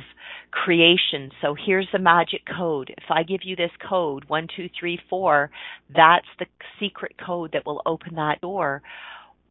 creation. 0.51 1.29
So 1.41 1.55
here's 1.65 1.89
the 1.91 1.99
magic 1.99 2.43
code. 2.57 2.89
If 2.97 3.03
I 3.09 3.23
give 3.23 3.41
you 3.43 3.57
this 3.57 3.71
code, 3.89 4.23
one, 4.29 4.47
two, 4.55 4.69
three, 4.79 4.97
four, 5.09 5.51
that's 5.93 6.27
the 6.39 6.45
secret 6.79 7.15
code 7.23 7.51
that 7.51 7.65
will 7.65 7.81
open 7.85 8.15
that 8.15 8.39
door. 8.39 8.81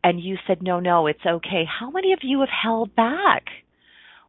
And 0.03 0.19
you 0.19 0.37
said, 0.47 0.62
no, 0.62 0.81
no, 0.81 1.07
it's 1.07 1.27
okay. 1.27 1.64
How 1.69 1.90
many 1.90 2.14
of 2.14 2.21
you 2.23 2.40
have 2.40 2.49
held 2.49 2.97
back? 2.97 3.45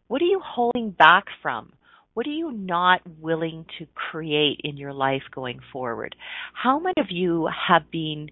What 0.10 0.22
are 0.22 0.26
you 0.26 0.42
holding 0.44 0.92
back 0.92 1.26
from? 1.42 1.72
What 2.13 2.28
are 2.28 2.32
you 2.32 2.52
not 2.52 3.02
willing 3.22 3.66
to 3.80 3.86
create 3.94 4.60
in 4.66 4.76
your 4.76 4.92
life 4.92 5.24
going 5.34 5.60
forward? 5.72 6.18
How 6.52 6.80
many 6.80 6.96
of 6.98 7.12
you 7.12 7.48
have 7.70 7.90
been 7.92 8.30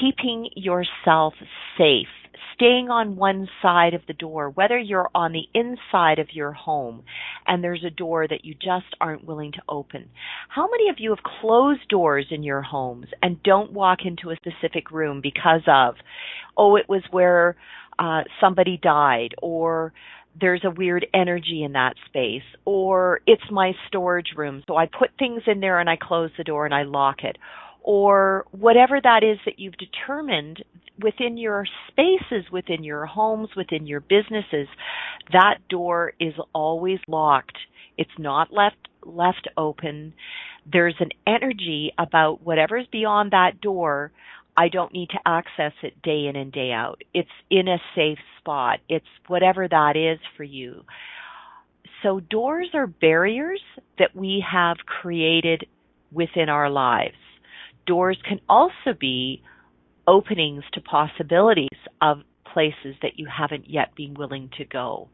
keeping 0.00 0.50
yourself 0.54 1.34
safe, 1.78 2.08
staying 2.54 2.88
on 2.90 3.16
one 3.16 3.48
side 3.62 3.94
of 3.94 4.02
the 4.06 4.12
door, 4.12 4.50
whether 4.50 4.78
you're 4.78 5.08
on 5.14 5.32
the 5.32 5.46
inside 5.54 6.18
of 6.18 6.28
your 6.32 6.52
home 6.52 7.02
and 7.46 7.62
there's 7.62 7.84
a 7.84 7.90
door 7.90 8.26
that 8.26 8.44
you 8.44 8.54
just 8.54 8.94
aren't 9.00 9.24
willing 9.24 9.52
to 9.52 9.62
open. 9.68 10.08
How 10.48 10.68
many 10.68 10.88
of 10.88 10.96
you 10.98 11.10
have 11.10 11.22
closed 11.40 11.88
doors 11.88 12.26
in 12.30 12.42
your 12.42 12.62
homes 12.62 13.06
and 13.22 13.42
don't 13.42 13.72
walk 13.72 14.00
into 14.04 14.30
a 14.30 14.36
specific 14.36 14.90
room 14.90 15.20
because 15.22 15.62
of, 15.66 15.94
oh, 16.56 16.76
it 16.76 16.88
was 16.88 17.02
where 17.10 17.56
uh, 17.98 18.22
somebody 18.40 18.78
died 18.82 19.34
or 19.42 19.92
there's 20.38 20.64
a 20.64 20.70
weird 20.70 21.06
energy 21.14 21.62
in 21.64 21.72
that 21.72 21.94
space 22.06 22.42
or 22.64 23.20
it's 23.26 23.50
my 23.50 23.72
storage 23.88 24.34
room 24.36 24.62
so 24.66 24.76
i 24.76 24.86
put 24.86 25.08
things 25.18 25.42
in 25.46 25.60
there 25.60 25.80
and 25.80 25.88
i 25.88 25.96
close 25.96 26.30
the 26.36 26.44
door 26.44 26.66
and 26.66 26.74
i 26.74 26.82
lock 26.82 27.22
it 27.22 27.38
or 27.86 28.44
whatever 28.50 29.00
that 29.00 29.22
is 29.22 29.38
that 29.46 29.60
you've 29.60 29.78
determined 29.78 30.62
within 31.00 31.36
your 31.36 31.64
spaces, 31.88 32.50
within 32.50 32.82
your 32.82 33.06
homes, 33.06 33.48
within 33.56 33.86
your 33.86 34.00
businesses, 34.00 34.66
that 35.32 35.58
door 35.70 36.12
is 36.18 36.34
always 36.52 36.98
locked. 37.06 37.56
It's 37.96 38.10
not 38.18 38.52
left 38.52 38.76
left 39.04 39.46
open. 39.56 40.14
There's 40.70 40.96
an 40.98 41.10
energy 41.28 41.92
about 41.96 42.42
whatever's 42.42 42.88
beyond 42.90 43.30
that 43.30 43.60
door. 43.60 44.10
I 44.56 44.68
don't 44.68 44.92
need 44.92 45.10
to 45.10 45.20
access 45.24 45.72
it 45.84 46.02
day 46.02 46.26
in 46.26 46.34
and 46.34 46.50
day 46.50 46.72
out. 46.72 47.02
It's 47.14 47.28
in 47.50 47.68
a 47.68 47.78
safe 47.94 48.18
spot. 48.40 48.80
It's 48.88 49.06
whatever 49.28 49.68
that 49.68 49.96
is 49.96 50.18
for 50.36 50.42
you. 50.42 50.82
So 52.02 52.18
doors 52.18 52.70
are 52.74 52.88
barriers 52.88 53.60
that 54.00 54.16
we 54.16 54.44
have 54.50 54.78
created 54.86 55.66
within 56.10 56.48
our 56.48 56.68
lives 56.68 57.14
doors 57.86 58.18
can 58.26 58.40
also 58.48 58.96
be 58.98 59.42
openings 60.06 60.64
to 60.74 60.80
possibilities 60.80 61.68
of 62.00 62.18
places 62.52 62.94
that 63.02 63.18
you 63.18 63.26
haven't 63.26 63.68
yet 63.68 63.94
been 63.94 64.14
willing 64.14 64.50
to 64.58 64.64
go. 64.64 65.08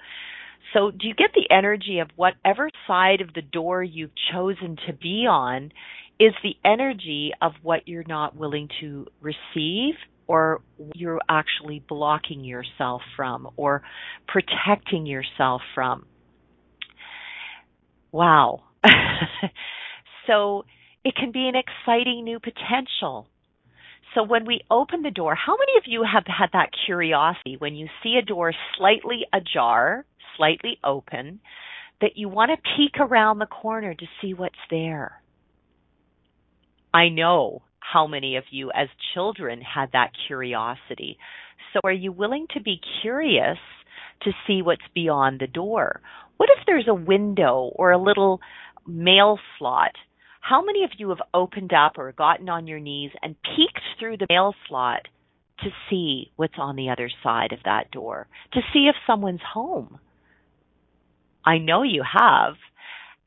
So, 0.73 0.91
do 0.91 1.07
you 1.07 1.15
get 1.15 1.31
the 1.35 1.55
energy 1.55 1.99
of 1.99 2.09
whatever 2.17 2.71
side 2.87 3.21
of 3.21 3.35
the 3.35 3.43
door 3.43 3.83
you've 3.83 4.13
chosen 4.33 4.77
to 4.87 4.93
be 4.93 5.27
on 5.29 5.73
is 6.19 6.33
the 6.43 6.55
energy 6.65 7.33
of 7.43 7.53
what 7.63 7.89
you're 7.89 8.05
not 8.07 8.37
willing 8.37 8.69
to 8.81 9.07
receive 9.21 9.95
or 10.29 10.63
you're 10.95 11.21
actually 11.29 11.83
blocking 11.89 12.45
yourself 12.45 13.03
from 13.17 13.49
or 13.57 13.83
protecting 14.29 15.05
yourself 15.05 15.63
from? 15.75 16.07
Wow. 18.13 18.63
so, 20.27 20.65
it 21.05 21.15
can 21.17 21.33
be 21.33 21.49
an 21.49 21.55
exciting 21.55 22.25
new 22.25 22.39
potential. 22.39 23.27
So 24.15 24.23
when 24.23 24.45
we 24.45 24.61
open 24.71 25.03
the 25.03 25.11
door, 25.11 25.35
how 25.35 25.57
many 25.57 25.79
of 25.79 25.85
you 25.87 26.05
have 26.05 26.25
had 26.27 26.51
that 26.53 26.71
curiosity 26.87 27.57
when 27.59 27.75
you 27.75 27.89
see 28.03 28.17
a 28.21 28.25
door 28.25 28.53
slightly 28.77 29.27
ajar, 29.33 30.05
slightly 30.37 30.79
open, 30.85 31.41
that 32.01 32.17
you 32.17 32.29
want 32.29 32.51
to 32.51 32.77
peek 32.77 33.01
around 33.01 33.39
the 33.39 33.47
corner 33.47 33.95
to 33.95 34.07
see 34.21 34.35
what's 34.35 34.55
there? 34.71 35.23
I 36.93 37.09
know 37.09 37.63
how 37.81 38.07
many 38.07 38.37
of 38.37 38.45
you 38.51 38.71
as 38.75 38.89
children 39.15 39.61
had 39.63 39.93
that 39.93 40.11
curiosity. 40.27 41.19
So 41.73 41.81
are 41.85 41.93
you 41.93 42.13
willing 42.13 42.47
to 42.55 42.61
be 42.61 42.81
curious 43.01 43.59
to 44.23 44.33
see 44.47 44.63
what's 44.63 44.83
beyond 44.95 45.41
the 45.41 45.47
door? 45.47 46.01
What 46.37 46.51
if 46.57 46.67
there's 46.67 46.89
a 46.89 46.95
window 46.95 47.71
or 47.75 47.93
a 47.93 48.03
little 48.03 48.41
mail 48.87 49.39
slot? 49.59 49.93
How 50.43 50.61
many 50.61 50.83
of 50.83 50.91
you 50.99 51.11
have 51.11 51.23
opened 51.33 51.73
up 51.73 51.99
or 51.99 52.11
gotten 52.11 52.49
on 52.49 52.67
your 52.67 52.81
knees 52.81 53.13
and 53.23 53.37
peeked 53.43 53.81
through 53.99 54.19
the 54.19 54.27
mail 54.29 54.55
slot 54.69 55.07
to 55.61 55.71
see 55.89 56.33
what's 56.35 56.59
on 56.59 56.75
the 56.75 56.91
other 56.91 57.09
side 57.23 57.53
of 57.53 57.61
that 57.65 57.93
door, 57.93 58.27
to 58.53 58.61
see 58.73 58.89
if 58.89 58.97
someone's 59.07 59.41
home? 59.55 60.01
I 61.47 61.59
know 61.59 61.85
you 61.85 62.03
have. 62.03 62.55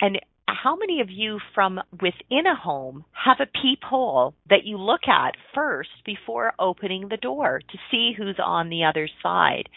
And 0.02 0.20
how 0.46 0.76
many 0.76 1.00
of 1.00 1.10
you 1.10 1.40
from 1.54 1.80
within 1.94 2.46
a 2.48 2.56
home 2.56 3.06
have 3.14 3.38
a 3.40 3.60
peephole 3.62 4.36
that 4.50 4.66
you 4.66 4.78
look 4.78 5.08
at 5.08 5.36
first 5.54 5.90
before 6.06 6.52
opening 6.60 7.08
the 7.08 7.18
door 7.18 7.62
to 7.72 7.78
see 7.90 8.12
who's 8.16 8.40
on 8.44 8.68
the 8.68 8.84
other 8.84 9.08
side? 9.24 9.70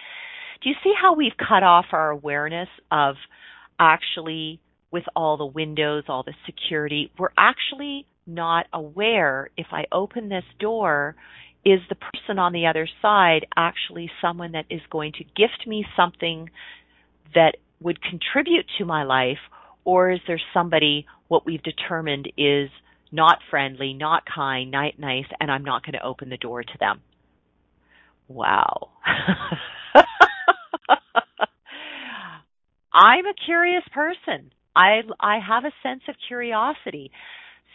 Do 0.61 0.70
you 0.70 0.74
see 0.83 0.92
how 1.01 1.14
we've 1.14 1.37
cut 1.37 1.62
off 1.62 1.87
our 1.92 2.11
awareness 2.11 2.68
of 2.90 3.14
actually 3.79 4.61
with 4.90 5.05
all 5.14 5.37
the 5.37 5.46
windows, 5.46 6.05
all 6.09 6.22
the 6.22 6.35
security? 6.46 7.11
We're 7.18 7.29
actually 7.37 8.07
not 8.27 8.66
aware 8.72 9.51
if 9.57 9.66
I 9.72 9.85
open 9.92 10.29
this 10.29 10.44
door, 10.59 11.16
is 11.64 11.81
the 11.88 11.96
person 11.96 12.38
on 12.38 12.53
the 12.53 12.66
other 12.66 12.88
side 13.03 13.46
actually 13.57 14.11
someone 14.22 14.53
that 14.53 14.66
is 14.70 14.81
going 14.90 15.12
to 15.12 15.24
gift 15.24 15.66
me 15.66 15.85
something 15.96 16.51
that 17.35 17.57
would 17.81 18.01
contribute 18.01 18.66
to 18.79 18.85
my 18.85 19.03
life 19.03 19.38
or 19.85 20.11
is 20.12 20.20
there 20.27 20.40
somebody 20.55 21.07
what 21.29 21.46
we've 21.46 21.62
determined 21.62 22.31
is 22.37 22.70
not 23.11 23.38
friendly, 23.51 23.94
not 23.94 24.22
kind, 24.27 24.70
not 24.70 24.98
nice, 24.98 25.24
and 25.40 25.51
I'm 25.51 25.64
not 25.64 25.83
going 25.83 25.94
to 25.94 26.05
open 26.05 26.29
the 26.29 26.37
door 26.37 26.62
to 26.62 26.79
them? 26.79 27.01
Wow. 28.29 28.90
I'm 32.92 33.24
a 33.27 33.35
curious 33.46 33.85
person. 33.94 34.53
I 34.74 35.02
I 35.20 35.38
have 35.46 35.64
a 35.64 35.72
sense 35.83 36.02
of 36.09 36.14
curiosity. 36.26 37.11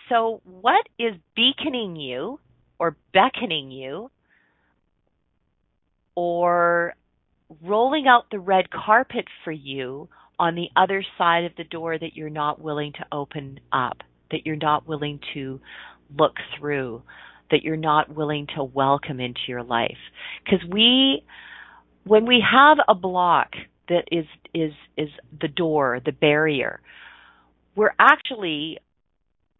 So 0.09 0.41
what 0.43 0.85
is 0.99 1.13
beaconing 1.35 1.95
you 1.95 2.39
or 2.79 2.97
beckoning 3.13 3.71
you 3.71 4.11
or 6.15 6.93
rolling 7.61 8.07
out 8.07 8.25
the 8.31 8.39
red 8.39 8.69
carpet 8.69 9.25
for 9.43 9.51
you 9.51 10.09
on 10.39 10.55
the 10.55 10.69
other 10.75 11.03
side 11.17 11.45
of 11.45 11.51
the 11.57 11.63
door 11.63 11.97
that 11.97 12.15
you're 12.15 12.29
not 12.29 12.59
willing 12.59 12.91
to 12.93 13.05
open 13.11 13.59
up, 13.71 13.97
that 14.31 14.45
you're 14.45 14.55
not 14.55 14.87
willing 14.87 15.19
to 15.33 15.59
look 16.17 16.33
through, 16.57 17.01
that 17.51 17.63
you're 17.63 17.75
not 17.77 18.13
willing 18.13 18.47
to 18.55 18.63
welcome 18.63 19.19
into 19.19 19.39
your 19.47 19.63
life. 19.63 19.97
Because 20.43 20.65
we, 20.69 21.23
when 22.03 22.25
we 22.25 22.43
have 22.51 22.77
a 22.87 22.95
block 22.95 23.51
that 23.89 24.05
is, 24.11 24.25
is, 24.53 24.73
is 24.97 25.09
the 25.41 25.47
door, 25.47 25.99
the 26.03 26.11
barrier, 26.11 26.81
we're 27.75 27.93
actually, 27.99 28.79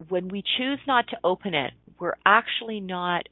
when 0.08 0.28
we 0.28 0.42
choose 0.56 0.78
not 0.86 1.08
to 1.08 1.16
open 1.24 1.54
it, 1.54 1.72
we're 1.98 2.16
actually 2.24 2.80
not 2.80 3.28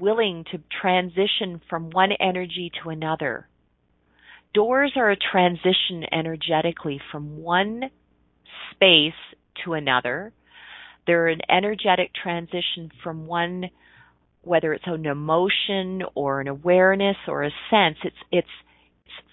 willing 0.00 0.44
to 0.52 0.60
transition 0.80 1.60
from 1.68 1.90
one 1.90 2.10
energy 2.20 2.70
to 2.82 2.90
another 2.90 3.48
doors 4.54 4.92
are 4.96 5.10
a 5.10 5.16
transition 5.16 6.04
energetically 6.12 7.00
from 7.12 7.42
one 7.42 7.82
space 8.72 9.12
to 9.64 9.74
another. 9.74 10.32
They're 11.06 11.28
an 11.28 11.40
energetic 11.48 12.10
transition 12.14 12.90
from 13.02 13.26
one, 13.26 13.70
whether 14.42 14.72
it's 14.72 14.86
an 14.86 15.06
emotion 15.06 16.02
or 16.14 16.40
an 16.40 16.48
awareness 16.48 17.16
or 17.26 17.44
a 17.44 17.50
sense, 17.70 17.96
it's, 18.04 18.16
it's, 18.30 18.48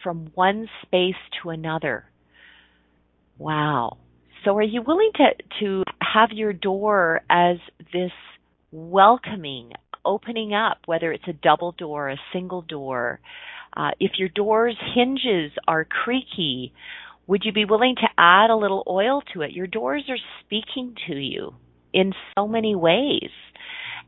from 0.04 0.32
one 0.36 0.68
space 0.84 1.16
to 1.42 1.50
another. 1.50 2.06
Wow. 3.38 3.98
So 4.44 4.56
are 4.58 4.64
you 4.64 4.82
willing 4.82 5.12
to, 5.16 5.26
to 5.60 5.84
have 6.02 6.30
your 6.32 6.54
door 6.54 7.22
as 7.30 7.58
this 7.92 8.12
welcoming, 8.72 9.72
opening 10.06 10.54
up, 10.54 10.78
whether 10.86 11.12
it's 11.12 11.28
a 11.28 11.34
double 11.34 11.72
door, 11.72 12.10
a 12.10 12.18
single 12.32 12.62
door, 12.62 13.20
uh, 13.76 13.92
if 14.00 14.12
your 14.18 14.30
door's 14.30 14.78
hinges 14.94 15.52
are 15.68 15.86
creaky, 15.86 16.74
would 17.28 17.42
you 17.44 17.52
be 17.52 17.66
willing 17.66 17.96
to 17.96 18.08
add 18.18 18.50
a 18.50 18.56
little 18.56 18.84
oil 18.88 19.22
to 19.34 19.42
it? 19.42 19.52
Your 19.52 19.68
doors 19.68 20.04
are 20.10 20.18
speaking 20.42 20.96
to 21.08 21.16
you 21.16 21.56
in 21.94 22.14
so 22.38 22.48
many 22.48 22.76
ways. 22.76 23.32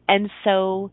And 0.07 0.29
so 0.43 0.91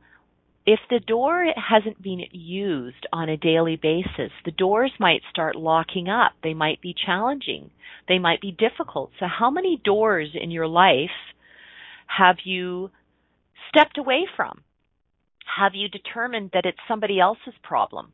if 0.66 0.80
the 0.88 1.00
door 1.00 1.46
hasn't 1.56 2.02
been 2.02 2.24
used 2.32 3.06
on 3.12 3.28
a 3.28 3.36
daily 3.36 3.76
basis, 3.76 4.32
the 4.44 4.50
doors 4.50 4.92
might 4.98 5.20
start 5.30 5.56
locking 5.56 6.08
up. 6.08 6.32
They 6.42 6.54
might 6.54 6.80
be 6.80 6.94
challenging. 6.94 7.70
They 8.08 8.18
might 8.18 8.40
be 8.40 8.52
difficult. 8.52 9.10
So 9.20 9.26
how 9.26 9.50
many 9.50 9.80
doors 9.84 10.30
in 10.34 10.50
your 10.50 10.66
life 10.66 11.10
have 12.06 12.36
you 12.44 12.90
stepped 13.68 13.98
away 13.98 14.26
from? 14.36 14.62
Have 15.58 15.72
you 15.74 15.88
determined 15.88 16.50
that 16.54 16.64
it's 16.64 16.78
somebody 16.88 17.20
else's 17.20 17.54
problem? 17.62 18.12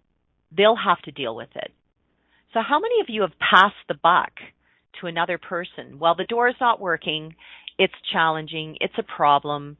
they'll 0.57 0.77
have 0.77 1.01
to 1.03 1.13
deal 1.13 1.35
with 1.35 1.51
it. 1.55 1.73
So 2.53 2.61
how 2.67 2.81
many 2.81 3.01
of 3.01 3.07
you 3.09 3.23
have 3.23 3.39
passed 3.39 3.77
the 3.89 3.95
buck 3.95 4.33
to 5.01 5.07
another 5.07 5.39
person? 5.39 5.99
Well, 5.99 6.15
the 6.17 6.25
door 6.25 6.49
is 6.49 6.57
not 6.61 6.81
working. 6.81 7.35
It's 7.79 7.95
challenging. 8.13 8.77
It's 8.81 8.99
a 8.99 9.05
problem. 9.05 9.77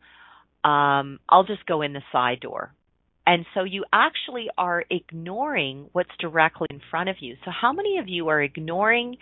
Um, 0.65 1.21
I'll 1.29 1.45
just 1.45 1.65
go 1.67 1.83
in 1.83 1.93
the 1.93 2.03
side 2.13 2.41
door. 2.41 2.73
And 3.27 3.47
so 3.55 3.65
you 3.65 3.85
actually 3.93 4.49
are 4.59 4.85
ignoring 4.91 5.89
what's 5.93 6.11
directly 6.19 6.67
in 6.71 6.81
front 6.91 7.09
of 7.09 7.17
you. 7.21 7.37
So 7.45 7.51
how 7.51 7.73
many 7.73 7.99
of 7.99 8.09
you 8.09 8.29
are 8.29 8.43
ignoring 8.43 9.19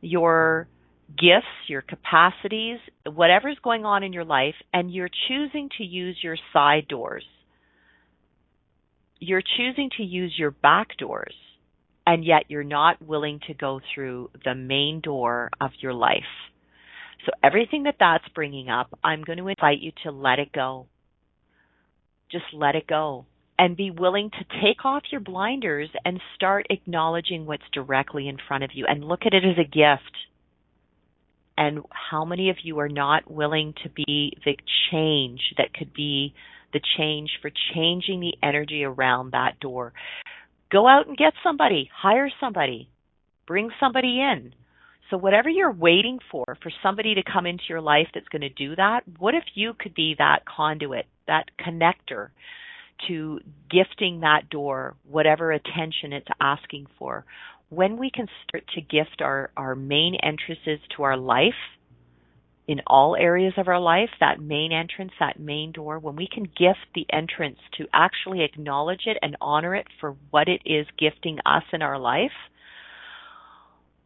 your 0.00 0.68
gifts, 1.08 1.46
your 1.68 1.80
capacities, 1.80 2.78
whatever's 3.06 3.58
going 3.62 3.84
on 3.84 4.02
in 4.02 4.12
your 4.12 4.24
life, 4.24 4.56
and 4.74 4.92
you're 4.92 5.10
choosing 5.28 5.70
to 5.78 5.84
use 5.84 6.16
your 6.22 6.36
side 6.52 6.88
doors? 6.88 7.24
you're 9.18 9.42
choosing 9.56 9.90
to 9.96 10.02
use 10.02 10.34
your 10.36 10.50
back 10.50 10.96
doors 10.98 11.34
and 12.06 12.24
yet 12.24 12.44
you're 12.48 12.64
not 12.64 13.02
willing 13.02 13.40
to 13.46 13.54
go 13.54 13.80
through 13.94 14.30
the 14.44 14.54
main 14.54 15.00
door 15.00 15.50
of 15.60 15.70
your 15.80 15.92
life. 15.92 16.22
So 17.26 17.32
everything 17.42 17.82
that 17.82 17.96
that's 17.98 18.26
bringing 18.34 18.70
up, 18.70 18.96
I'm 19.02 19.22
going 19.22 19.38
to 19.38 19.48
invite 19.48 19.80
you 19.80 19.90
to 20.04 20.12
let 20.12 20.38
it 20.38 20.52
go. 20.52 20.86
Just 22.30 22.44
let 22.54 22.76
it 22.76 22.86
go 22.86 23.26
and 23.58 23.76
be 23.76 23.90
willing 23.90 24.30
to 24.30 24.60
take 24.62 24.84
off 24.84 25.02
your 25.10 25.20
blinders 25.20 25.88
and 26.04 26.20
start 26.36 26.66
acknowledging 26.70 27.46
what's 27.46 27.62
directly 27.72 28.28
in 28.28 28.36
front 28.46 28.62
of 28.62 28.70
you 28.74 28.86
and 28.88 29.04
look 29.04 29.20
at 29.26 29.34
it 29.34 29.44
as 29.44 29.58
a 29.58 29.68
gift. 29.68 30.16
And 31.58 31.80
how 31.90 32.24
many 32.24 32.50
of 32.50 32.56
you 32.62 32.78
are 32.78 32.88
not 32.88 33.30
willing 33.30 33.74
to 33.82 33.88
be 33.88 34.36
the 34.44 34.56
change 34.90 35.40
that 35.56 35.74
could 35.74 35.92
be 35.92 36.34
the 36.72 36.80
change 36.98 37.30
for 37.40 37.50
changing 37.74 38.20
the 38.20 38.34
energy 38.42 38.84
around 38.84 39.32
that 39.32 39.58
door. 39.60 39.92
Go 40.70 40.86
out 40.86 41.06
and 41.06 41.16
get 41.16 41.32
somebody, 41.42 41.88
hire 41.94 42.28
somebody, 42.40 42.90
bring 43.46 43.70
somebody 43.80 44.20
in. 44.20 44.52
So 45.10 45.16
whatever 45.16 45.48
you're 45.48 45.72
waiting 45.72 46.18
for, 46.30 46.44
for 46.62 46.72
somebody 46.82 47.14
to 47.14 47.22
come 47.22 47.46
into 47.46 47.64
your 47.68 47.80
life 47.80 48.08
that's 48.12 48.28
going 48.28 48.42
to 48.42 48.48
do 48.48 48.74
that, 48.76 49.02
what 49.18 49.34
if 49.34 49.44
you 49.54 49.72
could 49.78 49.94
be 49.94 50.16
that 50.18 50.40
conduit, 50.44 51.06
that 51.26 51.44
connector 51.60 52.30
to 53.06 53.40
gifting 53.70 54.20
that 54.20 54.48
door, 54.50 54.96
whatever 55.08 55.52
attention 55.52 56.12
it's 56.12 56.28
asking 56.40 56.86
for? 56.98 57.24
When 57.68 57.98
we 57.98 58.10
can 58.10 58.26
start 58.48 58.64
to 58.74 58.80
gift 58.80 59.20
our, 59.20 59.50
our 59.56 59.74
main 59.74 60.16
entrances 60.22 60.80
to 60.96 61.02
our 61.02 61.16
life, 61.16 61.54
in 62.68 62.80
all 62.86 63.14
areas 63.14 63.54
of 63.56 63.68
our 63.68 63.78
life, 63.78 64.10
that 64.18 64.40
main 64.40 64.72
entrance, 64.72 65.12
that 65.20 65.38
main 65.38 65.70
door, 65.70 65.98
when 65.98 66.16
we 66.16 66.28
can 66.32 66.44
gift 66.44 66.84
the 66.94 67.06
entrance 67.12 67.58
to 67.78 67.86
actually 67.92 68.42
acknowledge 68.42 69.02
it 69.06 69.16
and 69.22 69.36
honor 69.40 69.74
it 69.74 69.86
for 70.00 70.16
what 70.30 70.48
it 70.48 70.60
is 70.64 70.86
gifting 70.98 71.38
us 71.46 71.62
in 71.72 71.80
our 71.80 71.98
life, 71.98 72.32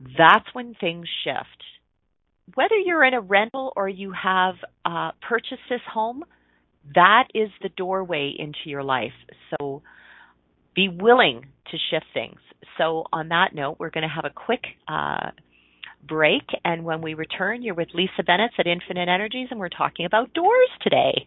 that's 0.01 0.46
when 0.53 0.74
things 0.74 1.07
shift. 1.24 1.64
Whether 2.55 2.76
you're 2.76 3.05
in 3.05 3.14
a 3.14 3.20
rental 3.20 3.72
or 3.76 3.88
you 3.88 4.12
have 4.12 4.55
uh, 4.84 5.11
purchased 5.26 5.62
this 5.68 5.80
home, 5.92 6.24
that 6.94 7.28
is 7.34 7.51
the 7.62 7.68
doorway 7.76 8.32
into 8.36 8.59
your 8.66 8.82
life. 8.82 9.12
So 9.51 9.82
be 10.74 10.88
willing 10.88 11.46
to 11.70 11.76
shift 11.90 12.07
things. 12.14 12.38
So 12.78 13.05
on 13.12 13.28
that 13.28 13.55
note, 13.55 13.76
we're 13.78 13.90
going 13.90 14.09
to 14.09 14.14
have 14.14 14.24
a 14.24 14.30
quick 14.30 14.62
uh, 14.88 15.30
break. 16.07 16.42
And 16.64 16.84
when 16.84 17.03
we 17.03 17.14
return, 17.14 17.62
you're 17.62 17.74
with 17.74 17.88
Lisa 17.94 18.22
Bennett 18.24 18.53
at 18.59 18.66
Infinite 18.66 19.09
Energies, 19.09 19.48
and 19.51 19.61
we're 19.61 19.68
talking 19.68 20.07
about 20.07 20.32
doors 20.32 20.70
today. 20.82 21.26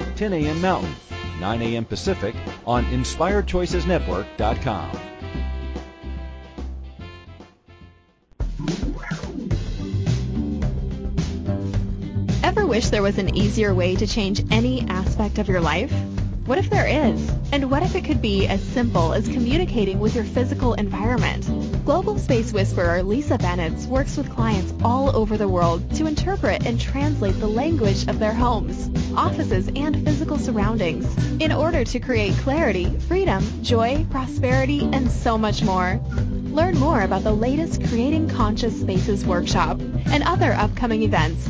10 0.11 0.33
a.m. 0.33 0.61
Mountain, 0.61 0.93
9 1.39 1.61
a.m. 1.61 1.85
Pacific 1.85 2.35
on 2.65 2.83
InspiredChoicesNetwork.com. 2.85 4.99
Ever 12.43 12.65
wish 12.65 12.89
there 12.89 13.01
was 13.01 13.17
an 13.17 13.35
easier 13.35 13.73
way 13.73 13.95
to 13.95 14.05
change 14.05 14.43
any 14.51 14.81
aspect 14.89 15.37
of 15.37 15.47
your 15.47 15.61
life? 15.61 15.93
What 16.45 16.57
if 16.57 16.69
there 16.69 16.87
is? 16.87 17.31
And 17.51 17.71
what 17.71 17.83
if 17.83 17.95
it 17.95 18.03
could 18.03 18.21
be 18.21 18.47
as 18.47 18.61
simple 18.61 19.13
as 19.13 19.27
communicating 19.27 19.99
with 19.99 20.15
your 20.15 20.25
physical 20.25 20.73
environment? 20.73 21.47
Global 21.85 22.19
Space 22.19 22.53
Whisperer 22.53 23.01
Lisa 23.01 23.39
Bennett 23.39 23.73
works 23.87 24.15
with 24.15 24.29
clients 24.29 24.71
all 24.83 25.15
over 25.15 25.35
the 25.35 25.47
world 25.47 25.89
to 25.95 26.05
interpret 26.05 26.63
and 26.65 26.79
translate 26.79 27.39
the 27.39 27.47
language 27.47 28.07
of 28.07 28.19
their 28.19 28.33
homes, 28.33 28.89
offices, 29.17 29.67
and 29.75 30.03
physical 30.05 30.37
surroundings 30.37 31.07
in 31.41 31.51
order 31.51 31.83
to 31.83 31.99
create 31.99 32.35
clarity, 32.43 32.85
freedom, 33.07 33.43
joy, 33.63 34.05
prosperity, 34.11 34.87
and 34.93 35.09
so 35.09 35.39
much 35.39 35.63
more. 35.63 35.99
Learn 36.51 36.77
more 36.77 37.01
about 37.01 37.23
the 37.23 37.33
latest 37.33 37.83
Creating 37.87 38.29
Conscious 38.29 38.79
Spaces 38.79 39.25
workshop 39.25 39.79
and 39.79 40.21
other 40.23 40.53
upcoming 40.53 41.01
events 41.01 41.49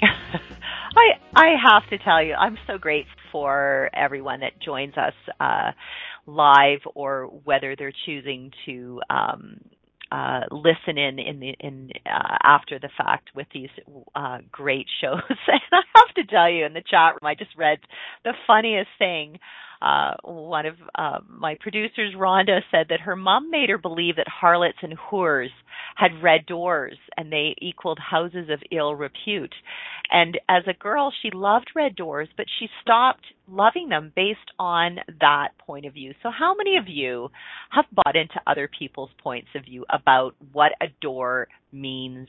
I 0.02 1.12
I 1.36 1.54
have 1.64 1.88
to 1.90 1.98
tell 1.98 2.20
you, 2.22 2.34
I'm 2.34 2.58
so 2.66 2.78
grateful 2.78 3.14
for 3.34 3.90
everyone 3.92 4.40
that 4.40 4.52
joins 4.64 4.94
us 4.96 5.12
uh, 5.40 5.72
live 6.26 6.80
or 6.94 7.26
whether 7.44 7.76
they're 7.76 7.92
choosing 8.06 8.50
to 8.66 9.00
um, 9.10 9.60
uh, 10.10 10.40
listen 10.50 10.96
in 10.98 11.18
in 11.18 11.40
the 11.40 11.54
in 11.60 11.90
uh, 12.06 12.36
after 12.42 12.78
the 12.78 12.90
fact 12.96 13.30
with 13.34 13.46
these 13.52 13.70
uh, 14.14 14.38
great 14.50 14.86
shows. 15.00 15.20
and 15.28 15.60
I 15.72 15.82
have 15.96 16.14
to 16.16 16.24
tell 16.24 16.50
you, 16.50 16.64
in 16.66 16.72
the 16.74 16.82
chat 16.88 17.14
room, 17.14 17.24
I 17.24 17.34
just 17.34 17.56
read 17.56 17.78
the 18.24 18.32
funniest 18.46 18.90
thing. 18.98 19.38
Uh, 19.84 20.14
one 20.24 20.64
of 20.64 20.76
uh, 20.94 21.18
my 21.28 21.56
producers, 21.60 22.14
Rhonda, 22.16 22.60
said 22.70 22.86
that 22.88 23.00
her 23.00 23.16
mom 23.16 23.50
made 23.50 23.68
her 23.68 23.76
believe 23.76 24.16
that 24.16 24.26
harlots 24.28 24.78
and 24.80 24.96
whores 24.96 25.50
had 25.94 26.22
red 26.22 26.46
doors 26.46 26.96
and 27.18 27.30
they 27.30 27.54
equaled 27.60 27.98
houses 27.98 28.48
of 28.50 28.60
ill 28.72 28.94
repute. 28.94 29.54
And 30.10 30.38
as 30.48 30.62
a 30.66 30.72
girl, 30.72 31.12
she 31.20 31.30
loved 31.30 31.70
red 31.76 31.96
doors, 31.96 32.28
but 32.34 32.46
she 32.58 32.68
stopped 32.80 33.26
loving 33.46 33.90
them 33.90 34.10
based 34.16 34.38
on 34.58 35.00
that 35.20 35.48
point 35.58 35.84
of 35.84 35.92
view. 35.92 36.14
So, 36.22 36.30
how 36.30 36.54
many 36.54 36.78
of 36.78 36.88
you 36.88 37.28
have 37.70 37.84
bought 37.92 38.16
into 38.16 38.40
other 38.46 38.70
people's 38.78 39.10
points 39.22 39.48
of 39.54 39.66
view 39.66 39.84
about 39.90 40.34
what 40.52 40.72
a 40.80 40.86
door 41.02 41.48
means, 41.72 42.28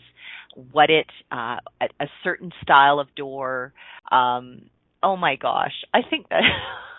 what 0.73 0.89
it, 0.89 1.07
uh, 1.31 1.57
a, 1.79 1.85
a 2.01 2.07
certain 2.21 2.51
style 2.61 2.99
of 2.99 3.07
door? 3.15 3.71
Um, 4.11 4.63
oh 5.01 5.15
my 5.15 5.37
gosh, 5.37 5.85
I 5.93 5.99
think 6.09 6.27
that. 6.27 6.41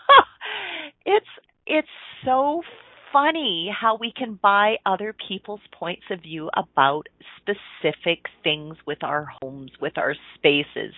it's 1.06 1.26
it's 1.66 1.88
so 2.24 2.62
funny 3.12 3.70
how 3.74 3.96
we 3.98 4.12
can 4.14 4.38
buy 4.42 4.76
other 4.84 5.14
people's 5.26 5.60
points 5.78 6.02
of 6.10 6.20
view 6.20 6.50
about 6.56 7.06
specific 7.38 8.26
things 8.44 8.76
with 8.86 9.02
our 9.02 9.26
homes, 9.40 9.70
with 9.80 9.96
our 9.96 10.14
spaces. 10.34 10.92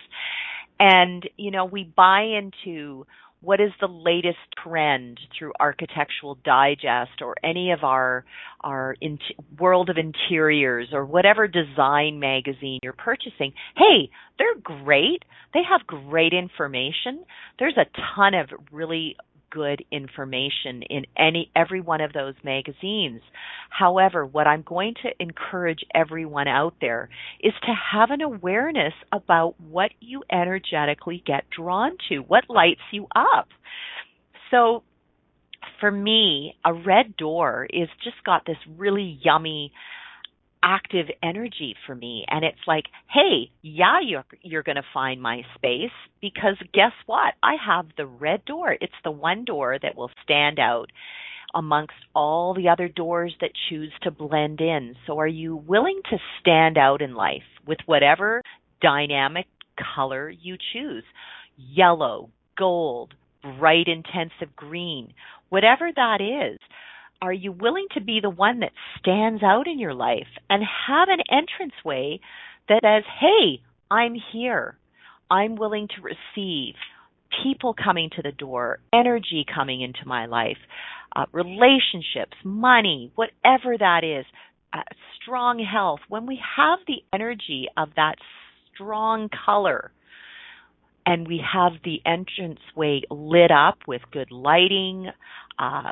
And, 0.79 1.27
you 1.37 1.51
know, 1.51 1.65
we 1.65 1.83
buy 1.95 2.21
into 2.23 3.05
what 3.41 3.61
is 3.61 3.71
the 3.79 3.87
latest 3.87 4.37
trend 4.61 5.19
through 5.37 5.53
Architectural 5.59 6.37
Digest 6.43 7.21
or 7.21 7.35
any 7.43 7.71
of 7.71 7.83
our 7.83 8.25
our 8.61 8.97
in- 8.99 9.19
World 9.57 9.89
of 9.89 9.97
Interiors 9.97 10.89
or 10.91 11.05
whatever 11.05 11.47
design 11.47 12.19
magazine 12.19 12.79
you're 12.83 12.91
purchasing. 12.91 13.53
Hey, 13.77 14.09
they're 14.37 14.59
great. 14.61 15.23
They 15.53 15.61
have 15.69 15.87
great 15.87 16.33
information. 16.33 17.23
There's 17.59 17.77
a 17.77 17.85
ton 18.15 18.33
of 18.33 18.49
really 18.71 19.15
good 19.51 19.83
information 19.91 20.81
in 20.89 21.05
any 21.17 21.51
every 21.55 21.81
one 21.81 22.01
of 22.01 22.13
those 22.13 22.35
magazines. 22.43 23.21
However, 23.69 24.25
what 24.25 24.47
I'm 24.47 24.63
going 24.63 24.93
to 25.03 25.09
encourage 25.19 25.79
everyone 25.93 26.47
out 26.47 26.75
there 26.81 27.09
is 27.41 27.53
to 27.63 27.73
have 27.91 28.11
an 28.11 28.21
awareness 28.21 28.93
about 29.11 29.55
what 29.59 29.91
you 29.99 30.23
energetically 30.31 31.23
get 31.25 31.45
drawn 31.49 31.97
to, 32.09 32.19
what 32.19 32.49
lights 32.49 32.81
you 32.91 33.07
up. 33.15 33.47
So 34.51 34.83
for 35.79 35.91
me, 35.91 36.55
a 36.65 36.73
red 36.73 37.15
door 37.17 37.67
is 37.69 37.89
just 38.03 38.23
got 38.25 38.45
this 38.45 38.57
really 38.77 39.19
yummy 39.23 39.71
active 40.63 41.07
energy 41.23 41.75
for 41.85 41.95
me. 41.95 42.25
And 42.27 42.43
it's 42.43 42.59
like 42.67 42.85
hey 43.11 43.51
yeah 43.61 43.99
you're 44.05 44.25
you're 44.41 44.63
going 44.63 44.75
to 44.75 44.83
find 44.93 45.21
my 45.21 45.41
space 45.55 45.91
because 46.21 46.57
guess 46.73 46.91
what? 47.05 47.33
I 47.41 47.55
have 47.65 47.87
the 47.97 48.05
red 48.05 48.45
door. 48.45 48.75
It's 48.79 48.93
the 49.03 49.11
one 49.11 49.45
door 49.45 49.77
that 49.81 49.95
will 49.95 50.11
stand 50.23 50.59
out 50.59 50.87
amongst 51.55 51.93
all 52.13 52.53
the 52.53 52.69
other 52.69 52.87
doors 52.87 53.33
that 53.41 53.51
choose 53.69 53.91
to 54.03 54.11
blend 54.11 54.61
in. 54.61 54.95
So 55.07 55.19
are 55.19 55.27
you 55.27 55.55
willing 55.55 56.01
to 56.11 56.17
stand 56.39 56.77
out 56.77 57.01
in 57.01 57.15
life 57.15 57.41
with 57.65 57.79
whatever 57.85 58.43
dynamic 58.81 59.47
color 59.95 60.29
you 60.29 60.57
choose? 60.73 61.03
Yellow 61.57 62.29
gold 62.57 63.13
bright 63.41 63.87
intensive 63.87 64.53
green 64.55 65.13
whatever 65.49 65.89
that 65.95 66.19
is 66.21 66.59
are 67.21 67.33
you 67.33 67.51
willing 67.51 67.87
to 67.93 68.01
be 68.01 68.19
the 68.21 68.29
one 68.29 68.61
that 68.61 68.71
stands 68.99 69.43
out 69.43 69.67
in 69.67 69.79
your 69.79 69.93
life 69.93 70.27
and 70.49 70.63
have 70.87 71.09
an 71.09 71.19
entranceway 71.29 72.19
that 72.67 72.81
says, 72.83 73.03
hey, 73.19 73.61
I'm 73.91 74.15
here. 74.31 74.77
I'm 75.29 75.55
willing 75.55 75.87
to 75.89 76.01
receive 76.01 76.75
people 77.43 77.73
coming 77.73 78.09
to 78.15 78.21
the 78.21 78.31
door, 78.31 78.79
energy 78.93 79.45
coming 79.53 79.81
into 79.81 80.05
my 80.05 80.25
life, 80.25 80.57
uh, 81.15 81.25
relationships, 81.31 82.37
money, 82.43 83.11
whatever 83.15 83.77
that 83.77 84.03
is, 84.03 84.25
uh, 84.73 84.81
strong 85.21 85.59
health. 85.63 85.99
When 86.07 86.25
we 86.25 86.39
have 86.57 86.79
the 86.87 87.03
energy 87.13 87.67
of 87.77 87.89
that 87.95 88.15
strong 88.73 89.29
color, 89.45 89.91
and 91.05 91.27
we 91.27 91.41
have 91.53 91.73
the 91.83 92.01
entranceway 92.05 93.01
lit 93.09 93.51
up 93.51 93.79
with 93.87 94.01
good 94.11 94.31
lighting, 94.31 95.09
uh, 95.57 95.91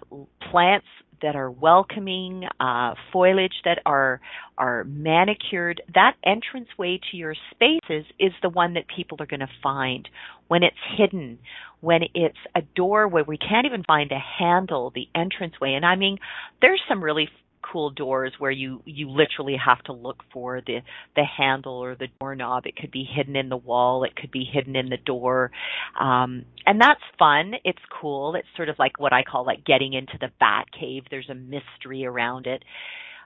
plants 0.51 0.87
that 1.21 1.35
are 1.35 1.49
welcoming, 1.49 2.43
uh, 2.59 2.93
foliage 3.11 3.61
that 3.65 3.79
are 3.85 4.21
are 4.57 4.83
manicured. 4.85 5.81
That 5.93 6.15
entranceway 6.23 6.99
to 7.11 7.17
your 7.17 7.35
spaces 7.51 8.05
is 8.19 8.31
the 8.41 8.49
one 8.49 8.73
that 8.75 8.85
people 8.87 9.17
are 9.19 9.25
going 9.25 9.39
to 9.39 9.49
find 9.61 10.07
when 10.47 10.63
it's 10.63 10.75
hidden, 10.97 11.39
when 11.81 12.01
it's 12.13 12.37
a 12.55 12.61
door 12.75 13.07
where 13.07 13.23
we 13.23 13.37
can't 13.37 13.65
even 13.65 13.83
find 13.83 14.11
a 14.11 14.19
handle, 14.19 14.91
the 14.93 15.07
entranceway. 15.15 15.73
And 15.73 15.85
I 15.85 15.95
mean, 15.95 16.17
there's 16.61 16.81
some 16.87 17.03
really 17.03 17.29
cool 17.71 17.89
doors 17.89 18.33
where 18.39 18.51
you 18.51 18.81
you 18.85 19.09
literally 19.09 19.57
have 19.63 19.81
to 19.83 19.93
look 19.93 20.23
for 20.31 20.61
the 20.65 20.79
the 21.15 21.23
handle 21.23 21.73
or 21.73 21.95
the 21.95 22.07
doorknob. 22.19 22.65
It 22.65 22.75
could 22.75 22.91
be 22.91 23.03
hidden 23.03 23.35
in 23.35 23.49
the 23.49 23.57
wall. 23.57 24.03
It 24.03 24.15
could 24.15 24.31
be 24.31 24.43
hidden 24.43 24.75
in 24.75 24.89
the 24.89 24.97
door, 24.97 25.51
um, 25.99 26.45
and 26.65 26.79
that's 26.79 27.01
fun. 27.17 27.53
It's 27.63 27.81
cool. 28.01 28.35
It's 28.35 28.47
sort 28.55 28.69
of 28.69 28.77
like 28.79 28.99
what 28.99 29.13
I 29.13 29.23
call 29.23 29.45
like 29.45 29.65
getting 29.65 29.93
into 29.93 30.17
the 30.19 30.29
bat 30.39 30.65
cave. 30.77 31.03
There's 31.09 31.29
a 31.29 31.35
mystery 31.35 32.05
around 32.05 32.47
it. 32.47 32.63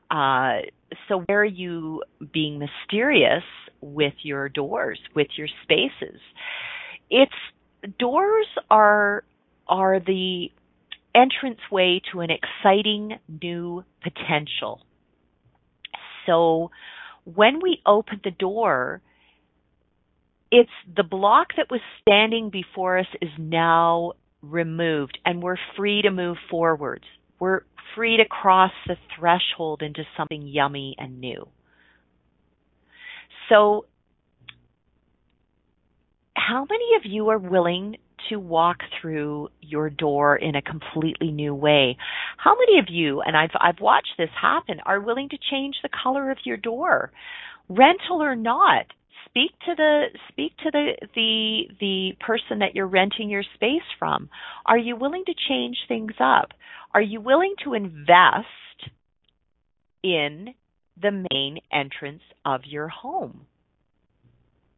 Uh, 0.10 0.62
so 1.08 1.24
where 1.28 1.42
are 1.42 1.46
you 1.46 2.04
being 2.34 2.60
mysterious 2.60 3.44
with 3.80 4.14
your 4.24 4.50
doors, 4.50 5.00
with 5.16 5.28
your 5.38 5.48
spaces? 5.64 6.20
It's 7.10 7.32
doors 7.98 8.48
are 8.70 9.24
are 9.68 10.00
the 10.00 10.52
entranceway 11.14 12.02
to 12.12 12.22
an 12.22 12.30
exciting 12.30 13.18
new 13.28 13.84
potential. 14.02 14.82
So 16.26 16.72
when 17.24 17.60
we 17.62 17.82
open 17.86 18.22
the 18.24 18.32
door, 18.32 19.02
it's 20.52 20.70
the 20.96 21.04
block 21.04 21.50
that 21.58 21.72
was 21.72 21.82
standing 22.02 22.50
before 22.50 23.00
us 23.00 23.08
is 23.22 23.30
now 23.38 24.14
removed 24.42 25.18
and 25.26 25.42
we're 25.42 25.58
free 25.78 26.02
to 26.02 26.12
move 26.12 26.38
forwards. 26.50 27.06
We're 27.40 27.62
free 27.96 28.18
to 28.18 28.26
cross 28.26 28.72
the 28.88 28.98
threshold 29.18 29.82
into 29.82 30.04
something 30.18 30.48
yummy 30.48 30.96
and 30.98 31.20
new. 31.20 31.48
So 33.50 33.86
how 36.36 36.66
many 36.70 36.96
of 36.98 37.04
you 37.06 37.30
are 37.30 37.38
willing 37.38 37.98
to 38.30 38.38
walk 38.38 38.78
through 39.00 39.50
your 39.62 39.90
door 39.90 40.36
in 40.36 40.56
a 40.56 40.62
completely 40.62 41.32
new 41.32 41.54
way. 41.54 41.98
How 42.38 42.56
many 42.56 42.80
of 42.80 42.86
you, 42.90 43.22
and 43.22 43.36
I've 43.36 43.52
I've 43.60 43.80
watched 43.80 44.14
this 44.18 44.30
happen, 44.40 44.80
are 44.86 45.00
willing 45.00 45.30
to 45.30 45.38
change 45.50 45.76
the 45.82 45.90
color 46.04 46.32
of 46.32 46.38
your 46.44 46.58
door, 46.58 47.12
rental 47.70 48.22
or 48.22 48.36
not? 48.36 48.86
Speak 49.26 49.52
to 49.66 49.76
the 49.76 50.06
speak 50.30 50.58
to 50.58 50.72
the 50.72 50.94
the 51.16 51.64
the 51.80 52.12
person 52.20 52.60
that 52.60 52.76
you're 52.76 52.88
renting 52.88 53.30
your 53.30 53.44
space 53.56 53.88
from. 53.98 54.30
Are 54.66 54.78
you 54.78 54.96
willing 54.96 55.24
to 55.26 55.34
change 55.48 55.78
things 55.88 56.14
up? 56.20 56.50
Are 56.94 57.02
you 57.02 57.22
willing 57.22 57.54
to 57.64 57.74
invest 57.74 58.48
in 60.04 60.54
the 61.02 61.26
main 61.32 61.60
entrance 61.72 62.24
of 62.46 62.62
your 62.66 62.90
home? 62.90 63.46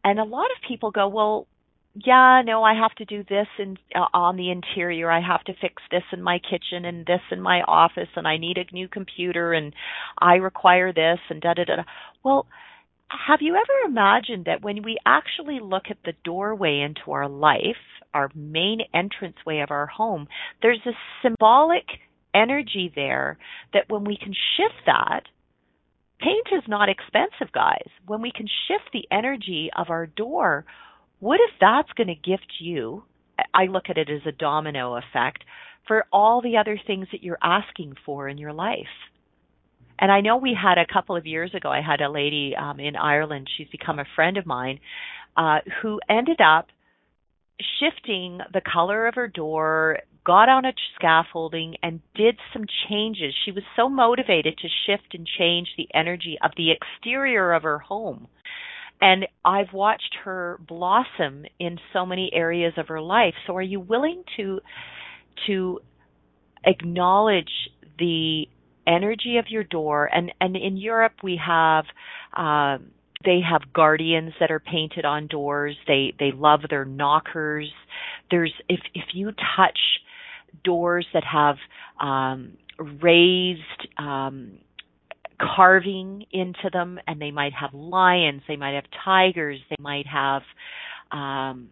And 0.04 0.20
a 0.20 0.24
lot 0.24 0.48
of 0.52 0.68
people 0.68 0.91
go, 0.91 1.08
well, 1.08 1.48
yeah, 1.96 2.41
no, 2.44 2.64
I 2.64 2.74
have 2.74 2.96
to 2.96 3.06
do 3.06 3.24
this 3.24 3.48
in 3.60 3.78
uh, 3.96 4.08
on 4.14 4.36
the 4.36 4.50
interior. 4.50 5.12
I 5.12 5.22
have 5.22 5.44
to 5.44 5.54
fix 5.62 5.82
this 5.91 6.04
in 6.12 6.24
my 6.24 6.39
kitchen 6.39 6.86
and 6.86 7.06
this 7.06 7.22
in 7.32 7.39
my 7.39 7.62
office 7.62 8.10
and 8.16 8.28
I 8.28 8.38
need 8.38 8.58
a 8.58 8.74
new 8.74 8.88
computer 8.88 9.54
and 9.54 9.74
I 10.18 10.36
require 10.36 10.91
this 10.91 11.20
and 11.30 11.39
da 11.39 11.54
da 11.54 11.66
da. 11.66 11.84
Well, 12.24 12.48
have 13.28 13.39
you 13.41 13.56
ever 13.56 13.88
imagined 13.88 14.46
that 14.46 14.64
when 14.64 14.82
we 14.82 14.98
actually 15.06 15.60
look 15.62 15.84
at 15.91 15.98
the 16.04 16.14
doorway 16.24 16.80
into 16.80 17.12
our 17.12 17.30
life, 17.30 17.78
our 18.12 18.32
main 18.34 18.80
entranceway 18.91 19.60
of 19.60 19.70
our 19.70 19.86
home, 19.86 20.28
there's 20.64 20.82
a 20.88 20.98
symbolic 21.22 21.86
energy 22.34 22.91
there 22.96 23.38
that 23.74 23.89
when 23.89 24.04
we 24.04 24.18
can 24.18 24.34
shift 24.58 24.86
that, 24.88 25.22
paint 26.20 26.48
is 26.52 26.64
not 26.68 26.89
expensive, 26.89 27.54
guys. 27.54 27.88
When 28.08 28.22
we 28.22 28.32
can 28.32 28.48
shift 28.68 28.89
the 28.94 29.08
energy 29.12 29.70
of 29.78 29.91
our 29.91 30.08
door, 30.08 30.66
what 31.24 31.40
if 31.40 31.52
that's 31.62 31.92
going 31.96 32.08
to 32.08 32.16
gift 32.16 32.52
you? 32.60 33.02
I 33.54 33.68
look 33.68 33.86
at 33.88 33.98
it 33.98 34.10
as 34.10 34.28
a 34.28 34.34
domino 34.34 34.98
effect 34.98 35.46
for 35.88 36.04
all 36.12 36.42
the 36.42 36.58
other 36.58 36.78
things 36.86 37.08
that 37.14 37.24
you're 37.24 37.38
asking 37.42 37.94
for 38.06 38.28
in 38.28 38.38
your 38.38 38.52
life. 38.52 38.94
And 39.98 40.12
I 40.12 40.20
know 40.20 40.36
we 40.36 40.54
had 40.54 40.78
a 40.78 40.92
couple 40.92 41.16
of 41.16 41.26
years 41.26 41.52
ago, 41.56 41.70
I 41.70 41.80
had 41.80 42.02
a 42.02 42.12
lady 42.12 42.54
um, 42.60 42.78
in 42.82 42.98
Ireland, 42.98 43.48
she's 43.56 43.70
become 43.70 44.00
a 44.00 44.06
friend 44.18 44.36
of 44.36 44.46
mine, 44.46 44.82
uh, 45.38 45.60
who 45.82 46.02
ended 46.10 46.42
up 46.42 46.68
shifting 47.80 48.40
the 48.52 48.60
color 48.62 49.08
of 49.08 49.16
her 49.16 49.30
door, 49.30 50.00
got 50.26 50.50
on 50.50 50.66
a 50.66 50.74
scaffolding, 50.96 51.76
and 51.82 52.02
did 52.16 52.36
some 52.52 52.66
changes. 52.90 53.34
She 53.46 53.54
was 53.54 53.64
so 53.78 53.88
motivated 53.88 54.58
to 54.58 54.68
shift 54.86 55.14
and 55.14 55.26
change 55.26 55.70
the 55.78 55.88
energy 55.94 56.38
of 56.44 56.52
the 56.58 56.72
exterior 56.72 57.54
of 57.54 57.64
her 57.64 57.80
home 57.80 58.28
and 59.04 59.28
I've 59.43 59.74
watched 59.74 60.16
her 60.24 60.58
blossom 60.66 61.43
in 61.60 61.78
so 61.91 62.06
many 62.06 62.32
areas 62.34 62.74
of 62.78 62.88
her 62.88 63.01
life. 63.01 63.34
So 63.45 63.56
are 63.58 63.62
you 63.62 63.82
willing 63.82 64.24
to 64.38 64.62
to 65.47 65.82
acknowledge 66.66 67.51
the 67.99 68.45
energy 68.88 69.38
of 69.38 69.45
your 69.49 69.66
door 69.66 70.10
and 70.14 70.32
and 70.39 70.56
in 70.56 70.78
Europe 70.78 71.14
we 71.22 71.39
have 71.45 71.84
um 72.38 72.91
they 73.26 73.39
have 73.41 73.74
guardians 73.74 74.34
that 74.39 74.51
are 74.51 74.60
painted 74.60 75.04
on 75.04 75.28
doors. 75.28 75.76
They 75.86 76.14
they 76.18 76.32
love 76.34 76.62
their 76.70 76.86
knockers. 76.86 77.70
There's 78.32 78.54
if 78.70 78.80
if 78.93 79.06
you 79.14 79.32
touch 79.58 79.80
doors 80.64 81.06
that 81.14 81.24
have 81.26 81.58
um 81.99 82.54
raised 83.01 83.88
um 83.97 84.60
carving 85.56 86.26
into 86.32 86.70
them 86.72 87.00
and 87.08 87.22
they 87.22 87.32
might 87.32 87.54
have 87.54 87.74
lions, 87.74 88.41
they 88.48 88.56
might 88.56 88.74
have 88.76 88.86
tigers, 89.04 89.60
they 89.70 89.76
might 89.80 90.08
have 90.08 90.41
um, 91.12 91.70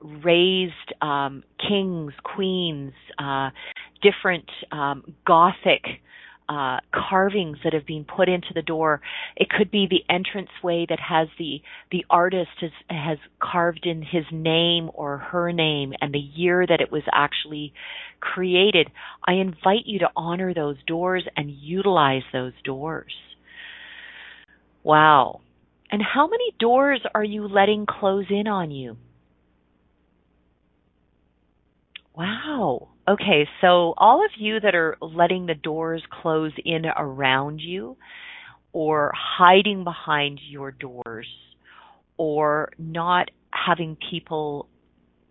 raised 0.00 0.72
um, 1.00 1.42
kings, 1.68 2.12
queens, 2.22 2.92
uh, 3.18 3.50
different 4.02 4.48
um, 4.70 5.14
gothic 5.26 5.84
uh, 6.48 6.78
carvings 6.92 7.58
that 7.64 7.72
have 7.72 7.86
been 7.86 8.04
put 8.04 8.28
into 8.28 8.48
the 8.54 8.62
door. 8.62 9.00
It 9.36 9.48
could 9.48 9.70
be 9.70 9.86
the 9.88 10.04
entranceway 10.12 10.86
that 10.88 11.00
has 11.00 11.28
the 11.38 11.62
the 11.90 12.04
artist 12.10 12.50
has 12.60 12.70
has 12.88 13.18
carved 13.40 13.86
in 13.86 14.02
his 14.02 14.24
name 14.32 14.90
or 14.94 15.18
her 15.18 15.52
name 15.52 15.92
and 16.00 16.12
the 16.12 16.18
year 16.18 16.66
that 16.66 16.80
it 16.80 16.92
was 16.92 17.02
actually 17.12 17.72
created. 18.20 18.90
I 19.26 19.34
invite 19.34 19.86
you 19.86 20.00
to 20.00 20.10
honor 20.16 20.52
those 20.54 20.76
doors 20.86 21.26
and 21.36 21.50
utilize 21.50 22.22
those 22.32 22.52
doors. 22.64 23.12
Wow. 24.82 25.40
And 25.90 26.02
how 26.02 26.26
many 26.26 26.54
doors 26.58 27.02
are 27.14 27.24
you 27.24 27.46
letting 27.46 27.86
close 27.86 28.26
in 28.30 28.46
on 28.48 28.70
you? 28.70 28.96
Wow. 32.14 32.91
Okay, 33.08 33.48
so 33.60 33.94
all 33.96 34.24
of 34.24 34.30
you 34.38 34.60
that 34.60 34.76
are 34.76 34.96
letting 35.00 35.46
the 35.46 35.56
doors 35.56 36.02
close 36.22 36.52
in 36.64 36.86
around 36.86 37.58
you 37.60 37.96
or 38.72 39.12
hiding 39.14 39.82
behind 39.82 40.40
your 40.48 40.70
doors 40.70 41.26
or 42.16 42.72
not 42.78 43.30
having 43.50 43.96
people 44.08 44.68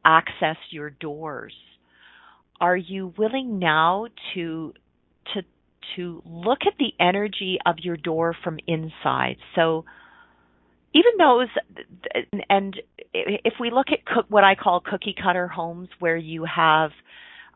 access 0.04 0.58
your 0.70 0.90
doors, 0.90 1.54
are 2.60 2.76
you 2.76 3.14
willing 3.18 3.58
now 3.58 4.08
to 4.34 4.74
to 5.34 5.42
to 5.96 6.22
look 6.26 6.60
at 6.68 6.74
the 6.78 6.92
energy 7.00 7.58
of 7.66 7.76
your 7.80 7.96
door 7.96 8.36
from 8.44 8.60
inside? 8.68 9.38
So 9.56 9.86
even 10.94 11.12
those 11.18 11.48
and 12.50 12.76
if 13.14 13.54
we 13.62 13.72
look 13.72 13.88
at 13.92 14.30
what 14.30 14.44
I 14.44 14.56
call 14.56 14.82
cookie 14.82 15.16
cutter 15.22 15.48
homes 15.48 15.88
where 16.00 16.18
you 16.18 16.46
have 16.54 16.92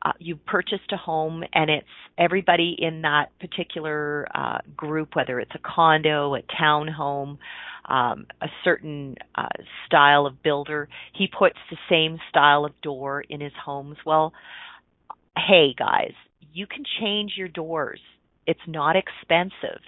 uh, 0.05 0.11
you 0.19 0.35
purchased 0.35 0.91
a 0.93 0.97
home 0.97 1.43
and 1.51 1.69
it's 1.71 1.87
everybody 2.17 2.75
in 2.77 3.01
that 3.01 3.31
particular 3.39 4.27
uh, 4.35 4.59
group, 4.77 5.15
whether 5.15 5.39
it's 5.39 5.51
a 5.55 5.59
condo, 5.59 6.35
a 6.35 6.41
townhome, 6.43 7.39
um, 7.85 8.27
a 8.39 8.47
certain 8.63 9.15
uh, 9.33 9.47
style 9.87 10.27
of 10.27 10.43
builder, 10.43 10.87
he 11.13 11.27
puts 11.27 11.57
the 11.71 11.77
same 11.89 12.19
style 12.29 12.65
of 12.65 12.79
door 12.81 13.21
in 13.21 13.41
his 13.41 13.53
homes. 13.63 13.97
Well, 14.05 14.31
hey 15.35 15.73
guys, 15.77 16.13
you 16.53 16.67
can 16.67 16.83
change 16.99 17.33
your 17.35 17.47
doors. 17.47 17.99
It's 18.45 18.59
not 18.67 18.95
expensive. 18.95 19.81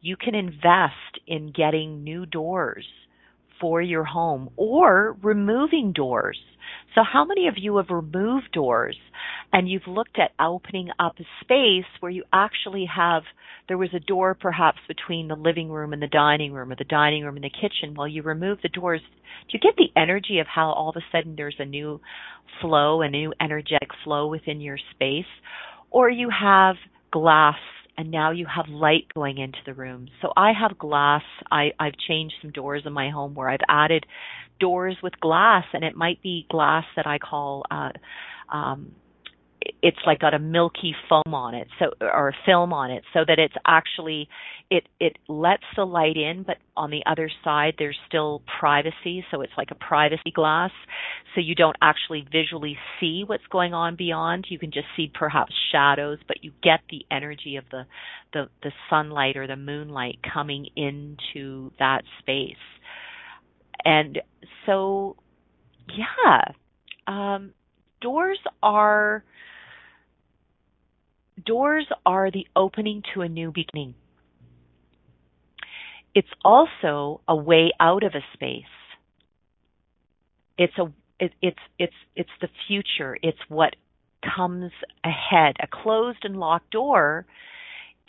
You 0.00 0.16
can 0.16 0.34
invest 0.34 1.20
in 1.28 1.52
getting 1.52 2.02
new 2.02 2.26
doors 2.26 2.84
for 3.60 3.80
your 3.80 4.02
home 4.02 4.50
or 4.56 5.16
removing 5.22 5.92
doors. 5.92 6.38
So 6.94 7.02
how 7.10 7.24
many 7.24 7.48
of 7.48 7.54
you 7.56 7.78
have 7.78 7.88
removed 7.88 8.52
doors 8.52 8.96
and 9.52 9.68
you've 9.68 9.86
looked 9.86 10.18
at 10.18 10.32
opening 10.38 10.90
up 10.98 11.14
a 11.18 11.24
space 11.40 11.90
where 12.00 12.10
you 12.10 12.24
actually 12.32 12.86
have, 12.94 13.22
there 13.68 13.78
was 13.78 13.90
a 13.94 14.00
door 14.00 14.34
perhaps 14.34 14.78
between 14.88 15.28
the 15.28 15.34
living 15.34 15.70
room 15.70 15.92
and 15.92 16.02
the 16.02 16.06
dining 16.06 16.52
room 16.52 16.70
or 16.70 16.76
the 16.76 16.84
dining 16.84 17.24
room 17.24 17.36
and 17.36 17.44
the 17.44 17.50
kitchen. 17.50 17.94
Well, 17.96 18.08
you 18.08 18.22
remove 18.22 18.58
the 18.62 18.68
doors. 18.68 19.00
Do 19.00 19.52
you 19.52 19.60
get 19.60 19.76
the 19.76 19.98
energy 19.98 20.38
of 20.38 20.46
how 20.46 20.70
all 20.70 20.90
of 20.90 20.96
a 20.96 21.04
sudden 21.10 21.34
there's 21.36 21.56
a 21.58 21.64
new 21.64 22.00
flow, 22.60 23.00
a 23.00 23.08
new 23.08 23.32
energetic 23.40 23.88
flow 24.04 24.26
within 24.26 24.60
your 24.60 24.78
space? 24.94 25.24
Or 25.90 26.10
you 26.10 26.28
have 26.30 26.76
glass 27.10 27.56
and 27.96 28.10
now 28.10 28.30
you 28.30 28.46
have 28.46 28.68
light 28.68 29.06
going 29.14 29.38
into 29.38 29.58
the 29.66 29.74
room. 29.74 30.08
So 30.20 30.32
I 30.36 30.52
have 30.52 30.78
glass. 30.78 31.22
I, 31.50 31.72
I've 31.78 31.96
changed 32.08 32.34
some 32.40 32.50
doors 32.50 32.82
in 32.86 32.92
my 32.92 33.10
home 33.10 33.34
where 33.34 33.48
I've 33.48 33.60
added 33.68 34.06
doors 34.60 34.96
with 35.02 35.18
glass, 35.20 35.64
and 35.72 35.84
it 35.84 35.96
might 35.96 36.22
be 36.22 36.46
glass 36.50 36.84
that 36.96 37.06
I 37.06 37.18
call 37.18 37.64
uh, 37.70 37.90
um, 38.50 38.92
it's 39.82 39.98
like 40.06 40.20
got 40.20 40.34
a 40.34 40.38
milky 40.38 40.94
foam 41.08 41.34
on 41.34 41.54
it 41.54 41.68
so 41.78 41.86
or 42.00 42.28
a 42.28 42.36
film 42.46 42.72
on 42.72 42.90
it 42.90 43.02
so 43.12 43.20
that 43.26 43.38
it's 43.38 43.54
actually 43.66 44.28
it 44.70 44.84
it 45.00 45.16
lets 45.28 45.64
the 45.76 45.84
light 45.84 46.16
in 46.16 46.42
but 46.42 46.56
on 46.76 46.90
the 46.90 47.02
other 47.06 47.30
side 47.44 47.74
there's 47.78 47.98
still 48.06 48.42
privacy 48.60 49.24
so 49.30 49.40
it's 49.40 49.52
like 49.56 49.70
a 49.70 49.74
privacy 49.74 50.30
glass 50.34 50.70
so 51.34 51.40
you 51.40 51.54
don't 51.54 51.76
actually 51.80 52.26
visually 52.30 52.76
see 53.00 53.24
what's 53.26 53.46
going 53.50 53.72
on 53.72 53.96
beyond. 53.96 54.46
You 54.48 54.58
can 54.58 54.70
just 54.70 54.86
see 54.96 55.10
perhaps 55.12 55.52
shadows 55.70 56.18
but 56.28 56.42
you 56.42 56.52
get 56.62 56.80
the 56.90 57.04
energy 57.10 57.56
of 57.56 57.64
the 57.70 57.84
the 58.32 58.48
the 58.62 58.72
sunlight 58.90 59.36
or 59.36 59.46
the 59.46 59.56
moonlight 59.56 60.18
coming 60.32 60.66
into 60.76 61.72
that 61.78 62.02
space. 62.18 62.56
And 63.84 64.20
so 64.66 65.16
yeah 65.88 66.52
um 67.06 67.52
doors 68.00 68.38
are 68.62 69.24
doors 71.44 71.86
are 72.04 72.30
the 72.30 72.46
opening 72.54 73.02
to 73.14 73.22
a 73.22 73.28
new 73.28 73.52
beginning. 73.52 73.94
It's 76.14 76.28
also 76.44 77.22
a 77.26 77.34
way 77.34 77.72
out 77.80 78.02
of 78.02 78.12
a 78.14 78.24
space. 78.34 78.64
It's 80.58 80.76
a 80.78 80.92
it, 81.18 81.32
it's 81.40 81.58
it's 81.78 81.94
it's 82.14 82.30
the 82.40 82.48
future. 82.66 83.16
It's 83.22 83.38
what 83.48 83.76
comes 84.36 84.72
ahead. 85.04 85.56
A 85.60 85.66
closed 85.66 86.18
and 86.24 86.38
locked 86.38 86.70
door 86.70 87.26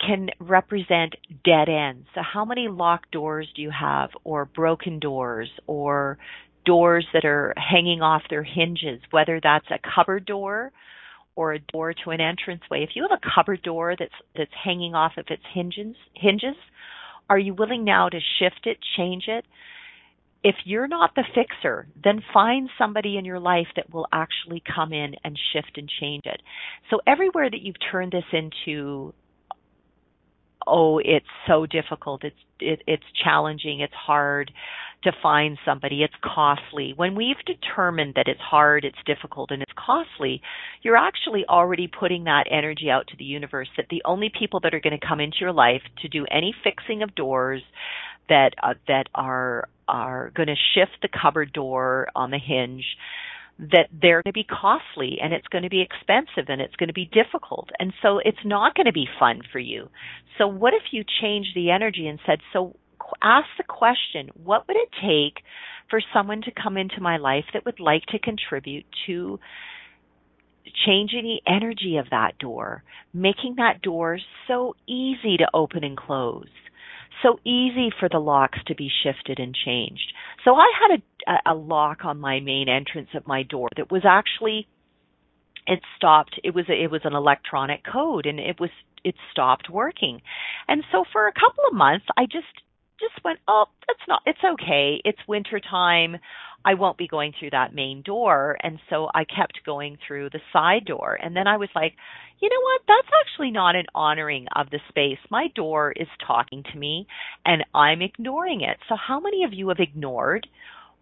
can 0.00 0.28
represent 0.38 1.14
dead 1.44 1.68
ends. 1.68 2.06
So 2.14 2.20
how 2.22 2.44
many 2.44 2.68
locked 2.68 3.10
doors 3.10 3.48
do 3.54 3.62
you 3.62 3.70
have 3.70 4.10
or 4.24 4.44
broken 4.44 4.98
doors 4.98 5.48
or 5.66 6.18
doors 6.66 7.06
that 7.12 7.24
are 7.24 7.54
hanging 7.56 8.02
off 8.02 8.22
their 8.28 8.42
hinges, 8.42 9.00
whether 9.10 9.40
that's 9.42 9.66
a 9.70 9.78
cupboard 9.94 10.26
door 10.26 10.72
or 11.36 11.52
a 11.52 11.58
door 11.58 11.92
to 11.92 12.10
an 12.10 12.20
entranceway. 12.20 12.82
If 12.82 12.90
you 12.94 13.06
have 13.08 13.18
a 13.18 13.30
cupboard 13.34 13.62
door 13.62 13.96
that's 13.98 14.12
that's 14.36 14.50
hanging 14.62 14.94
off 14.94 15.12
of 15.16 15.26
its 15.28 15.42
hinges, 15.52 15.96
hinges, 16.14 16.56
are 17.28 17.38
you 17.38 17.54
willing 17.54 17.84
now 17.84 18.08
to 18.08 18.18
shift 18.38 18.66
it, 18.66 18.78
change 18.96 19.24
it? 19.28 19.44
If 20.42 20.56
you're 20.64 20.88
not 20.88 21.14
the 21.14 21.24
fixer, 21.34 21.86
then 22.02 22.22
find 22.32 22.68
somebody 22.76 23.16
in 23.16 23.24
your 23.24 23.40
life 23.40 23.68
that 23.76 23.92
will 23.92 24.06
actually 24.12 24.62
come 24.74 24.92
in 24.92 25.14
and 25.24 25.38
shift 25.52 25.78
and 25.78 25.90
change 26.00 26.26
it. 26.26 26.42
So 26.90 27.00
everywhere 27.06 27.50
that 27.50 27.62
you've 27.62 27.76
turned 27.90 28.12
this 28.12 28.24
into 28.32 29.14
oh, 30.66 30.98
it's 30.98 31.26
so 31.46 31.66
difficult, 31.66 32.24
it's 32.24 32.36
it, 32.60 32.82
it's 32.86 33.04
challenging, 33.22 33.80
it's 33.80 33.94
hard 33.94 34.50
to 35.04 35.12
find 35.22 35.58
somebody, 35.64 36.02
it's 36.02 36.14
costly. 36.22 36.92
When 36.96 37.14
we've 37.14 37.36
determined 37.46 38.14
that 38.16 38.28
it's 38.28 38.40
hard, 38.40 38.84
it's 38.84 38.98
difficult, 39.06 39.50
and 39.50 39.62
it's 39.62 39.72
costly, 39.76 40.42
you're 40.82 40.96
actually 40.96 41.44
already 41.48 41.88
putting 41.88 42.24
that 42.24 42.44
energy 42.50 42.90
out 42.90 43.06
to 43.08 43.16
the 43.16 43.24
universe 43.24 43.68
that 43.76 43.86
the 43.90 44.02
only 44.04 44.30
people 44.36 44.60
that 44.60 44.74
are 44.74 44.80
going 44.80 44.98
to 44.98 45.06
come 45.06 45.20
into 45.20 45.38
your 45.40 45.52
life 45.52 45.82
to 46.02 46.08
do 46.08 46.26
any 46.30 46.54
fixing 46.64 47.02
of 47.02 47.14
doors 47.14 47.62
that 48.28 48.50
uh, 48.62 48.74
that 48.88 49.04
are 49.14 49.68
are 49.86 50.30
going 50.34 50.48
to 50.48 50.54
shift 50.74 50.96
the 51.02 51.08
cupboard 51.08 51.52
door 51.52 52.08
on 52.16 52.30
the 52.30 52.38
hinge 52.38 52.84
that 53.58 53.88
they're 53.92 54.22
going 54.22 54.32
to 54.32 54.32
be 54.32 54.44
costly 54.44 55.18
and 55.22 55.32
it's 55.32 55.46
going 55.48 55.62
to 55.62 55.70
be 55.70 55.80
expensive 55.80 56.46
and 56.48 56.60
it's 56.60 56.74
going 56.76 56.88
to 56.88 56.94
be 56.94 57.08
difficult. 57.12 57.68
And 57.78 57.92
so 58.02 58.18
it's 58.18 58.44
not 58.44 58.74
going 58.74 58.86
to 58.86 58.92
be 58.92 59.06
fun 59.18 59.42
for 59.52 59.58
you. 59.58 59.88
So 60.38 60.48
what 60.48 60.74
if 60.74 60.82
you 60.90 61.04
change 61.20 61.48
the 61.54 61.70
energy 61.70 62.08
and 62.08 62.18
said, 62.26 62.40
so 62.52 62.74
ask 63.22 63.46
the 63.56 63.64
question, 63.64 64.30
what 64.42 64.66
would 64.68 64.76
it 64.76 64.88
take 65.00 65.42
for 65.90 66.00
someone 66.12 66.42
to 66.42 66.50
come 66.50 66.76
into 66.76 67.00
my 67.00 67.16
life 67.16 67.44
that 67.52 67.64
would 67.64 67.80
like 67.80 68.04
to 68.06 68.18
contribute 68.18 68.86
to 69.06 69.38
changing 70.86 71.22
the 71.24 71.50
energy 71.50 71.96
of 71.98 72.06
that 72.10 72.38
door, 72.38 72.82
making 73.12 73.56
that 73.56 73.82
door 73.82 74.18
so 74.48 74.74
easy 74.88 75.36
to 75.36 75.46
open 75.52 75.84
and 75.84 75.96
close, 75.96 76.48
so 77.22 77.38
easy 77.44 77.90
for 77.98 78.08
the 78.08 78.18
locks 78.18 78.58
to 78.66 78.74
be 78.74 78.90
shifted 79.02 79.38
and 79.38 79.54
changed. 79.54 80.12
So 80.44 80.54
I 80.54 80.72
had 80.80 81.02
a, 81.28 81.52
a 81.52 81.54
lock 81.54 82.04
on 82.04 82.18
my 82.18 82.40
main 82.40 82.68
entrance 82.68 83.10
of 83.14 83.26
my 83.26 83.42
door 83.42 83.68
that 83.76 83.90
was 83.90 84.02
actually 84.04 84.66
it 85.66 85.80
stopped 85.96 86.38
it 86.44 86.54
was 86.54 86.66
a, 86.68 86.72
it 86.72 86.90
was 86.90 87.00
an 87.04 87.14
electronic 87.14 87.82
code 87.90 88.26
and 88.26 88.38
it 88.38 88.60
was 88.60 88.70
it 89.02 89.14
stopped 89.30 89.70
working 89.70 90.20
and 90.68 90.84
so 90.92 91.04
for 91.10 91.26
a 91.26 91.32
couple 91.32 91.64
of 91.66 91.74
months 91.74 92.04
i 92.18 92.24
just 92.26 92.63
just 93.00 93.24
went, 93.24 93.38
oh, 93.48 93.66
that's 93.86 94.06
not, 94.08 94.22
it's 94.26 94.38
okay. 94.44 95.00
It's 95.04 95.18
winter 95.28 95.60
time. 95.60 96.16
I 96.64 96.74
won't 96.74 96.96
be 96.96 97.08
going 97.08 97.32
through 97.38 97.50
that 97.50 97.74
main 97.74 98.02
door. 98.02 98.56
And 98.62 98.78
so 98.88 99.08
I 99.14 99.24
kept 99.24 99.64
going 99.66 99.98
through 100.06 100.30
the 100.30 100.40
side 100.52 100.86
door. 100.86 101.18
And 101.22 101.36
then 101.36 101.46
I 101.46 101.58
was 101.58 101.68
like, 101.74 101.92
you 102.40 102.48
know 102.48 102.60
what? 102.62 102.80
That's 102.88 103.14
actually 103.22 103.50
not 103.50 103.76
an 103.76 103.86
honoring 103.94 104.46
of 104.56 104.70
the 104.70 104.80
space. 104.88 105.18
My 105.30 105.48
door 105.54 105.92
is 105.94 106.08
talking 106.26 106.62
to 106.72 106.78
me 106.78 107.06
and 107.44 107.64
I'm 107.74 108.00
ignoring 108.02 108.62
it. 108.62 108.78
So 108.88 108.96
how 108.96 109.20
many 109.20 109.44
of 109.44 109.52
you 109.52 109.68
have 109.68 109.78
ignored 109.78 110.46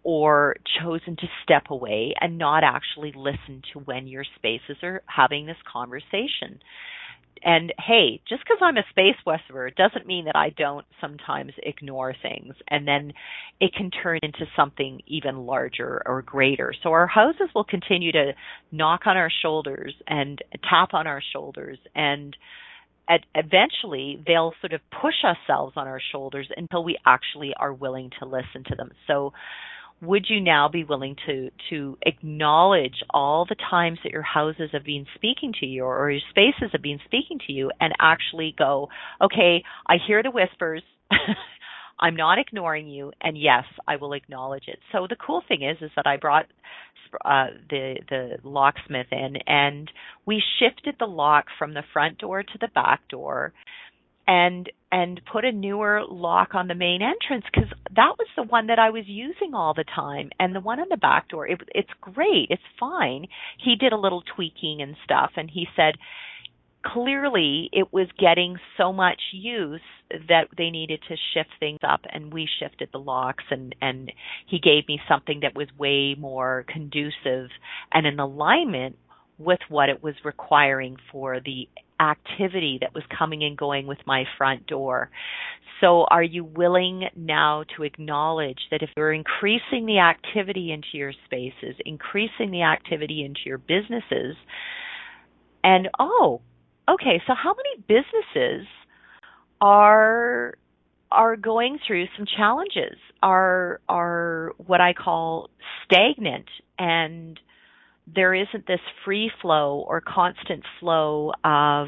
or 0.03 0.57
chosen 0.81 1.15
to 1.15 1.27
step 1.43 1.63
away 1.69 2.13
and 2.19 2.37
not 2.37 2.63
actually 2.65 3.13
listen 3.15 3.61
to 3.71 3.79
when 3.79 4.05
your 4.07 4.25
spaces 4.35 4.77
are 4.83 5.01
having 5.05 5.45
this 5.45 5.57
conversation? 5.71 6.59
And 7.43 7.73
hey, 7.77 8.21
just 8.27 8.43
because 8.43 8.59
I'm 8.61 8.77
a 8.77 8.83
space 8.89 9.15
whisperer 9.25 9.69
doesn't 9.69 10.07
mean 10.07 10.25
that 10.25 10.35
I 10.35 10.49
don't 10.49 10.85
sometimes 11.01 11.53
ignore 11.63 12.13
things, 12.21 12.55
and 12.67 12.87
then 12.87 13.13
it 13.59 13.73
can 13.73 13.91
turn 13.91 14.19
into 14.21 14.45
something 14.55 15.01
even 15.07 15.45
larger 15.45 16.01
or 16.05 16.21
greater. 16.21 16.73
So 16.83 16.91
our 16.91 17.07
houses 17.07 17.49
will 17.55 17.63
continue 17.63 18.11
to 18.11 18.33
knock 18.71 19.01
on 19.05 19.17
our 19.17 19.31
shoulders 19.41 19.93
and 20.07 20.39
tap 20.69 20.93
on 20.93 21.07
our 21.07 21.21
shoulders, 21.33 21.77
and 21.95 22.35
at, 23.09 23.21
eventually 23.35 24.23
they'll 24.25 24.53
sort 24.61 24.73
of 24.73 24.81
push 25.01 25.15
ourselves 25.23 25.73
on 25.75 25.87
our 25.87 26.01
shoulders 26.11 26.47
until 26.55 26.83
we 26.83 26.97
actually 27.05 27.53
are 27.59 27.73
willing 27.73 28.09
to 28.19 28.25
listen 28.25 28.63
to 28.67 28.75
them. 28.75 28.91
So 29.07 29.33
would 30.03 30.25
you 30.29 30.41
now 30.41 30.69
be 30.69 30.83
willing 30.83 31.15
to 31.25 31.49
to 31.69 31.97
acknowledge 32.05 33.03
all 33.09 33.45
the 33.47 33.55
times 33.69 33.99
that 34.03 34.11
your 34.11 34.21
houses 34.21 34.69
have 34.73 34.83
been 34.83 35.05
speaking 35.15 35.53
to 35.59 35.65
you 35.65 35.83
or 35.83 36.11
your 36.11 36.21
spaces 36.29 36.71
have 36.71 36.81
been 36.81 36.99
speaking 37.05 37.39
to 37.47 37.53
you 37.53 37.71
and 37.79 37.93
actually 37.99 38.53
go 38.57 38.89
okay 39.21 39.63
i 39.87 39.95
hear 40.05 40.23
the 40.23 40.31
whispers. 40.31 40.83
I'm 41.99 42.15
not 42.15 42.39
ignoring 42.39 42.87
you 42.87 43.11
and 43.21 43.37
yes 43.37 43.63
i 43.87 43.95
will 43.95 44.13
acknowledge 44.13 44.65
it. 44.67 44.79
So 44.91 45.07
the 45.09 45.15
cool 45.15 45.41
thing 45.47 45.63
is 45.63 45.77
is 45.81 45.91
that 45.95 46.07
i 46.07 46.17
brought 46.17 46.45
uh, 47.25 47.47
the 47.69 47.95
the 48.09 48.37
locksmith 48.43 49.07
in 49.11 49.35
and 49.47 49.89
we 50.25 50.41
shifted 50.59 50.95
the 50.99 51.05
lock 51.05 51.45
from 51.59 51.73
the 51.73 51.83
front 51.93 52.17
door 52.17 52.41
to 52.43 52.57
the 52.59 52.69
back 52.73 53.07
door 53.09 53.53
and 54.27 54.69
and 54.91 55.19
put 55.31 55.43
a 55.43 55.51
newer 55.51 56.03
lock 56.07 56.53
on 56.53 56.67
the 56.67 56.75
main 56.75 57.01
entrance 57.01 57.45
because 57.51 57.69
that 57.95 58.15
was 58.19 58.27
the 58.37 58.43
one 58.43 58.67
that 58.67 58.77
I 58.77 58.91
was 58.91 59.05
using 59.07 59.53
all 59.55 59.73
the 59.73 59.83
time. 59.83 60.29
And 60.39 60.55
the 60.55 60.59
one 60.59 60.79
on 60.79 60.87
the 60.89 60.97
back 60.97 61.29
door 61.29 61.47
it, 61.47 61.61
it's 61.73 61.89
great. 61.99 62.47
It's 62.49 62.61
fine. 62.79 63.27
He 63.63 63.75
did 63.75 63.91
a 63.91 63.97
little 63.97 64.23
tweaking 64.35 64.81
and 64.81 64.95
stuff 65.03 65.31
and 65.35 65.49
he 65.49 65.67
said 65.75 65.95
clearly 66.85 67.69
it 67.71 67.91
was 67.93 68.07
getting 68.19 68.57
so 68.77 68.91
much 68.91 69.19
use 69.31 69.81
that 70.27 70.47
they 70.57 70.69
needed 70.69 70.99
to 71.07 71.15
shift 71.33 71.49
things 71.59 71.79
up 71.87 72.01
and 72.09 72.33
we 72.33 72.47
shifted 72.59 72.89
the 72.91 72.99
locks 72.99 73.45
and 73.49 73.73
and 73.81 74.11
he 74.47 74.59
gave 74.59 74.87
me 74.87 74.99
something 75.09 75.39
that 75.41 75.55
was 75.55 75.67
way 75.77 76.15
more 76.17 76.65
conducive. 76.67 77.49
And 77.91 78.05
in 78.05 78.19
alignment 78.19 78.97
with 79.37 79.59
what 79.69 79.89
it 79.89 80.03
was 80.03 80.15
requiring 80.23 80.97
for 81.11 81.39
the 81.39 81.67
activity 81.99 82.77
that 82.81 82.93
was 82.93 83.03
coming 83.17 83.43
and 83.43 83.57
going 83.57 83.87
with 83.87 83.99
my 84.05 84.25
front 84.37 84.67
door. 84.67 85.09
So, 85.81 86.05
are 86.09 86.23
you 86.23 86.43
willing 86.43 87.09
now 87.15 87.65
to 87.75 87.83
acknowledge 87.83 88.59
that 88.71 88.81
if 88.81 88.89
you're 88.95 89.11
increasing 89.11 89.85
the 89.85 89.99
activity 89.99 90.71
into 90.71 90.87
your 90.93 91.11
spaces, 91.25 91.75
increasing 91.85 92.51
the 92.51 92.61
activity 92.61 93.23
into 93.25 93.41
your 93.45 93.57
businesses, 93.57 94.35
and 95.63 95.89
oh, 95.99 96.41
okay, 96.89 97.21
so 97.27 97.33
how 97.33 97.53
many 97.53 97.83
businesses 97.87 98.67
are 99.59 100.55
are 101.11 101.35
going 101.35 101.79
through 101.85 102.05
some 102.17 102.25
challenges, 102.37 102.97
are 103.21 103.81
are 103.89 104.53
what 104.57 104.79
I 104.79 104.93
call 104.93 105.49
stagnant 105.85 106.47
and 106.79 107.39
there 108.07 108.33
isn't 108.33 108.67
this 108.67 108.79
free 109.05 109.31
flow 109.41 109.83
or 109.87 110.01
constant 110.01 110.63
flow 110.79 111.31
of 111.43 111.87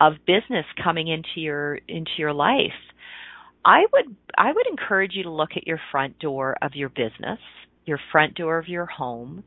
of 0.00 0.14
business 0.26 0.66
coming 0.82 1.08
into 1.08 1.40
your 1.40 1.76
into 1.88 2.10
your 2.18 2.32
life. 2.32 2.72
I 3.64 3.86
would 3.92 4.16
I 4.36 4.52
would 4.52 4.66
encourage 4.66 5.12
you 5.14 5.24
to 5.24 5.30
look 5.30 5.50
at 5.56 5.66
your 5.66 5.80
front 5.90 6.18
door 6.18 6.56
of 6.62 6.74
your 6.74 6.88
business, 6.88 7.38
your 7.84 7.98
front 8.12 8.34
door 8.34 8.58
of 8.58 8.68
your 8.68 8.86
home, 8.86 9.44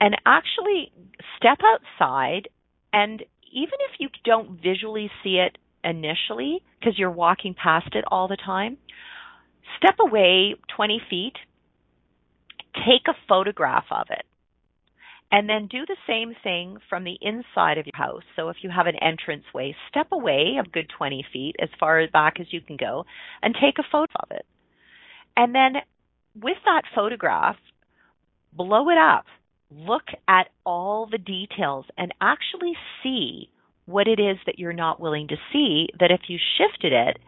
and 0.00 0.16
actually 0.26 0.92
step 1.36 1.58
outside 1.64 2.48
and 2.92 3.22
even 3.52 3.78
if 3.90 4.00
you 4.00 4.08
don't 4.24 4.62
visually 4.62 5.10
see 5.22 5.36
it 5.36 5.58
initially 5.84 6.62
because 6.78 6.98
you're 6.98 7.10
walking 7.10 7.54
past 7.54 7.94
it 7.94 8.04
all 8.10 8.26
the 8.26 8.36
time, 8.36 8.78
step 9.76 9.96
away 10.00 10.54
20 10.74 11.02
feet, 11.10 11.34
take 12.74 13.06
a 13.08 13.14
photograph 13.28 13.84
of 13.90 14.06
it 14.10 14.24
And 15.32 15.48
then 15.48 15.66
do 15.66 15.86
the 15.86 15.96
same 16.06 16.34
thing 16.42 16.76
from 16.90 17.04
the 17.04 17.16
inside 17.22 17.78
of 17.78 17.86
your 17.86 17.96
house. 17.96 18.22
So 18.36 18.50
if 18.50 18.58
you 18.60 18.68
have 18.68 18.86
an 18.86 18.96
entranceway, 19.00 19.74
step 19.88 20.08
away 20.12 20.58
a 20.60 20.68
good 20.68 20.90
20 20.96 21.24
feet 21.32 21.56
as 21.58 21.70
far 21.80 22.06
back 22.12 22.38
as 22.38 22.46
you 22.50 22.60
can 22.60 22.76
go 22.76 23.06
and 23.42 23.54
take 23.54 23.78
a 23.78 23.88
photo 23.90 24.12
of 24.22 24.30
it. 24.30 24.44
And 25.34 25.54
then 25.54 25.76
with 26.40 26.58
that 26.66 26.82
photograph, 26.94 27.56
blow 28.52 28.90
it 28.90 28.98
up. 28.98 29.24
Look 29.70 30.08
at 30.28 30.48
all 30.66 31.08
the 31.10 31.16
details 31.16 31.86
and 31.96 32.12
actually 32.20 32.74
see 33.02 33.48
what 33.86 34.06
it 34.06 34.20
is 34.20 34.36
that 34.44 34.58
you're 34.58 34.74
not 34.74 35.00
willing 35.00 35.28
to 35.28 35.36
see 35.50 35.88
that 35.98 36.10
if 36.10 36.20
you 36.28 36.38
shifted 36.58 36.92
it, 36.92 37.18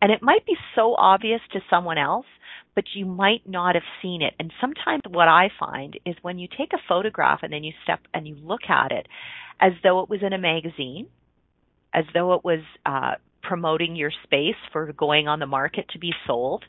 and 0.00 0.10
it 0.10 0.22
might 0.22 0.46
be 0.46 0.56
so 0.74 0.94
obvious 0.96 1.40
to 1.52 1.60
someone 1.68 1.98
else, 1.98 2.26
but 2.74 2.84
you 2.94 3.04
might 3.04 3.42
not 3.46 3.74
have 3.74 3.84
seen 4.00 4.22
it. 4.22 4.34
And 4.38 4.52
sometimes 4.60 5.02
what 5.08 5.28
I 5.28 5.50
find 5.58 5.98
is 6.06 6.14
when 6.22 6.38
you 6.38 6.48
take 6.48 6.72
a 6.72 6.82
photograph 6.88 7.40
and 7.42 7.52
then 7.52 7.64
you 7.64 7.72
step 7.82 8.00
and 8.14 8.26
you 8.26 8.36
look 8.36 8.62
at 8.68 8.92
it 8.92 9.06
as 9.60 9.72
though 9.82 10.00
it 10.00 10.08
was 10.08 10.20
in 10.22 10.32
a 10.32 10.38
magazine, 10.38 11.08
as 11.92 12.04
though 12.14 12.34
it 12.34 12.44
was 12.44 12.60
uh, 12.86 13.14
promoting 13.42 13.96
your 13.96 14.12
space 14.24 14.56
for 14.72 14.92
going 14.92 15.28
on 15.28 15.38
the 15.38 15.46
market 15.46 15.86
to 15.90 15.98
be 15.98 16.12
sold. 16.26 16.64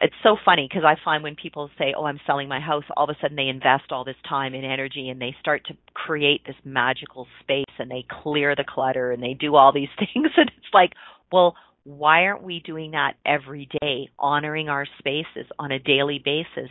It's 0.00 0.14
so 0.22 0.36
funny 0.44 0.66
because 0.68 0.84
I 0.84 0.96
find 1.04 1.22
when 1.22 1.36
people 1.36 1.70
say, 1.78 1.94
"Oh, 1.96 2.06
I'm 2.06 2.18
selling 2.26 2.48
my 2.48 2.58
house," 2.58 2.84
all 2.96 3.04
of 3.04 3.10
a 3.10 3.20
sudden 3.20 3.36
they 3.36 3.48
invest 3.48 3.92
all 3.92 4.04
this 4.04 4.16
time 4.26 4.54
and 4.54 4.64
energy 4.64 5.10
and 5.10 5.20
they 5.20 5.36
start 5.38 5.66
to 5.66 5.76
create 5.94 6.44
this 6.46 6.56
magical 6.64 7.28
space 7.40 7.74
and 7.78 7.90
they 7.90 8.04
clear 8.22 8.56
the 8.56 8.64
clutter 8.64 9.12
and 9.12 9.22
they 9.22 9.34
do 9.34 9.54
all 9.54 9.72
these 9.72 9.90
things 9.98 10.30
and 10.36 10.50
it's 10.56 10.74
like, 10.74 10.92
"Well, 11.30 11.54
why 11.84 12.26
aren't 12.26 12.42
we 12.42 12.60
doing 12.60 12.92
that 12.92 13.14
every 13.26 13.68
day, 13.80 14.08
honoring 14.18 14.68
our 14.68 14.86
spaces 14.98 15.50
on 15.58 15.72
a 15.72 15.78
daily 15.78 16.20
basis? 16.24 16.70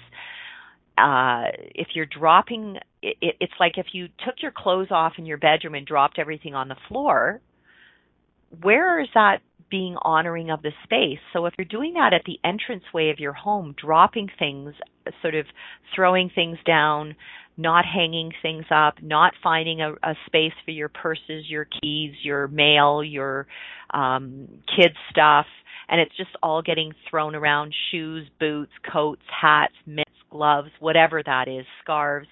Uh, 0.98 1.46
if 1.76 1.90
you're 1.94 2.06
dropping, 2.06 2.78
it, 3.02 3.36
it's 3.40 3.54
like 3.60 3.74
if 3.78 3.88
you 3.94 4.08
took 4.26 4.36
your 4.42 4.52
clothes 4.56 4.90
off 4.92 5.14
in 5.18 5.26
your 5.26 5.38
bedroom 5.38 5.76
and 5.76 5.86
dropped 5.86 6.20
everything 6.20 6.56
on 6.56 6.68
the 6.68 6.76
floor, 6.88 7.42
where 8.62 9.00
is 9.02 9.08
that 9.14 9.40
being 9.70 9.96
honoring 10.02 10.52
of 10.52 10.62
the 10.62 10.72
space? 10.84 11.20
So 11.34 11.46
if 11.46 11.54
you're 11.58 11.66
doing 11.66 11.94
that 11.94 12.14
at 12.14 12.24
the 12.26 12.40
entranceway 12.44 13.10
of 13.10 13.20
your 13.20 13.34
home, 13.34 13.74
dropping 13.82 14.30
things, 14.38 14.74
sort 15.22 15.36
of 15.36 15.46
throwing 15.96 16.30
things 16.34 16.58
down, 16.66 17.16
not 17.62 17.86
hanging 17.86 18.32
things 18.42 18.66
up, 18.72 18.96
not 19.02 19.34
finding 19.44 19.82
a, 19.82 19.94
a 20.04 20.16
space 20.26 20.54
for 20.66 20.72
your 20.72 20.90
purses, 20.90 21.46
your 21.48 21.66
keys, 21.66 22.14
your 22.24 22.48
mail, 22.48 23.04
your 23.04 23.48
um, 23.94 24.48
kids 24.76 24.96
stuff, 25.10 25.46
and 25.90 26.00
it's 26.00 26.16
just 26.18 26.32
all 26.42 26.62
getting 26.62 26.94
thrown 27.10 27.36
around 27.36 27.74
shoes, 27.92 28.28
boots, 28.40 28.72
coats, 28.92 29.22
hats, 29.42 29.74
mitts, 29.86 30.10
gloves, 30.30 30.70
whatever 30.80 31.22
that 31.24 31.48
is, 31.48 31.66
scarves. 31.84 32.28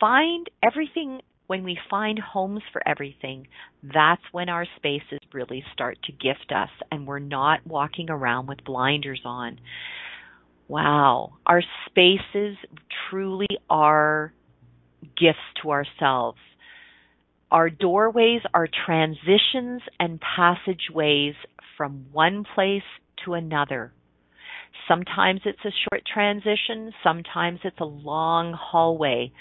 Find 0.00 0.48
everything 0.62 1.20
when 1.46 1.64
we 1.64 1.78
find 1.90 2.18
homes 2.18 2.62
for 2.72 2.86
everything, 2.86 3.46
that's 3.82 4.22
when 4.32 4.48
our 4.48 4.66
spaces 4.76 5.18
really 5.32 5.62
start 5.72 5.98
to 6.04 6.12
gift 6.12 6.52
us 6.54 6.70
and 6.90 7.06
we're 7.06 7.18
not 7.18 7.66
walking 7.66 8.08
around 8.08 8.46
with 8.46 8.64
blinders 8.64 9.20
on. 9.24 9.58
Wow, 10.68 11.34
our 11.46 11.62
spaces 11.86 12.56
truly 13.10 13.46
are 13.68 14.32
gifts 15.18 15.38
to 15.62 15.70
ourselves. 15.70 16.38
Our 17.50 17.70
doorways 17.70 18.40
are 18.52 18.68
transitions 18.86 19.82
and 20.00 20.20
passageways 20.20 21.34
from 21.76 22.06
one 22.12 22.44
place 22.54 22.82
to 23.24 23.34
another. 23.34 23.92
Sometimes 24.88 25.40
it's 25.44 25.64
a 25.64 25.70
short 25.88 26.02
transition, 26.04 26.92
sometimes 27.02 27.60
it's 27.64 27.80
a 27.80 27.84
long 27.84 28.52
hallway, 28.52 29.32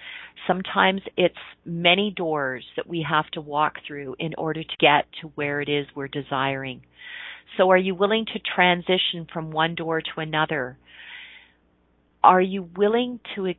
sometimes 0.47 1.01
it's 1.17 1.35
many 1.65 2.13
doors 2.15 2.63
that 2.75 2.87
we 2.87 3.05
have 3.07 3.29
to 3.31 3.41
walk 3.41 3.75
through 3.85 4.15
in 4.19 4.33
order 4.37 4.63
to 4.63 4.77
get 4.79 5.05
to 5.21 5.27
where 5.35 5.59
it 5.59 5.67
is 5.67 5.87
we're 5.95 6.07
desiring. 6.07 6.83
So, 7.57 7.71
are 7.71 7.77
you 7.77 7.93
willing 7.93 8.25
to 8.25 8.39
transition 8.39 9.27
from 9.31 9.51
one 9.51 9.75
door 9.75 10.01
to 10.01 10.21
another? 10.21 10.77
Are 12.23 12.41
you 12.41 12.69
willing 12.77 13.19
to 13.35 13.53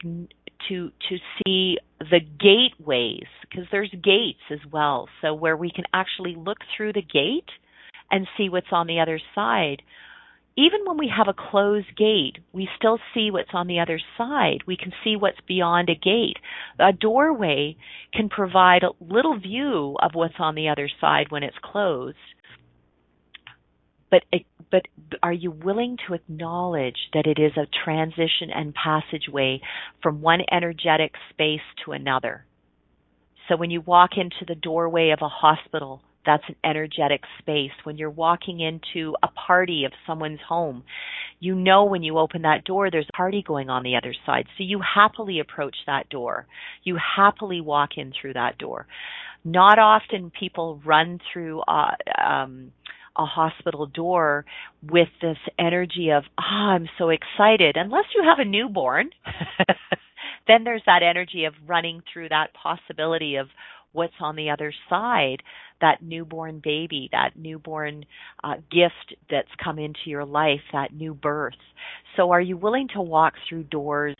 to 0.68 0.90
to 1.08 1.16
see 1.38 1.78
the 1.98 2.20
gateways 2.20 3.26
because 3.42 3.66
there's 3.70 3.90
gates 3.90 4.40
as 4.50 4.60
well. 4.70 5.08
So 5.22 5.34
where 5.34 5.56
we 5.56 5.70
can 5.70 5.84
actually 5.92 6.34
look 6.36 6.58
through 6.76 6.92
the 6.92 7.02
gate 7.02 7.48
and 8.10 8.26
see 8.36 8.48
what's 8.48 8.72
on 8.72 8.86
the 8.86 9.00
other 9.00 9.20
side. 9.34 9.82
Even 10.56 10.80
when 10.84 10.98
we 10.98 11.12
have 11.14 11.26
a 11.26 11.34
closed 11.50 11.96
gate 11.96 12.38
we 12.52 12.68
still 12.76 12.98
see 13.12 13.30
what's 13.30 13.50
on 13.54 13.66
the 13.66 13.80
other 13.80 14.00
side. 14.16 14.58
We 14.66 14.76
can 14.76 14.92
see 15.02 15.16
what's 15.16 15.40
beyond 15.48 15.88
a 15.88 15.94
gate. 15.94 16.36
A 16.78 16.92
doorway 16.92 17.76
can 18.12 18.28
provide 18.28 18.82
a 18.84 18.92
little 19.00 19.38
view 19.38 19.96
of 20.00 20.12
what's 20.14 20.38
on 20.38 20.54
the 20.54 20.68
other 20.68 20.88
side 21.00 21.26
when 21.30 21.42
it's 21.42 21.56
closed. 21.62 22.16
But 24.10 24.22
but 24.74 24.88
are 25.22 25.32
you 25.32 25.52
willing 25.52 25.96
to 26.04 26.14
acknowledge 26.14 26.96
that 27.12 27.28
it 27.28 27.38
is 27.38 27.52
a 27.56 27.68
transition 27.84 28.50
and 28.52 28.74
passageway 28.74 29.60
from 30.02 30.20
one 30.20 30.40
energetic 30.50 31.12
space 31.30 31.60
to 31.84 31.92
another? 31.92 32.44
So 33.48 33.56
when 33.56 33.70
you 33.70 33.82
walk 33.82 34.16
into 34.16 34.44
the 34.44 34.56
doorway 34.56 35.10
of 35.10 35.20
a 35.22 35.28
hospital, 35.28 36.02
that's 36.26 36.42
an 36.48 36.56
energetic 36.64 37.20
space. 37.38 37.70
When 37.84 37.98
you're 37.98 38.10
walking 38.10 38.58
into 38.58 39.14
a 39.22 39.28
party 39.28 39.84
of 39.84 39.92
someone's 40.08 40.40
home, 40.48 40.82
you 41.38 41.54
know 41.54 41.84
when 41.84 42.02
you 42.02 42.18
open 42.18 42.42
that 42.42 42.64
door, 42.64 42.90
there's 42.90 43.06
a 43.08 43.16
party 43.16 43.44
going 43.46 43.70
on 43.70 43.84
the 43.84 43.94
other 43.94 44.14
side. 44.26 44.46
So 44.58 44.64
you 44.64 44.80
happily 44.80 45.38
approach 45.38 45.76
that 45.86 46.08
door. 46.08 46.48
You 46.82 46.96
happily 47.16 47.60
walk 47.60 47.90
in 47.96 48.12
through 48.20 48.32
that 48.32 48.58
door. 48.58 48.88
Not 49.44 49.78
often 49.78 50.32
people 50.36 50.80
run 50.84 51.20
through 51.32 51.60
uh, 51.60 51.92
um, 52.20 52.72
a 53.16 53.24
hospital 53.24 53.86
door 53.86 54.44
with 54.82 55.08
this 55.20 55.38
energy 55.58 56.10
of, 56.10 56.24
ah, 56.38 56.72
I'm 56.72 56.88
so 56.98 57.10
excited. 57.10 57.76
Unless 57.76 58.06
you 58.14 58.24
have 58.24 58.38
a 58.38 58.44
newborn, 58.44 59.10
then 60.46 60.64
there's 60.64 60.82
that 60.86 61.02
energy 61.02 61.44
of 61.44 61.54
running 61.66 62.02
through 62.12 62.30
that 62.30 62.48
possibility 62.54 63.36
of 63.36 63.48
what's 63.92 64.14
on 64.20 64.36
the 64.36 64.50
other 64.50 64.74
side, 64.90 65.42
that 65.80 66.02
newborn 66.02 66.60
baby, 66.62 67.08
that 67.12 67.36
newborn 67.36 68.04
uh, 68.42 68.54
gift 68.70 69.14
that's 69.30 69.48
come 69.62 69.78
into 69.78 70.00
your 70.06 70.24
life, 70.24 70.60
that 70.72 70.92
new 70.92 71.14
birth. 71.14 71.54
So 72.16 72.32
are 72.32 72.40
you 72.40 72.56
willing 72.56 72.88
to 72.94 73.00
walk 73.00 73.34
through 73.48 73.64
doors 73.64 74.16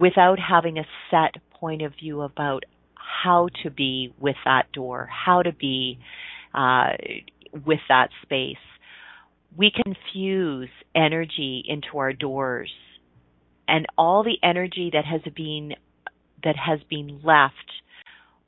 without 0.00 0.38
having 0.38 0.78
a 0.78 0.86
set 1.10 1.34
point 1.52 1.82
of 1.82 1.92
view 2.00 2.22
about 2.22 2.64
how 2.94 3.48
to 3.62 3.70
be 3.70 4.12
with 4.18 4.36
that 4.44 4.70
door, 4.72 5.08
how 5.10 5.42
to 5.42 5.52
be 5.52 5.98
uh, 6.54 6.92
with 7.66 7.80
that 7.88 8.10
space. 8.22 8.56
We 9.56 9.70
can 9.70 9.94
fuse 10.12 10.68
energy 10.94 11.64
into 11.66 11.98
our 11.98 12.12
doors 12.12 12.70
and 13.66 13.86
all 13.96 14.22
the 14.22 14.38
energy 14.42 14.90
that 14.92 15.04
has 15.04 15.20
been 15.34 15.74
that 16.44 16.56
has 16.56 16.80
been 16.88 17.20
left 17.24 17.54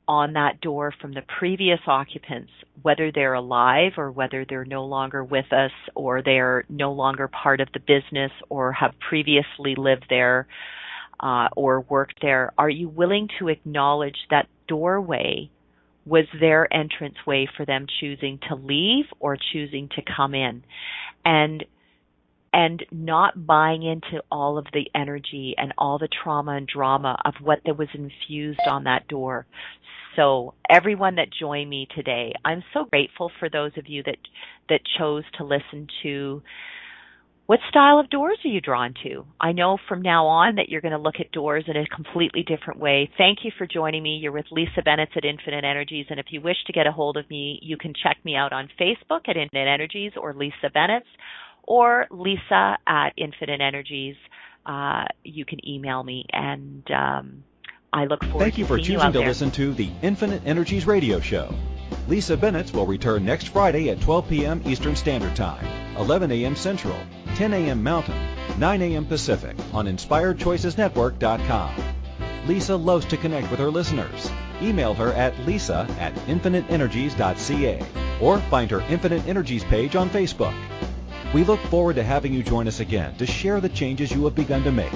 on 0.07 0.33
that 0.33 0.59
door 0.61 0.93
from 0.99 1.13
the 1.13 1.21
previous 1.39 1.79
occupants, 1.87 2.51
whether 2.81 3.11
they're 3.11 3.33
alive 3.33 3.93
or 3.97 4.11
whether 4.11 4.45
they're 4.47 4.65
no 4.65 4.85
longer 4.85 5.23
with 5.23 5.51
us 5.53 5.71
or 5.95 6.21
they're 6.21 6.63
no 6.69 6.91
longer 6.91 7.27
part 7.27 7.61
of 7.61 7.67
the 7.73 7.79
business 7.79 8.31
or 8.49 8.71
have 8.71 8.93
previously 9.07 9.75
lived 9.77 10.05
there 10.09 10.47
uh, 11.21 11.47
or 11.55 11.81
worked 11.81 12.19
there, 12.21 12.51
are 12.57 12.69
you 12.69 12.89
willing 12.89 13.29
to 13.39 13.47
acknowledge 13.47 14.17
that 14.29 14.47
doorway 14.67 15.49
was 16.05 16.25
their 16.39 16.71
entrance 16.73 17.15
way 17.27 17.47
for 17.55 17.65
them 17.65 17.85
choosing 17.99 18.39
to 18.49 18.55
leave 18.55 19.05
or 19.19 19.37
choosing 19.53 19.89
to 19.95 20.01
come 20.15 20.33
in. 20.33 20.63
And 21.25 21.63
and 22.53 22.83
not 22.91 23.47
buying 23.47 23.81
into 23.81 24.21
all 24.29 24.57
of 24.57 24.65
the 24.73 24.85
energy 24.93 25.55
and 25.57 25.73
all 25.77 25.97
the 25.97 26.09
trauma 26.21 26.51
and 26.51 26.67
drama 26.67 27.17
of 27.23 27.33
what 27.39 27.59
that 27.65 27.77
was 27.77 27.87
infused 27.93 28.59
on 28.67 28.83
that 28.83 29.07
door. 29.07 29.45
So 30.17 30.53
everyone 30.71 31.15
that 31.15 31.27
joined 31.37 31.69
me 31.69 31.87
today 31.95 32.33
i'm 32.45 32.63
so 32.73 32.85
grateful 32.85 33.29
for 33.39 33.49
those 33.49 33.71
of 33.77 33.87
you 33.87 34.01
that 34.03 34.17
that 34.69 34.79
chose 34.97 35.23
to 35.37 35.43
listen 35.43 35.87
to 36.01 36.41
what 37.51 37.59
style 37.67 37.99
of 37.99 38.09
doors 38.09 38.37
are 38.45 38.47
you 38.47 38.61
drawn 38.61 38.93
to? 39.03 39.25
I 39.37 39.51
know 39.51 39.77
from 39.89 40.01
now 40.01 40.25
on 40.27 40.55
that 40.55 40.69
you're 40.69 40.79
going 40.79 40.93
to 40.93 40.97
look 40.97 41.15
at 41.19 41.33
doors 41.33 41.65
in 41.67 41.75
a 41.75 41.85
completely 41.93 42.43
different 42.43 42.79
way. 42.79 43.11
Thank 43.17 43.39
you 43.43 43.51
for 43.57 43.67
joining 43.67 44.01
me. 44.01 44.19
You're 44.21 44.31
with 44.31 44.45
Lisa 44.51 44.81
Bennett 44.85 45.09
at 45.17 45.25
Infinite 45.25 45.65
Energies, 45.65 46.05
and 46.09 46.17
if 46.17 46.27
you 46.29 46.39
wish 46.39 46.55
to 46.67 46.71
get 46.71 46.87
a 46.87 46.93
hold 46.93 47.17
of 47.17 47.29
me, 47.29 47.59
you 47.61 47.75
can 47.75 47.93
check 48.01 48.15
me 48.23 48.37
out 48.37 48.53
on 48.53 48.69
Facebook 48.79 49.27
at 49.27 49.35
Infinite 49.35 49.67
Energies 49.67 50.13
or 50.15 50.33
Lisa 50.33 50.69
Bennett 50.73 51.03
or 51.63 52.07
Lisa 52.09 52.77
at 52.87 53.09
Infinite 53.17 53.59
Energies. 53.59 54.15
Uh, 54.65 55.03
you 55.25 55.43
can 55.43 55.59
email 55.67 56.03
me, 56.03 56.25
and 56.31 56.89
um, 56.89 57.43
I 57.91 58.05
look 58.05 58.21
forward. 58.21 58.39
To 58.39 58.45
Thank 58.45 58.59
you 58.59 58.65
for 58.65 58.77
choosing 58.77 59.07
you 59.07 59.11
to 59.11 59.27
listen 59.27 59.51
to 59.51 59.73
the 59.73 59.91
Infinite 60.01 60.41
Energies 60.45 60.87
radio 60.87 61.19
show. 61.19 61.53
Lisa 62.11 62.35
Bennett 62.35 62.73
will 62.73 62.85
return 62.85 63.23
next 63.23 63.47
Friday 63.47 63.89
at 63.89 64.01
12 64.01 64.27
p.m. 64.27 64.61
Eastern 64.65 64.97
Standard 64.97 65.33
Time, 65.33 65.65
11 65.95 66.29
a.m. 66.29 66.57
Central, 66.57 66.97
10 67.35 67.53
a.m. 67.53 67.81
Mountain, 67.81 68.21
9 68.59 68.81
a.m. 68.81 69.05
Pacific 69.05 69.55
on 69.71 69.85
InspiredChoicesNetwork.com. 69.85 71.73
Lisa 72.47 72.75
loves 72.75 73.05
to 73.05 73.15
connect 73.15 73.49
with 73.49 73.61
her 73.61 73.71
listeners. 73.71 74.29
Email 74.61 74.93
her 74.93 75.13
at 75.13 75.39
lisa 75.45 75.87
at 76.01 76.13
infiniteenergies.ca 76.27 77.85
or 78.21 78.41
find 78.41 78.69
her 78.71 78.81
Infinite 78.89 79.25
Energies 79.25 79.63
page 79.63 79.95
on 79.95 80.09
Facebook. 80.09 80.53
We 81.33 81.45
look 81.45 81.61
forward 81.61 81.95
to 81.95 82.03
having 82.03 82.33
you 82.33 82.43
join 82.43 82.67
us 82.67 82.81
again 82.81 83.15
to 83.19 83.25
share 83.25 83.61
the 83.61 83.69
changes 83.69 84.11
you 84.11 84.25
have 84.25 84.35
begun 84.35 84.65
to 84.65 84.71
make 84.73 84.91